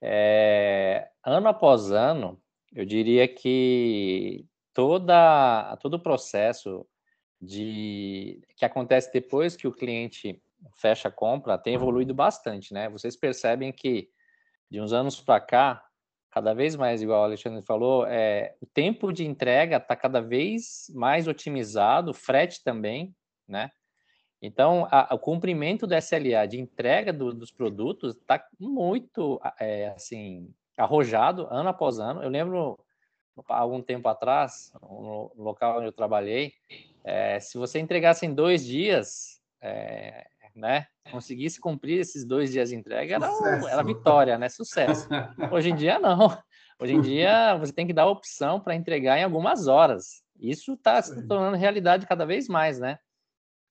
é, 0.00 1.08
ano 1.24 1.48
após 1.48 1.92
ano, 1.92 2.40
eu 2.74 2.86
diria 2.86 3.28
que 3.28 4.46
toda, 4.74 5.76
todo 5.80 5.94
o 5.94 6.02
processo 6.02 6.86
de 7.40 8.40
que 8.56 8.64
acontece 8.64 9.12
depois 9.12 9.56
que 9.56 9.66
o 9.66 9.72
cliente 9.72 10.40
fecha 10.76 11.08
a 11.08 11.12
compra 11.12 11.58
tem 11.58 11.74
evoluído 11.74 12.14
bastante, 12.14 12.72
né? 12.72 12.88
Vocês 12.88 13.16
percebem 13.16 13.72
que 13.72 14.08
de 14.70 14.80
uns 14.80 14.92
anos 14.92 15.20
para 15.20 15.40
cá, 15.40 15.84
cada 16.30 16.54
vez 16.54 16.76
mais, 16.76 17.02
igual 17.02 17.20
o 17.20 17.24
Alexandre 17.24 17.62
falou, 17.62 18.06
é, 18.06 18.54
o 18.60 18.66
tempo 18.66 19.12
de 19.12 19.26
entrega 19.26 19.76
está 19.76 19.94
cada 19.94 20.20
vez 20.20 20.86
mais 20.94 21.28
otimizado, 21.28 22.12
o 22.12 22.14
frete 22.14 22.62
também, 22.64 23.14
né? 23.46 23.70
Então, 24.40 24.88
a, 24.90 25.14
o 25.14 25.18
cumprimento 25.18 25.86
do 25.86 25.94
SLA 25.94 26.46
de 26.48 26.58
entrega 26.58 27.12
do, 27.12 27.32
dos 27.32 27.52
produtos 27.52 28.16
está 28.16 28.44
muito, 28.58 29.40
é, 29.60 29.88
assim, 29.88 30.52
arrojado 30.76 31.46
ano 31.50 31.68
após 31.68 32.00
ano. 32.00 32.22
Eu 32.22 32.28
lembro 32.28 32.78
algum 33.48 33.82
tempo 33.82 34.08
atrás, 34.08 34.72
no 34.80 35.32
local 35.36 35.78
onde 35.78 35.86
eu 35.86 35.92
trabalhei, 35.92 36.52
é, 37.04 37.40
se 37.40 37.58
você 37.58 37.78
entregasse 37.78 38.26
em 38.26 38.34
dois 38.34 38.64
dias, 38.64 39.40
é, 39.60 40.26
né, 40.54 40.86
conseguisse 41.10 41.60
cumprir 41.60 42.00
esses 42.00 42.24
dois 42.24 42.52
dias 42.52 42.68
de 42.68 42.76
entrega, 42.76 43.16
era, 43.16 43.28
era 43.70 43.82
vitória, 43.82 44.38
né, 44.38 44.48
sucesso. 44.48 45.08
Hoje 45.50 45.70
em 45.70 45.74
dia, 45.74 45.98
não. 45.98 46.36
Hoje 46.80 46.94
em 46.94 47.00
dia, 47.00 47.56
você 47.56 47.72
tem 47.72 47.86
que 47.86 47.92
dar 47.92 48.06
opção 48.06 48.60
para 48.60 48.74
entregar 48.74 49.18
em 49.18 49.24
algumas 49.24 49.68
horas. 49.68 50.22
Isso 50.38 50.72
está 50.72 51.00
se 51.00 51.26
tornando 51.28 51.56
realidade 51.56 52.06
cada 52.06 52.26
vez 52.26 52.48
mais, 52.48 52.80
né? 52.80 52.98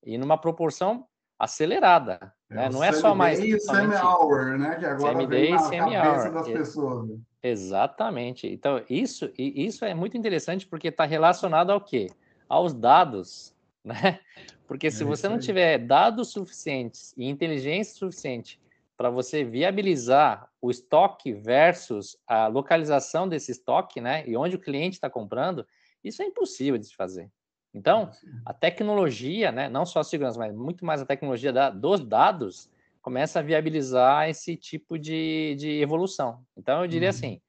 E 0.04 0.18
numa 0.18 0.38
proporção 0.38 1.06
acelerada. 1.38 2.34
É, 2.50 2.56
né? 2.56 2.70
Não 2.70 2.84
é 2.84 2.94
só 2.94 3.14
mais. 3.14 3.40
E 3.40 3.60
semi-hour, 3.60 4.58
né? 4.58 4.76
Que 4.76 4.86
agora 4.86 5.28
vem 5.28 5.52
na 5.52 5.70
cabeça 5.70 6.32
das 6.32 6.48
pessoas. 6.48 7.10
Exatamente. 7.44 8.48
Então, 8.48 8.84
isso, 8.90 9.32
isso 9.38 9.84
é 9.84 9.94
muito 9.94 10.16
interessante 10.16 10.68
porque 10.68 10.90
está 10.90 11.06
relacionado 11.06 11.72
ao 11.72 11.82
quê? 11.82 12.08
Aos 12.48 12.74
dados, 12.74 13.56
né? 13.84 14.20
Porque 14.68 14.92
se 14.92 15.04
é 15.04 15.06
você 15.06 15.28
não 15.28 15.40
tiver 15.40 15.80
dados 15.80 16.30
suficientes 16.30 17.14
e 17.18 17.28
inteligência 17.28 17.96
suficiente 17.96 18.60
para 18.96 19.10
você 19.10 19.44
viabilizar 19.44 20.50
o 20.62 20.70
estoque 20.70 21.34
versus 21.34 22.16
a 22.28 22.48
localização 22.48 23.28
desse 23.28 23.52
estoque, 23.52 24.00
né? 24.00 24.24
E 24.28 24.38
onde 24.38 24.56
o 24.56 24.60
cliente 24.60 24.96
está 24.96 25.10
comprando, 25.10 25.66
isso 26.04 26.22
é 26.22 26.26
impossível 26.26 26.78
de 26.78 26.86
se 26.86 26.96
fazer. 26.96 27.30
Então, 27.74 28.12
a 28.46 28.54
tecnologia, 28.54 29.52
né, 29.52 29.70
não 29.70 29.86
só 29.86 30.02
a 30.02 30.04
segurança, 30.04 30.38
mas 30.38 30.54
muito 30.54 30.86
mais 30.86 31.02
a 31.02 31.06
tecnologia 31.06 31.54
da, 31.54 31.70
dos 31.70 32.02
dados, 32.02 32.70
começa 33.02 33.40
a 33.40 33.44
viabilizar 33.44 34.30
esse 34.30 34.56
tipo 34.56 34.98
de, 34.98 35.56
de 35.56 35.82
evolução. 35.82 36.44
Então, 36.56 36.82
eu 36.82 36.88
diria 36.88 37.10
uhum. 37.10 37.16
assim, 37.16 37.42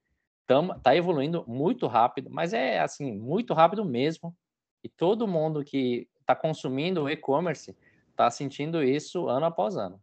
está 0.76 0.96
evoluindo 0.96 1.44
muito 1.46 1.86
rápido, 1.86 2.30
mas 2.30 2.52
é 2.52 2.80
assim, 2.80 3.16
muito 3.16 3.54
rápido 3.54 3.84
mesmo. 3.84 4.34
E 4.82 4.88
todo 4.88 5.28
mundo 5.28 5.64
que 5.64 6.08
está 6.20 6.34
consumindo 6.34 7.04
o 7.04 7.10
e-commerce 7.10 7.76
está 8.10 8.30
sentindo 8.30 8.82
isso 8.82 9.28
ano 9.28 9.46
após 9.46 9.76
ano. 9.76 10.00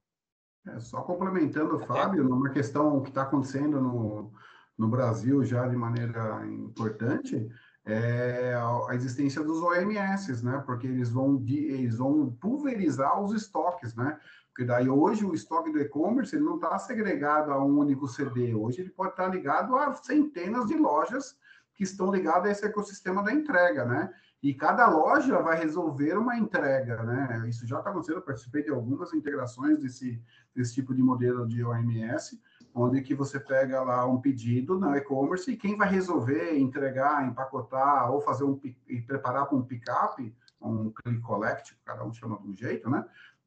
É, 0.67 0.79
só 0.79 1.01
complementando 1.01 1.77
o 1.77 1.79
Fábio, 1.79 2.23
numa 2.23 2.49
questão 2.49 3.01
que 3.01 3.09
está 3.09 3.23
acontecendo 3.23 3.81
no, 3.81 4.31
no 4.77 4.87
Brasil 4.87 5.43
já 5.43 5.67
de 5.67 5.75
maneira 5.75 6.45
importante, 6.45 7.49
é 7.85 8.53
a 8.87 8.93
existência 8.93 9.43
dos 9.43 9.61
OMS, 9.61 10.45
né? 10.45 10.61
Porque 10.65 10.85
eles 10.85 11.09
vão, 11.09 11.43
eles 11.47 11.97
vão 11.97 12.29
pulverizar 12.39 13.21
os 13.21 13.33
estoques, 13.33 13.95
né? 13.95 14.19
Porque 14.59 14.67
daí 14.67 14.89
hoje 14.89 15.23
o 15.23 15.33
estoque 15.33 15.71
do 15.71 15.79
e-commerce 15.79 16.37
não 16.37 16.55
está 16.55 16.77
segregado 16.77 17.49
a 17.49 17.63
um 17.63 17.79
único 17.79 18.09
CD. 18.09 18.53
Hoje 18.53 18.81
ele 18.81 18.89
pode 18.89 19.11
estar 19.11 19.23
tá 19.23 19.29
ligado 19.29 19.73
a 19.77 19.93
centenas 19.93 20.65
de 20.65 20.75
lojas 20.75 21.37
que 21.73 21.85
estão 21.85 22.11
ligadas 22.11 22.49
a 22.49 22.51
esse 22.51 22.65
ecossistema 22.65 23.23
da 23.23 23.31
entrega, 23.31 23.85
né? 23.85 24.13
E 24.43 24.53
cada 24.53 24.85
loja 24.89 25.41
vai 25.41 25.57
resolver 25.57 26.17
uma 26.17 26.37
entrega, 26.37 27.01
né? 27.03 27.45
Isso 27.47 27.65
já 27.65 27.77
está 27.77 27.89
acontecendo. 27.89 28.17
Eu 28.17 28.21
participei 28.21 28.61
de 28.61 28.69
algumas 28.69 29.13
integrações 29.13 29.79
desse, 29.79 30.21
desse 30.53 30.73
tipo 30.73 30.93
de 30.93 31.01
modelo 31.01 31.47
de 31.47 31.63
OMS 31.63 32.37
onde 32.73 33.01
que 33.01 33.15
você 33.15 33.39
pega 33.39 33.81
lá 33.81 34.05
um 34.05 34.21
pedido 34.21 34.79
na 34.79 34.97
e-commerce 34.97 35.51
e 35.51 35.57
quem 35.57 35.75
vai 35.75 35.89
resolver 35.89 36.57
entregar, 36.57 37.27
empacotar 37.27 38.11
ou 38.11 38.21
fazer 38.21 38.43
um 38.43 38.59
e 38.87 39.01
preparar 39.01 39.47
para 39.47 39.57
um 39.57 39.63
pick-up, 39.63 40.35
um 40.61 40.91
click 40.91 41.21
collect, 41.21 41.77
cada 41.85 42.03
um 42.03 42.13
chama 42.13 42.39
de 42.39 42.47
um 42.47 42.55
jeito, 42.55 42.89
né? 42.89 43.03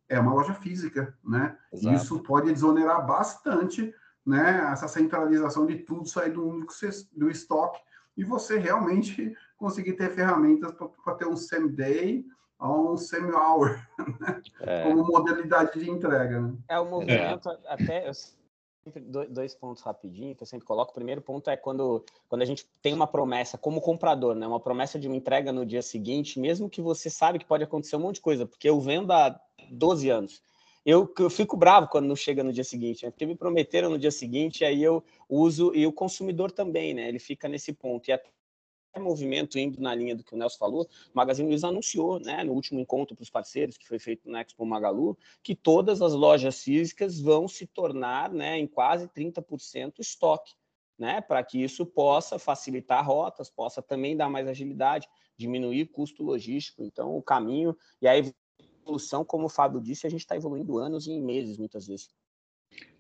É 0.09 0.19
uma 0.19 0.35
loja 0.35 0.55
física, 0.55 1.17
né? 1.25 1.57
Exato. 1.73 1.97
Isso 1.97 2.19
pode 2.21 2.53
desonerar 2.53 3.07
bastante, 3.07 3.95
né? 4.25 4.69
Essa 4.73 4.89
centralização 4.89 5.67
de 5.67 5.77
tudo 5.77 6.07
sair 6.07 6.31
do 6.31 6.47
único 6.47 6.73
do 7.13 7.31
estoque 7.31 7.81
e 8.17 8.25
você 8.25 8.59
realmente 8.59 9.35
conseguir 9.57 9.95
ter 9.95 10.11
ferramentas 10.11 10.73
para 10.73 11.15
ter 11.15 11.27
um 11.27 11.37
same-day 11.37 12.25
ou 12.59 12.93
um 12.93 12.97
semi-hour, 12.97 13.81
né? 14.21 14.43
é. 14.61 14.83
como 14.85 15.05
modalidade 15.05 15.79
de 15.79 15.91
entrega. 15.91 16.41
Né? 16.41 16.55
É 16.69 16.79
o 16.79 16.85
movimento, 16.85 17.51
é. 17.51 17.59
até 17.67 18.11
dois 19.29 19.55
pontos 19.55 19.83
rapidinho 19.83 20.35
que 20.35 20.43
eu 20.43 20.47
sempre 20.47 20.67
coloco. 20.67 20.91
O 20.91 20.95
primeiro 20.95 21.21
ponto 21.21 21.49
é 21.49 21.57
quando, 21.57 22.05
quando 22.29 22.43
a 22.43 22.45
gente 22.45 22.67
tem 22.81 22.93
uma 22.93 23.07
promessa 23.07 23.57
como 23.57 23.81
comprador, 23.81 24.35
né? 24.35 24.47
Uma 24.47 24.61
promessa 24.61 24.99
de 24.99 25.07
uma 25.07 25.17
entrega 25.17 25.53
no 25.53 25.65
dia 25.65 25.83
seguinte, 25.83 26.41
mesmo 26.41 26.69
que 26.69 26.81
você 26.81 27.09
sabe 27.09 27.39
que 27.39 27.45
pode 27.45 27.65
acontecer 27.65 27.97
um 27.97 28.01
monte 28.01 28.17
de 28.17 28.23
coisa, 28.23 28.47
porque 28.47 28.69
eu 28.69 28.81
vendo 28.81 29.13
há 29.13 29.39
12 29.71 30.11
anos. 30.11 30.43
Eu, 30.85 31.13
eu 31.17 31.31
fico 31.31 31.57
bravo 31.57 31.87
quando 31.87 32.07
não 32.07 32.17
chega 32.17 32.43
no 32.43 32.53
dia 32.53 32.65
seguinte, 32.65 33.05
né? 33.05 33.11
porque 33.11 33.25
me 33.25 33.37
prometeram 33.37 33.89
no 33.89 33.99
dia 33.99 34.11
seguinte, 34.11 34.65
aí 34.65 34.83
eu 34.83 35.03
uso, 35.29 35.73
e 35.75 35.87
o 35.87 35.93
consumidor 35.93 36.51
também, 36.51 36.93
né? 36.93 37.09
Ele 37.09 37.21
fica 37.21 37.49
nesse 37.49 37.73
ponto. 37.73 38.09
E 38.09 38.13
até 38.13 38.29
movimento 39.01 39.59
indo 39.59 39.81
na 39.81 39.95
linha 39.95 40.15
do 40.15 40.23
que 40.23 40.35
o 40.35 40.37
Nelson 40.39 40.59
falou, 40.59 40.83
o 40.83 41.17
Magazine 41.17 41.49
Luiza 41.49 41.69
anunciou, 41.69 42.21
né, 42.21 42.45
no 42.45 42.53
último 42.53 42.81
encontro 42.81 43.15
para 43.17 43.23
os 43.23 43.31
parceiros 43.31 43.77
que 43.77 43.89
foi 43.89 43.99
feito 43.99 44.29
na 44.29 44.41
Expo 44.41 44.65
Magalu, 44.65 45.17
que 45.43 45.55
todas 45.55 46.03
as 46.03 46.13
lojas 46.13 46.63
físicas 46.63 47.19
vão 47.19 47.49
se 47.49 47.67
tornar, 47.67 48.33
né, 48.33 48.59
em 48.59 48.67
quase 48.67 49.09
30% 49.09 50.01
estoque, 50.01 50.55
né, 50.99 51.21
para 51.21 51.43
que 51.43 51.63
isso 51.63 51.87
possa 51.87 52.39
facilitar 52.39 53.05
rotas, 53.05 53.51
possa 53.51 53.83
também 53.83 54.17
dar 54.17 54.29
mais 54.29 54.47
agilidade, 54.47 55.09
diminuir 55.37 55.87
custo 55.87 56.23
logístico. 56.23 56.85
Então, 56.85 57.17
o 57.17 57.23
caminho 57.23 57.77
e 58.01 58.07
a 58.07 58.15
evolução, 58.17 59.25
como 59.25 59.47
o 59.47 59.49
Fábio 59.49 59.81
disse, 59.81 60.07
a 60.07 60.11
gente 60.11 60.21
está 60.21 60.37
evoluindo 60.37 60.79
anos 60.79 61.07
e 61.07 61.19
meses, 61.19 61.57
muitas 61.59 61.87
vezes. 61.87 62.09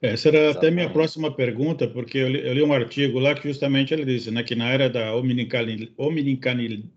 Essa 0.02 0.28
era 0.28 0.38
Exatamente. 0.38 0.58
até 0.58 0.70
minha 0.72 0.90
próxima 0.90 1.30
pergunta, 1.30 1.86
porque 1.86 2.18
eu 2.18 2.28
li, 2.28 2.44
eu 2.44 2.52
li, 2.52 2.62
um 2.62 2.72
artigo 2.72 3.20
lá 3.20 3.36
que 3.36 3.48
justamente 3.48 3.94
ele 3.94 4.04
disse 4.04 4.32
né, 4.32 4.42
que 4.42 4.56
na 4.56 4.68
era 4.68 4.90
da 4.90 5.14
omnicanalidade, 5.14 6.88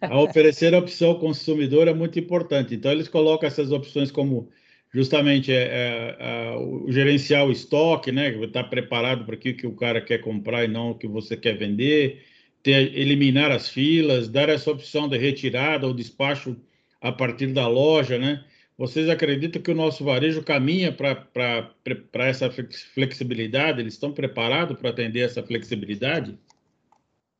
a 0.00 0.20
oferecer 0.20 0.72
a 0.72 0.78
opção 0.78 1.10
ao 1.10 1.18
consumidor 1.18 1.88
é 1.88 1.94
muito 1.94 2.16
importante. 2.16 2.76
Então, 2.76 2.92
eles 2.92 3.08
colocam 3.08 3.46
essas 3.46 3.72
opções 3.72 4.12
como 4.12 4.48
justamente 4.94 5.52
é, 5.52 5.64
é, 5.64 6.16
é, 6.20 6.56
o 6.56 6.86
gerenciar 6.92 7.44
o 7.44 7.50
estoque, 7.50 8.12
né, 8.12 8.30
estar 8.44 8.64
preparado 8.64 9.24
para 9.24 9.34
aquilo 9.34 9.56
que 9.56 9.66
o 9.66 9.74
cara 9.74 10.00
quer 10.00 10.18
comprar 10.18 10.64
e 10.64 10.68
não 10.68 10.90
o 10.90 10.94
que 10.94 11.08
você 11.08 11.36
quer 11.36 11.56
vender, 11.56 12.22
ter, 12.62 12.96
eliminar 12.96 13.50
as 13.50 13.68
filas, 13.68 14.28
dar 14.28 14.48
essa 14.48 14.70
opção 14.70 15.08
de 15.08 15.18
retirada 15.18 15.88
ou 15.88 15.94
despacho 15.94 16.56
a 17.00 17.10
partir 17.10 17.48
da 17.48 17.66
loja, 17.66 18.16
né? 18.16 18.44
Vocês 18.82 19.08
acreditam 19.08 19.62
que 19.62 19.70
o 19.70 19.76
nosso 19.76 20.04
varejo 20.04 20.42
caminha 20.42 20.92
para 20.92 22.26
essa 22.26 22.50
flexibilidade? 22.50 23.80
Eles 23.80 23.94
estão 23.94 24.12
preparados 24.12 24.76
para 24.76 24.90
atender 24.90 25.20
essa 25.20 25.40
flexibilidade? 25.40 26.36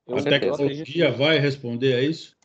Eu 0.06 0.18
a 0.18 0.22
tecnologia 0.22 1.10
vai 1.10 1.40
responder 1.40 1.94
a 1.94 2.00
isso? 2.00 2.36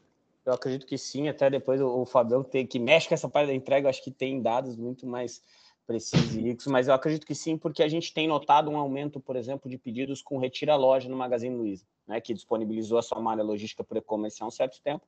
Eu 0.43 0.54
acredito 0.54 0.88
que 0.88 0.98
sim, 0.98 1.28
até 1.28 1.48
depois 1.48 1.80
o, 1.80 2.02
o 2.02 2.06
Fabião 2.08 2.43
tem, 2.43 2.66
que 2.66 2.80
mexe 2.80 3.08
com 3.08 3.14
essa 3.14 3.30
parte 3.30 3.50
da 3.50 3.54
entrega, 3.54 3.88
acho 3.88 4.04
que 4.04 4.10
tem 4.10 4.41
dados 4.41 4.76
muito 4.76 5.06
mais 5.06 5.43
precisos 5.86 6.36
e 6.36 6.41
ricos, 6.41 6.66
mas 6.66 6.88
eu 6.88 6.95
acredito 6.95 7.28
que 7.28 7.36
sim, 7.36 7.56
porque 7.56 7.84
a 7.84 7.88
gente 7.88 8.12
tem 8.12 8.28
notado 8.28 8.72
um 8.72 8.78
aumento, 8.78 9.20
por 9.20 9.36
exemplo, 9.36 9.70
de 9.70 9.78
pedidos 9.78 10.24
com 10.24 10.39
retira 10.39 10.76
loja 10.76 11.08
no 11.08 11.16
Magazine 11.16 11.56
Luiza, 11.56 11.86
né, 12.08 12.20
que 12.20 12.34
disponibilizou 12.34 12.98
a 12.98 13.04
sua 13.04 13.22
malha 13.22 13.43
logística 13.43 13.84
para 13.84 14.00
e-commerce 14.00 14.41
há 14.41 14.48
um 14.48 14.52
certo 14.52 14.82
tempo, 14.82 15.06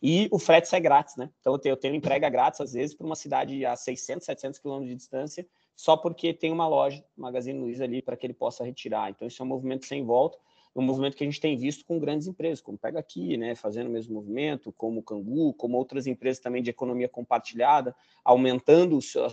e 0.00 0.28
o 0.30 0.38
frete 0.38 0.68
sai 0.68 0.80
grátis, 0.80 1.16
né? 1.16 1.30
Então 1.40 1.52
eu 1.52 1.58
tenho, 1.58 1.72
eu 1.72 1.76
tenho 1.76 1.94
entrega 1.94 2.28
grátis, 2.28 2.60
às 2.60 2.72
vezes, 2.72 2.94
para 2.94 3.06
uma 3.06 3.16
cidade 3.16 3.64
a 3.64 3.74
600, 3.76 4.24
700 4.24 4.58
quilômetros 4.60 4.90
de 4.90 4.96
distância, 4.96 5.46
só 5.74 5.96
porque 5.96 6.32
tem 6.32 6.52
uma 6.52 6.68
loja, 6.68 7.04
Magazine 7.16 7.58
Luiza 7.58 7.84
ali, 7.84 8.02
para 8.02 8.16
que 8.16 8.26
ele 8.26 8.34
possa 8.34 8.64
retirar. 8.64 9.10
Então 9.10 9.26
isso 9.26 9.42
é 9.42 9.44
um 9.44 9.48
movimento 9.48 9.86
sem 9.86 10.04
volta, 10.04 10.38
um 10.74 10.82
movimento 10.82 11.16
que 11.16 11.24
a 11.24 11.26
gente 11.26 11.40
tem 11.40 11.56
visto 11.56 11.84
com 11.84 11.98
grandes 11.98 12.26
empresas, 12.26 12.60
como 12.60 12.78
Pega 12.78 13.00
Aqui, 13.00 13.36
né, 13.36 13.54
fazendo 13.54 13.88
o 13.88 13.90
mesmo 13.90 14.14
movimento, 14.14 14.72
como 14.72 15.00
o 15.00 15.02
Cangu, 15.02 15.52
como 15.54 15.76
outras 15.76 16.06
empresas 16.06 16.40
também 16.40 16.62
de 16.62 16.70
economia 16.70 17.08
compartilhada, 17.08 17.94
aumentando 18.24 19.00
seu, 19.02 19.32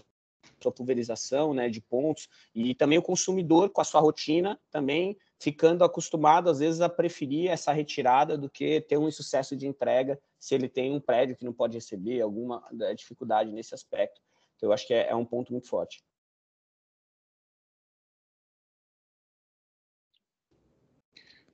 sua 0.62 0.72
pulverização 0.72 1.54
né, 1.54 1.70
de 1.70 1.82
pontos, 1.82 2.28
e 2.54 2.74
também 2.74 2.98
o 2.98 3.02
consumidor 3.04 3.70
com 3.70 3.82
a 3.82 3.84
sua 3.84 4.02
rotina 4.02 4.60
também 4.72 5.18
ficando 5.40 5.84
acostumado, 5.84 6.50
às 6.50 6.60
vezes, 6.60 6.82
a 6.82 6.90
preferir 6.90 7.50
essa 7.50 7.72
retirada 7.72 8.38
do 8.38 8.50
que 8.50 8.82
ter 8.82 8.98
um 8.98 9.12
sucesso 9.12 9.56
de 9.56 9.68
entrega 9.68 10.20
se 10.40 10.56
ele 10.56 10.70
tem 10.70 10.92
um 10.92 11.00
prédio 11.00 11.36
que 11.36 11.46
não 11.46 11.54
pode 11.54 11.76
receber, 11.76 12.22
alguma 12.22 12.64
né, 12.72 12.94
dificuldade 12.94 13.52
nesse 13.52 13.76
aspecto. 13.76 14.22
Então, 14.56 14.70
eu 14.70 14.74
acho 14.74 14.88
que 14.88 14.94
é, 14.94 15.10
é 15.10 15.16
um 15.16 15.26
ponto 15.26 15.52
muito 15.52 15.68
forte. 15.68 16.04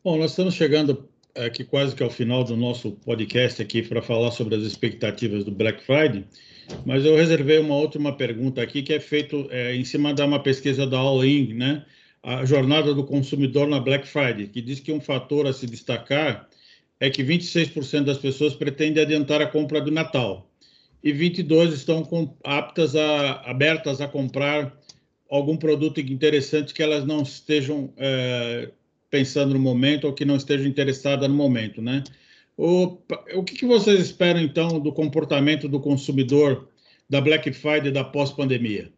Bom, 0.03 0.17
nós 0.17 0.31
estamos 0.31 0.55
chegando 0.55 1.07
aqui 1.35 1.63
quase 1.63 1.95
que 1.95 2.03
ao 2.03 2.09
final 2.09 2.43
do 2.43 2.57
nosso 2.57 2.93
podcast 2.93 3.61
aqui 3.61 3.81
para 3.83 4.01
falar 4.01 4.31
sobre 4.31 4.55
as 4.55 4.63
expectativas 4.63 5.43
do 5.43 5.51
Black 5.51 5.83
Friday, 5.83 6.27
mas 6.85 7.05
eu 7.05 7.15
reservei 7.15 7.59
uma 7.59 7.75
última 7.75 8.15
pergunta 8.15 8.61
aqui 8.61 8.81
que 8.81 8.93
é 8.93 8.99
feito 8.99 9.47
é, 9.49 9.75
em 9.75 9.83
cima 9.83 10.13
de 10.13 10.21
uma 10.21 10.41
pesquisa 10.41 10.85
da 10.87 10.97
All 10.97 11.23
In, 11.25 11.53
né? 11.53 11.85
a 12.23 12.45
jornada 12.45 12.93
do 12.93 13.03
consumidor 13.03 13.67
na 13.67 13.79
Black 13.79 14.07
Friday, 14.07 14.47
que 14.47 14.61
diz 14.61 14.79
que 14.79 14.91
um 14.91 15.01
fator 15.01 15.47
a 15.47 15.53
se 15.53 15.65
destacar 15.65 16.47
é 16.99 17.09
que 17.09 17.23
26% 17.23 18.03
das 18.03 18.19
pessoas 18.19 18.53
pretendem 18.53 19.01
adiantar 19.03 19.41
a 19.41 19.47
compra 19.47 19.81
do 19.81 19.89
Natal 19.89 20.47
e 21.03 21.11
22 21.11 21.73
estão 21.73 22.03
com, 22.03 22.35
aptas 22.43 22.95
a 22.95 23.41
abertas 23.49 24.01
a 24.01 24.07
comprar 24.07 24.77
algum 25.29 25.57
produto 25.57 25.99
interessante 25.99 26.73
que 26.73 26.83
elas 26.83 27.05
não 27.05 27.23
estejam 27.23 27.91
é, 27.97 28.69
pensando 29.09 29.53
no 29.53 29.59
momento 29.59 30.05
ou 30.05 30.13
que 30.13 30.25
não 30.25 30.35
estejam 30.35 30.67
interessadas 30.67 31.27
no 31.27 31.35
momento, 31.35 31.81
né? 31.81 32.03
O, 32.63 33.01
o 33.33 33.43
que, 33.43 33.55
que 33.55 33.65
vocês 33.65 33.99
esperam 33.99 34.39
então 34.39 34.79
do 34.79 34.93
comportamento 34.93 35.67
do 35.67 35.79
consumidor 35.79 36.69
da 37.09 37.19
Black 37.19 37.51
Friday 37.51 37.91
da 37.91 38.03
pós-pandemia? 38.03 38.93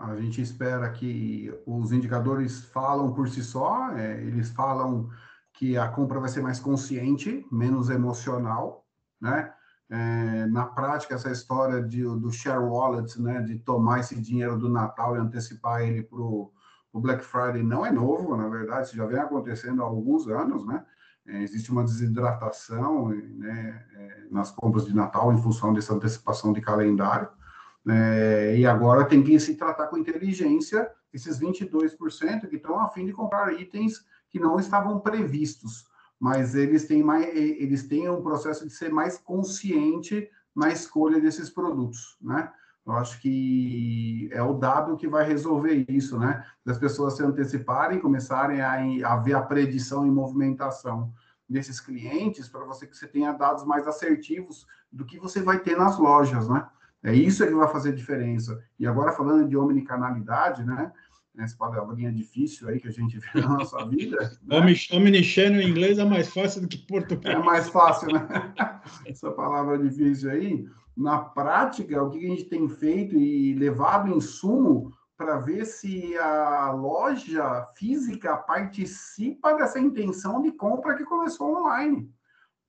A 0.00 0.16
gente 0.18 0.40
espera 0.40 0.88
que 0.88 1.52
os 1.66 1.92
indicadores 1.92 2.64
falam 2.64 3.12
por 3.12 3.28
si 3.28 3.44
só, 3.44 3.90
é, 3.98 4.18
eles 4.22 4.48
falam 4.48 5.10
que 5.52 5.76
a 5.76 5.88
compra 5.88 6.20
vai 6.20 6.30
ser 6.30 6.40
mais 6.40 6.58
consciente, 6.58 7.46
menos 7.52 7.90
emocional, 7.90 8.86
né? 9.20 9.52
É, 9.90 10.46
na 10.46 10.64
prática, 10.64 11.16
essa 11.16 11.30
história 11.30 11.82
de, 11.82 12.02
do 12.02 12.32
share 12.32 12.64
wallet, 12.64 13.20
né, 13.20 13.42
de 13.42 13.58
tomar 13.58 14.00
esse 14.00 14.18
dinheiro 14.18 14.58
do 14.58 14.70
Natal 14.70 15.16
e 15.16 15.18
antecipar 15.20 15.82
ele 15.82 16.02
para 16.02 16.18
o 16.18 16.50
Black 17.00 17.24
Friday, 17.24 17.62
não 17.62 17.84
é 17.84 17.90
novo, 17.90 18.36
na 18.36 18.48
verdade, 18.48 18.88
isso 18.88 18.96
já 18.96 19.06
vem 19.06 19.18
acontecendo 19.18 19.82
há 19.82 19.86
alguns 19.86 20.28
anos, 20.28 20.66
né? 20.66 20.84
É, 21.26 21.42
existe 21.42 21.72
uma 21.72 21.82
desidratação 21.82 23.08
né, 23.08 23.84
é, 23.94 24.24
nas 24.30 24.52
compras 24.52 24.86
de 24.86 24.94
Natal 24.94 25.32
em 25.32 25.42
função 25.42 25.72
dessa 25.72 25.92
antecipação 25.92 26.52
de 26.52 26.60
calendário. 26.60 27.28
É, 27.88 28.56
e 28.56 28.64
agora 28.64 29.04
tem 29.04 29.22
que 29.22 29.38
se 29.40 29.56
tratar 29.56 29.88
com 29.88 29.98
inteligência 29.98 30.90
esses 31.12 31.40
22% 31.40 32.48
que 32.48 32.56
estão 32.56 32.78
a 32.78 32.88
fim 32.88 33.06
de 33.06 33.12
comprar 33.12 33.52
itens 33.52 34.04
que 34.30 34.38
não 34.38 34.58
estavam 34.58 35.00
previstos, 35.00 35.86
mas 36.18 36.54
eles 36.54 36.86
têm, 36.86 37.02
mais, 37.02 37.26
eles 37.34 37.86
têm 37.88 38.08
um 38.08 38.22
processo 38.22 38.66
de 38.66 38.72
ser 38.72 38.92
mais 38.92 39.18
consciente 39.18 40.28
na 40.54 40.70
escolha 40.70 41.20
desses 41.20 41.50
produtos, 41.50 42.16
né? 42.20 42.50
Eu 42.86 42.92
acho 42.92 43.20
que 43.20 44.28
é 44.30 44.40
o 44.40 44.54
dado 44.54 44.96
que 44.96 45.08
vai 45.08 45.26
resolver 45.26 45.84
isso, 45.88 46.18
né? 46.18 46.44
Das 46.64 46.78
pessoas 46.78 47.16
se 47.16 47.22
anteciparem, 47.22 47.98
começarem 47.98 48.60
a, 48.60 49.12
a 49.12 49.16
ver 49.16 49.34
a 49.34 49.42
predição 49.42 50.06
e 50.06 50.10
movimentação 50.10 51.12
desses 51.48 51.80
clientes 51.80 52.48
para 52.48 52.64
você 52.64 52.86
que 52.86 52.96
você 52.96 53.08
tenha 53.08 53.32
dados 53.32 53.64
mais 53.64 53.88
assertivos 53.88 54.66
do 54.90 55.04
que 55.04 55.18
você 55.18 55.42
vai 55.42 55.58
ter 55.58 55.76
nas 55.76 55.98
lojas, 55.98 56.48
né? 56.48 56.64
É 57.02 57.12
isso 57.12 57.44
que 57.44 57.54
vai 57.54 57.68
fazer 57.68 57.92
diferença. 57.92 58.62
E 58.78 58.86
agora 58.86 59.12
falando 59.12 59.48
de 59.48 59.56
omnicanalidade, 59.56 60.64
né? 60.64 60.92
Essa 61.38 61.56
palavrinha 61.56 62.12
difícil 62.12 62.68
aí 62.68 62.80
que 62.80 62.88
a 62.88 62.92
gente 62.92 63.18
vê 63.18 63.40
na 63.40 63.48
nossa 63.48 63.84
vida. 63.86 64.16
Né? 64.42 64.58
Omnichannel 64.92 65.60
em 65.60 65.68
inglês 65.68 65.98
é 65.98 66.04
mais 66.04 66.32
fácil 66.32 66.62
do 66.62 66.68
que 66.68 66.78
português. 66.78 67.34
É 67.34 67.38
mais 67.38 67.68
fácil, 67.68 68.08
né? 68.12 68.26
Essa 69.04 69.30
palavra 69.32 69.76
difícil 69.76 70.30
aí 70.30 70.66
na 70.96 71.18
prática, 71.18 72.02
o 72.02 72.10
que 72.10 72.18
a 72.18 72.28
gente 72.28 72.44
tem 72.44 72.68
feito 72.68 73.16
e 73.16 73.54
levado 73.54 74.08
em 74.08 74.20
sumo 74.20 74.92
para 75.16 75.38
ver 75.38 75.64
se 75.64 76.16
a 76.16 76.70
loja 76.72 77.66
física 77.76 78.36
participa 78.36 79.54
dessa 79.54 79.78
intenção 79.78 80.40
de 80.42 80.52
compra 80.52 80.96
que 80.96 81.04
começou 81.04 81.56
online. 81.56 82.10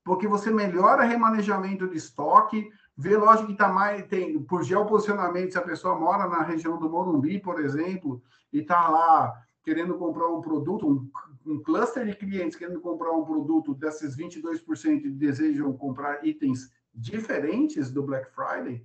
Porque 0.03 0.27
você 0.27 0.49
melhora 0.49 1.03
remanejamento 1.03 1.87
de 1.87 1.97
estoque, 1.97 2.69
vê 2.95 3.17
loja 3.17 3.45
que 3.45 3.51
está 3.51 3.67
mais. 3.67 4.05
Tem, 4.07 4.41
por 4.43 4.63
geoposicionamento, 4.63 5.51
se 5.51 5.57
a 5.57 5.61
pessoa 5.61 5.97
mora 5.97 6.27
na 6.27 6.41
região 6.41 6.77
do 6.77 6.89
Morumbi, 6.89 7.39
por 7.39 7.59
exemplo, 7.59 8.21
e 8.51 8.59
está 8.59 8.87
lá 8.87 9.33
querendo 9.63 9.95
comprar 9.95 10.29
um 10.29 10.39
produto, 10.39 10.87
um, 10.87 11.09
um, 11.45 11.61
cluster 11.61 12.05
de 12.05 12.15
clientes 12.15 12.57
querendo 12.57 12.79
comprar 12.79 13.11
um 13.11 13.25
produto, 13.25 13.73
desses 13.73 14.15
22% 14.15 15.09
desejam 15.11 15.73
comprar 15.73 16.25
itens 16.25 16.71
diferentes 16.97 17.91
do 17.91 18.03
Black 18.03 18.31
Friday, 18.31 18.83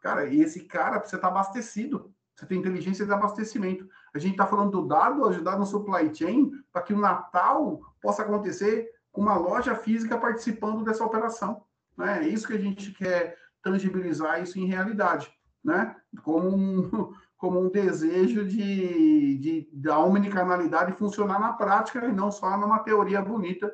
cara, 0.00 0.26
esse 0.26 0.64
cara 0.64 0.98
precisa 0.98 1.16
estar 1.16 1.28
abastecido. 1.28 2.12
Você 2.34 2.46
tem 2.46 2.58
inteligência 2.58 3.06
de 3.06 3.12
abastecimento. 3.12 3.88
A 4.12 4.18
gente 4.18 4.32
está 4.32 4.46
falando 4.46 4.72
do 4.72 4.88
dado 4.88 5.26
ajudar 5.28 5.58
no 5.58 5.66
supply 5.66 6.12
chain 6.12 6.50
para 6.72 6.82
que 6.82 6.92
o 6.92 6.98
Natal 6.98 7.80
possa 8.00 8.22
acontecer 8.22 8.90
com 9.12 9.20
uma 9.20 9.36
loja 9.36 9.76
física 9.76 10.18
participando 10.18 10.82
dessa 10.82 11.04
operação. 11.04 11.64
Né? 11.96 12.24
É 12.24 12.28
isso 12.28 12.46
que 12.46 12.54
a 12.54 12.58
gente 12.58 12.90
quer 12.92 13.36
tangibilizar 13.62 14.42
isso 14.42 14.58
em 14.58 14.66
realidade, 14.66 15.32
né? 15.64 15.94
Como 16.22 16.48
um, 16.48 17.12
como 17.36 17.60
um 17.60 17.70
desejo 17.70 18.44
de, 18.44 19.38
de 19.38 19.68
da 19.72 19.98
omnicanalidade 19.98 20.92
funcionar 20.92 21.38
na 21.38 21.52
prática 21.52 22.06
e 22.06 22.12
não 22.12 22.32
só 22.32 22.56
numa 22.56 22.80
teoria 22.80 23.20
bonita 23.20 23.72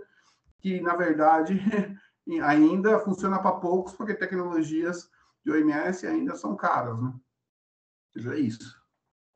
que 0.58 0.80
na 0.80 0.96
verdade 0.96 1.60
ainda 2.42 2.98
funciona 3.00 3.40
para 3.40 3.52
poucos, 3.52 3.94
porque 3.94 4.14
tecnologias 4.14 5.10
de 5.44 5.52
OMS 5.52 6.06
ainda 6.06 6.36
são 6.36 6.54
caras, 6.54 7.00
né? 7.00 7.14
É 8.16 8.38
isso. 8.38 8.76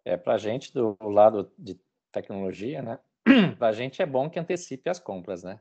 É, 0.04 0.16
para 0.16 0.34
a 0.34 0.38
gente, 0.38 0.72
do 0.74 0.96
lado 1.00 1.50
de 1.56 1.80
tecnologia, 2.10 2.82
né? 2.82 2.98
Para 3.58 3.68
a 3.68 3.72
gente 3.72 4.02
é 4.02 4.06
bom 4.06 4.28
que 4.28 4.38
antecipe 4.38 4.90
as 4.90 4.98
compras, 4.98 5.44
né? 5.44 5.60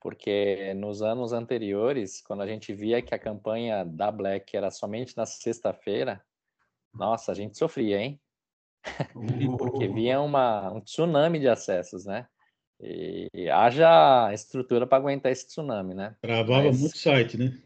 Porque 0.00 0.72
nos 0.74 1.02
anos 1.02 1.32
anteriores, 1.32 2.22
quando 2.22 2.42
a 2.42 2.46
gente 2.46 2.72
via 2.72 3.02
que 3.02 3.14
a 3.14 3.18
campanha 3.18 3.84
da 3.84 4.12
Black 4.12 4.56
era 4.56 4.70
somente 4.70 5.16
na 5.16 5.26
sexta-feira, 5.26 6.24
nossa, 6.94 7.32
a 7.32 7.34
gente 7.34 7.58
sofria, 7.58 7.98
hein? 8.00 8.20
Porque 9.58 9.88
vinha 9.88 10.20
uma, 10.20 10.72
um 10.72 10.80
tsunami 10.80 11.40
de 11.40 11.48
acessos, 11.48 12.06
né? 12.06 12.28
E 12.80 13.50
haja 13.50 14.32
estrutura 14.32 14.86
para 14.86 14.98
aguentar 14.98 15.32
esse 15.32 15.48
tsunami, 15.48 15.94
né? 15.94 16.14
Travava 16.20 16.64
Mas... 16.64 16.80
muito 16.80 16.96
site, 16.96 17.36
né? 17.36 17.58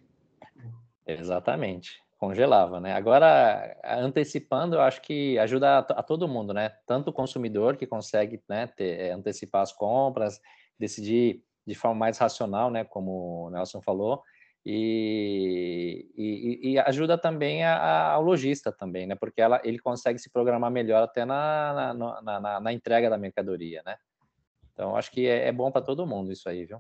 Exatamente, 1.07 2.01
congelava, 2.19 2.81
né? 2.81 2.95
Agora, 2.95 3.77
antecipando, 3.85 4.77
eu 4.77 4.81
acho 4.81 5.03
que 5.03 5.39
ajuda 5.39 5.79
a, 5.79 5.79
a 5.79 6.03
todo 6.03 6.29
mundo, 6.29 6.55
né? 6.55 6.71
Tanto 6.87 7.11
o 7.11 7.13
consumidor 7.13 7.77
que 7.77 7.87
consegue 7.87 8.41
né, 8.49 8.67
ter, 8.69 9.01
é, 9.01 9.13
antecipar 9.13 9.63
as 9.63 9.73
compras, 9.73 10.41
decidir 10.79 11.43
de 11.67 11.75
forma 11.75 11.97
mais 11.97 12.19
racional, 12.19 12.71
né? 12.71 12.85
Como 12.85 13.47
o 13.47 13.51
Nelson 13.51 13.83
falou, 13.83 14.23
e, 14.65 16.09
e, 16.17 16.73
e, 16.73 16.79
ajuda 16.79 17.19
também 17.19 17.65
a, 17.65 17.77
a, 17.77 18.13
ao 18.13 18.23
lojista 18.23 18.71
também, 18.71 19.07
né? 19.07 19.17
Porque 19.17 19.43
ela, 19.43 19.61
ele 19.65 19.79
consegue 19.79 20.21
se 20.21 20.31
programar 20.31 20.71
melhor 20.71 21.03
até 21.03 21.25
na, 21.25 21.93
na, 21.95 22.41
na, 22.41 22.61
na 22.61 22.73
entrega 22.73 23.11
da 23.11 23.19
mercadoria, 23.19 23.83
né? 23.85 23.97
Então, 24.73 24.97
acho 24.97 25.11
que 25.11 25.27
é, 25.27 25.49
é 25.49 25.53
bom 25.53 25.71
para 25.71 25.83
todo 25.83 26.07
mundo 26.07 26.33
isso 26.33 26.49
aí, 26.49 26.65
viu? 26.65 26.79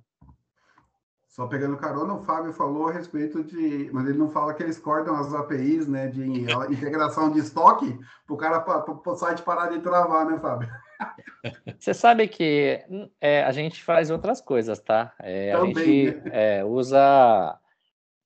Só 1.32 1.46
pegando 1.46 1.78
carona, 1.78 2.12
o 2.12 2.22
Fábio 2.22 2.52
falou 2.52 2.88
a 2.88 2.92
respeito 2.92 3.42
de. 3.42 3.88
Mas 3.90 4.06
ele 4.06 4.18
não 4.18 4.28
fala 4.28 4.52
que 4.52 4.62
eles 4.62 4.78
cortam 4.78 5.14
as 5.16 5.32
APIs, 5.32 5.88
né? 5.88 6.06
De 6.08 6.22
integração 6.70 7.30
de 7.30 7.38
estoque, 7.38 7.98
para 8.26 8.34
o 8.34 8.36
cara, 8.36 8.60
para 8.60 8.92
o 8.92 9.16
site 9.16 9.42
parar 9.42 9.68
de 9.70 9.80
travar, 9.80 10.26
né, 10.26 10.38
Fábio? 10.38 10.68
Você 11.80 11.94
sabe 11.94 12.28
que 12.28 12.84
é, 13.18 13.42
a 13.44 13.50
gente 13.50 13.82
faz 13.82 14.10
outras 14.10 14.42
coisas, 14.42 14.78
tá? 14.78 15.14
É, 15.18 15.52
Também, 15.52 15.72
a 15.72 15.78
gente 15.78 16.20
né? 16.24 16.58
é, 16.58 16.64
usa 16.64 17.58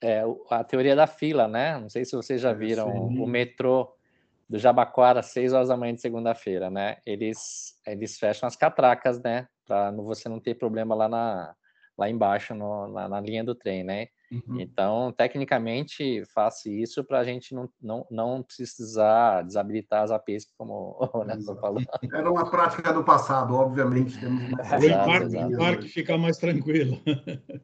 é, 0.02 0.24
a 0.50 0.64
teoria 0.64 0.96
da 0.96 1.06
fila, 1.06 1.46
né? 1.46 1.78
Não 1.78 1.88
sei 1.88 2.04
se 2.04 2.16
vocês 2.16 2.40
já 2.40 2.52
viram 2.52 2.92
o 2.92 3.26
metrô 3.26 3.95
do 4.48 4.58
Jabaquara 4.58 5.20
às 5.20 5.26
6 5.26 5.52
horas 5.52 5.68
da 5.68 5.76
manhã 5.76 5.94
de 5.94 6.00
segunda-feira, 6.00 6.70
né? 6.70 6.98
Eles, 7.04 7.74
eles 7.86 8.18
fecham 8.18 8.46
as 8.46 8.56
catracas, 8.56 9.20
né? 9.22 9.46
para 9.66 9.90
você 9.90 10.28
não 10.28 10.40
ter 10.40 10.54
problema 10.54 10.94
lá 10.94 11.08
na 11.08 11.54
lá 11.98 12.10
embaixo 12.10 12.54
no, 12.54 12.88
na, 12.88 13.08
na, 13.08 13.20
linha 13.22 13.42
do 13.42 13.54
trem, 13.54 13.82
né? 13.82 14.08
Uhum. 14.30 14.60
Então, 14.60 15.10
tecnicamente, 15.16 16.22
faça 16.26 16.68
isso 16.68 17.02
para 17.02 17.20
a 17.20 17.24
gente 17.24 17.54
não, 17.54 17.70
não, 17.80 18.06
não 18.10 18.42
precisar 18.42 19.40
desabilitar 19.40 20.02
as 20.02 20.10
APIs, 20.10 20.46
como 20.58 20.98
o 21.14 21.24
Nelson 21.24 21.56
falou. 21.56 21.80
Era 22.12 22.30
uma 22.30 22.50
prática 22.50 22.92
do 22.92 23.02
passado, 23.02 23.54
obviamente. 23.54 24.20
Temos 24.20 24.42
o 24.52 25.56
parque 25.56 25.88
ficar 25.88 26.18
mais 26.18 26.36
tranquilo. 26.36 27.00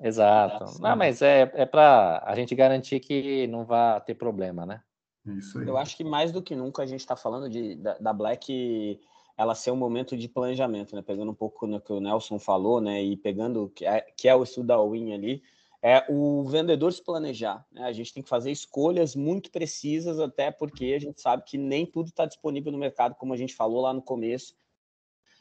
Exato. 0.00 0.80
Não, 0.80 0.96
mas 0.96 1.20
é, 1.20 1.52
é 1.52 1.66
para 1.66 2.22
a 2.24 2.34
gente 2.34 2.54
garantir 2.54 3.00
que 3.00 3.46
não 3.48 3.66
vai 3.66 4.00
ter 4.00 4.14
problema, 4.14 4.64
né? 4.64 4.80
Isso 5.26 5.58
aí. 5.58 5.68
Eu 5.68 5.76
acho 5.76 5.96
que 5.96 6.04
mais 6.04 6.32
do 6.32 6.42
que 6.42 6.54
nunca 6.54 6.82
a 6.82 6.86
gente 6.86 7.00
está 7.00 7.16
falando 7.16 7.48
de, 7.48 7.76
da, 7.76 7.98
da 7.98 8.12
Black 8.12 9.00
ela 9.36 9.54
ser 9.54 9.70
um 9.70 9.76
momento 9.76 10.16
de 10.16 10.28
planejamento, 10.28 10.94
né? 10.94 11.02
Pegando 11.02 11.30
um 11.30 11.34
pouco 11.34 11.66
no 11.66 11.80
que 11.80 11.92
o 11.92 12.00
Nelson 12.00 12.38
falou, 12.38 12.80
né? 12.80 13.02
E 13.02 13.16
pegando 13.16 13.70
que 13.74 13.84
é, 13.84 14.00
que 14.16 14.28
é 14.28 14.34
o 14.34 14.42
estudo 14.42 14.66
da 14.66 14.82
Win 14.82 15.12
ali, 15.12 15.42
é 15.82 16.04
o 16.08 16.44
vendedor 16.44 16.92
se 16.92 17.02
planejar. 17.02 17.66
Né? 17.72 17.82
A 17.82 17.92
gente 17.92 18.14
tem 18.14 18.22
que 18.22 18.28
fazer 18.28 18.52
escolhas 18.52 19.16
muito 19.16 19.50
precisas, 19.50 20.20
até 20.20 20.50
porque 20.50 20.94
a 20.96 21.00
gente 21.00 21.20
sabe 21.20 21.42
que 21.44 21.58
nem 21.58 21.84
tudo 21.84 22.08
está 22.08 22.24
disponível 22.24 22.70
no 22.70 22.78
mercado, 22.78 23.16
como 23.16 23.34
a 23.34 23.36
gente 23.36 23.54
falou 23.54 23.80
lá 23.80 23.92
no 23.92 24.00
começo. 24.00 24.54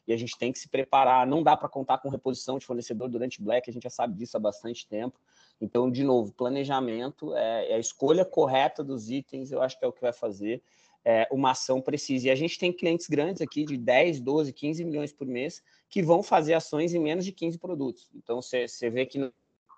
E 0.07 0.13
a 0.13 0.17
gente 0.17 0.35
tem 0.35 0.51
que 0.51 0.57
se 0.57 0.67
preparar. 0.67 1.27
Não 1.27 1.43
dá 1.43 1.55
para 1.55 1.69
contar 1.69 1.99
com 1.99 2.09
reposição 2.09 2.57
de 2.57 2.65
fornecedor 2.65 3.07
durante 3.07 3.41
Black, 3.41 3.69
a 3.69 3.73
gente 3.73 3.83
já 3.83 3.89
sabe 3.89 4.15
disso 4.15 4.35
há 4.35 4.39
bastante 4.39 4.87
tempo. 4.87 5.19
Então, 5.61 5.89
de 5.91 6.03
novo, 6.03 6.33
planejamento 6.33 7.35
é, 7.35 7.71
é 7.71 7.75
a 7.75 7.79
escolha 7.79 8.25
correta 8.25 8.83
dos 8.83 9.09
itens, 9.09 9.51
eu 9.51 9.61
acho 9.61 9.77
que 9.77 9.85
é 9.85 9.87
o 9.87 9.93
que 9.93 10.01
vai 10.01 10.11
fazer 10.11 10.61
é, 11.03 11.27
uma 11.31 11.51
ação 11.51 11.81
precisa. 11.81 12.27
E 12.27 12.31
a 12.31 12.35
gente 12.35 12.57
tem 12.57 12.71
clientes 12.71 13.07
grandes 13.07 13.41
aqui 13.41 13.65
de 13.65 13.77
10, 13.77 14.19
12, 14.19 14.53
15 14.53 14.83
milhões 14.83 15.11
por 15.11 15.27
mês 15.27 15.63
que 15.89 16.01
vão 16.01 16.23
fazer 16.23 16.53
ações 16.53 16.93
em 16.93 16.99
menos 16.99 17.25
de 17.25 17.31
15 17.31 17.57
produtos. 17.57 18.09
Então 18.15 18.41
você 18.41 18.89
vê 18.89 19.05
que 19.05 19.17
não 19.17 19.31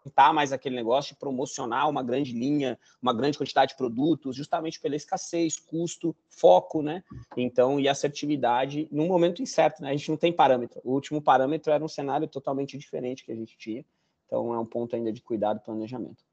está 0.06 0.34
mais 0.34 0.52
aquele 0.52 0.76
negócio 0.76 1.14
de 1.14 1.20
promocionar 1.20 1.90
uma 1.90 2.04
grande 2.04 2.34
linha, 2.34 2.78
uma 3.02 3.14
grande 3.14 3.38
quantidade 3.38 3.72
de 3.72 3.78
produtos, 3.78 4.36
justamente 4.36 4.80
pela 4.80 4.98
escassez, 4.98 5.58
custo, 5.58 6.14
foco, 6.28 6.82
né? 6.82 7.02
Então, 7.38 7.80
e 7.80 7.88
assertividade 7.88 8.88
no 8.92 9.06
momento 9.06 9.42
incerto, 9.42 9.82
né? 9.82 9.90
A 9.90 9.96
gente 9.96 10.10
não 10.10 10.18
tem 10.18 10.34
parâmetro. 10.34 10.82
O 10.84 10.92
último 10.92 11.22
parâmetro 11.22 11.72
era 11.72 11.84
um 11.84 11.88
cenário 11.88 12.28
totalmente 12.28 12.78
diferente 12.78 13.24
que 13.24 13.32
a 13.32 13.36
gente 13.36 13.58
tinha. 13.58 13.86
Então, 14.34 14.52
é 14.52 14.58
um 14.58 14.66
ponto 14.66 14.96
ainda 14.96 15.14
de 15.14 15.22
cuidado 15.22 15.60
e 15.62 15.64
planejamento. 15.64 16.24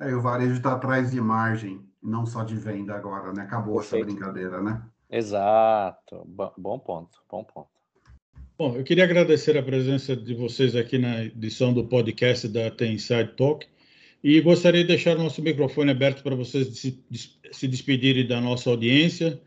É, 0.00 0.12
o 0.16 0.20
varejo 0.20 0.54
está 0.54 0.72
atrás 0.72 1.12
de 1.12 1.20
margem, 1.20 1.80
não 2.02 2.26
só 2.26 2.42
de 2.42 2.56
venda 2.56 2.92
agora, 2.92 3.32
né? 3.32 3.42
Acabou 3.42 3.76
Perfeito. 3.76 4.04
essa 4.04 4.16
brincadeira, 4.16 4.60
né? 4.60 4.82
Exato. 5.08 6.26
Bom 6.58 6.76
ponto, 6.80 7.22
bom 7.30 7.44
ponto. 7.44 7.68
Bom, 8.58 8.74
eu 8.74 8.82
queria 8.82 9.04
agradecer 9.04 9.56
a 9.56 9.62
presença 9.62 10.16
de 10.16 10.34
vocês 10.34 10.74
aqui 10.74 10.98
na 10.98 11.26
edição 11.26 11.72
do 11.72 11.84
podcast 11.84 12.48
da 12.48 12.68
Tem 12.68 12.94
Inside 12.94 13.36
Talk 13.36 13.64
e 14.24 14.40
gostaria 14.40 14.82
de 14.82 14.88
deixar 14.88 15.16
o 15.16 15.22
nosso 15.22 15.40
microfone 15.40 15.92
aberto 15.92 16.24
para 16.24 16.34
vocês 16.34 16.76
se, 16.76 17.00
se 17.52 17.68
despedirem 17.68 18.26
da 18.26 18.40
nossa 18.40 18.70
audiência. 18.70 19.40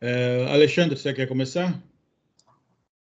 É, 0.00 0.44
Alexandre, 0.50 0.96
você 0.96 1.14
quer 1.14 1.28
começar? 1.28 1.80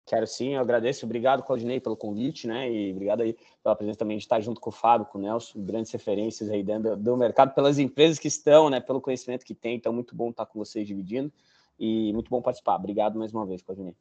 Quero 0.06 0.28
sim, 0.28 0.54
eu 0.54 0.62
agradeço. 0.62 1.06
Obrigado, 1.06 1.42
Claudinei, 1.42 1.80
pelo 1.80 1.98
convite, 1.98 2.48
né? 2.48 2.72
E 2.72 2.92
obrigado 2.92 3.22
aí 3.22 3.36
pela 3.64 3.76
presença 3.76 3.98
também 3.98 4.18
de 4.18 4.24
estar 4.24 4.40
junto 4.40 4.62
com 4.62 4.70
o 4.70 4.74
Fábio, 4.74 5.08
com 5.08 5.18
o 5.18 5.22
Nelson, 5.22 5.66
grandes 5.66 5.92
referências 5.92 6.50
aí 6.50 6.64
dentro 6.64 6.96
do 6.96 7.18
mercado, 7.18 7.56
pelas 7.56 7.80
empresas 7.80 8.20
que 8.20 8.28
estão, 8.28 8.70
né? 8.70 8.80
Pelo 8.80 9.02
conhecimento 9.02 9.44
que 9.44 9.56
tem. 9.56 9.76
Então, 9.76 9.92
muito 9.92 10.16
bom 10.16 10.30
estar 10.30 10.46
com 10.46 10.60
vocês 10.60 10.86
dividindo 10.86 11.32
e 11.80 12.14
muito 12.14 12.30
bom 12.30 12.40
participar. 12.40 12.76
Obrigado 12.76 13.18
mais 13.18 13.34
uma 13.34 13.48
vez, 13.48 13.64
Claudinei. 13.64 13.96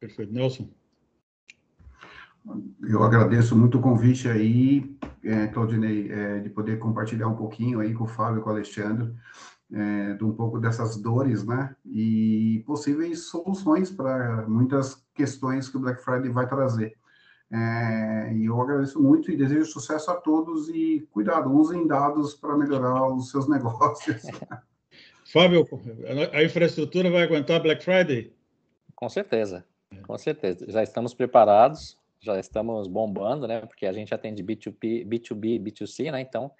Perfeito. 0.00 0.32
Nelson? 0.32 0.68
Eu 2.82 3.02
agradeço 3.02 3.56
muito 3.56 3.78
o 3.78 3.80
convite 3.80 4.28
aí, 4.28 4.96
é, 5.22 5.46
Claudinei, 5.48 6.10
é, 6.10 6.38
de 6.40 6.48
poder 6.48 6.78
compartilhar 6.78 7.28
um 7.28 7.36
pouquinho 7.36 7.80
aí 7.80 7.92
com 7.92 8.04
o 8.04 8.08
Fábio 8.08 8.40
e 8.40 8.42
com 8.42 8.48
o 8.48 8.52
Alexandre, 8.52 9.12
é, 9.70 10.14
de 10.14 10.24
um 10.24 10.32
pouco 10.32 10.58
dessas 10.58 10.96
dores, 10.96 11.44
né? 11.44 11.76
E 11.84 12.62
possíveis 12.66 13.26
soluções 13.26 13.90
para 13.90 14.48
muitas 14.48 15.06
questões 15.18 15.68
que 15.68 15.76
o 15.76 15.80
Black 15.80 16.00
Friday 16.02 16.30
vai 16.30 16.48
trazer. 16.48 16.96
É, 17.50 18.32
e 18.34 18.44
eu 18.44 18.60
agradeço 18.60 19.02
muito 19.02 19.30
e 19.30 19.36
desejo 19.36 19.64
sucesso 19.66 20.10
a 20.10 20.14
todos 20.14 20.68
e 20.68 21.06
cuidado, 21.10 21.50
usem 21.50 21.86
dados 21.86 22.34
para 22.34 22.56
melhorar 22.56 23.08
os 23.08 23.30
seus 23.30 23.48
negócios. 23.50 24.22
Fábio, 25.32 25.66
a 26.32 26.42
infraestrutura 26.44 27.10
vai 27.10 27.22
aguentar 27.22 27.60
Black 27.60 27.84
Friday? 27.84 28.32
Com 28.94 29.08
certeza. 29.08 29.64
Com 30.06 30.16
certeza. 30.16 30.70
Já 30.70 30.82
estamos 30.82 31.14
preparados, 31.14 31.98
já 32.20 32.38
estamos 32.38 32.86
bombando, 32.86 33.46
né? 33.46 33.60
Porque 33.60 33.86
a 33.86 33.92
gente 33.92 34.14
atende 34.14 34.42
B2B, 34.42 35.06
B2B, 35.06 35.60
B2C, 35.60 36.12
né? 36.12 36.20
Então, 36.20 36.50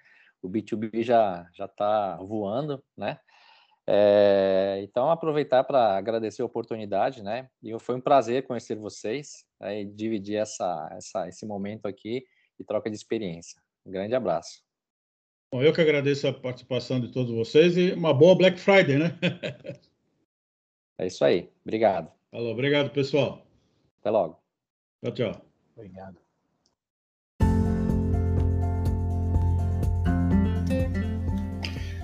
o 0.41 0.49
B2B 0.49 1.03
já 1.03 1.47
já 1.53 1.65
está 1.65 2.17
voando, 2.17 2.83
né? 2.97 3.19
É, 3.91 4.81
então, 4.83 5.09
aproveitar 5.09 5.63
para 5.63 5.97
agradecer 5.97 6.43
a 6.43 6.45
oportunidade, 6.45 7.23
né? 7.23 7.49
E 7.63 7.77
foi 7.79 7.95
um 7.95 8.01
prazer 8.01 8.45
conhecer 8.45 8.75
vocês 8.75 9.47
né, 9.59 9.81
e 9.81 9.85
dividir 9.85 10.35
essa, 10.35 10.89
essa, 10.91 11.27
esse 11.27 11.43
momento 11.43 11.87
aqui 11.87 12.23
e 12.59 12.63
troca 12.63 12.87
de 12.87 12.95
experiência. 12.95 13.59
Um 13.83 13.89
grande 13.89 14.13
abraço. 14.13 14.61
Bom, 15.51 15.63
eu 15.63 15.73
que 15.73 15.81
agradeço 15.81 16.27
a 16.27 16.33
participação 16.33 17.01
de 17.01 17.11
todos 17.11 17.33
vocês 17.33 17.75
e 17.77 17.93
uma 17.93 18.13
boa 18.13 18.35
Black 18.35 18.59
Friday, 18.59 18.99
né? 18.99 19.17
é 20.99 21.07
isso 21.07 21.25
aí. 21.25 21.51
Obrigado. 21.63 22.11
Alô, 22.31 22.51
obrigado, 22.51 22.91
pessoal. 22.91 23.43
Até 24.01 24.11
logo. 24.11 24.39
Tchau, 25.03 25.13
tchau. 25.13 25.45
Obrigado. 25.75 26.28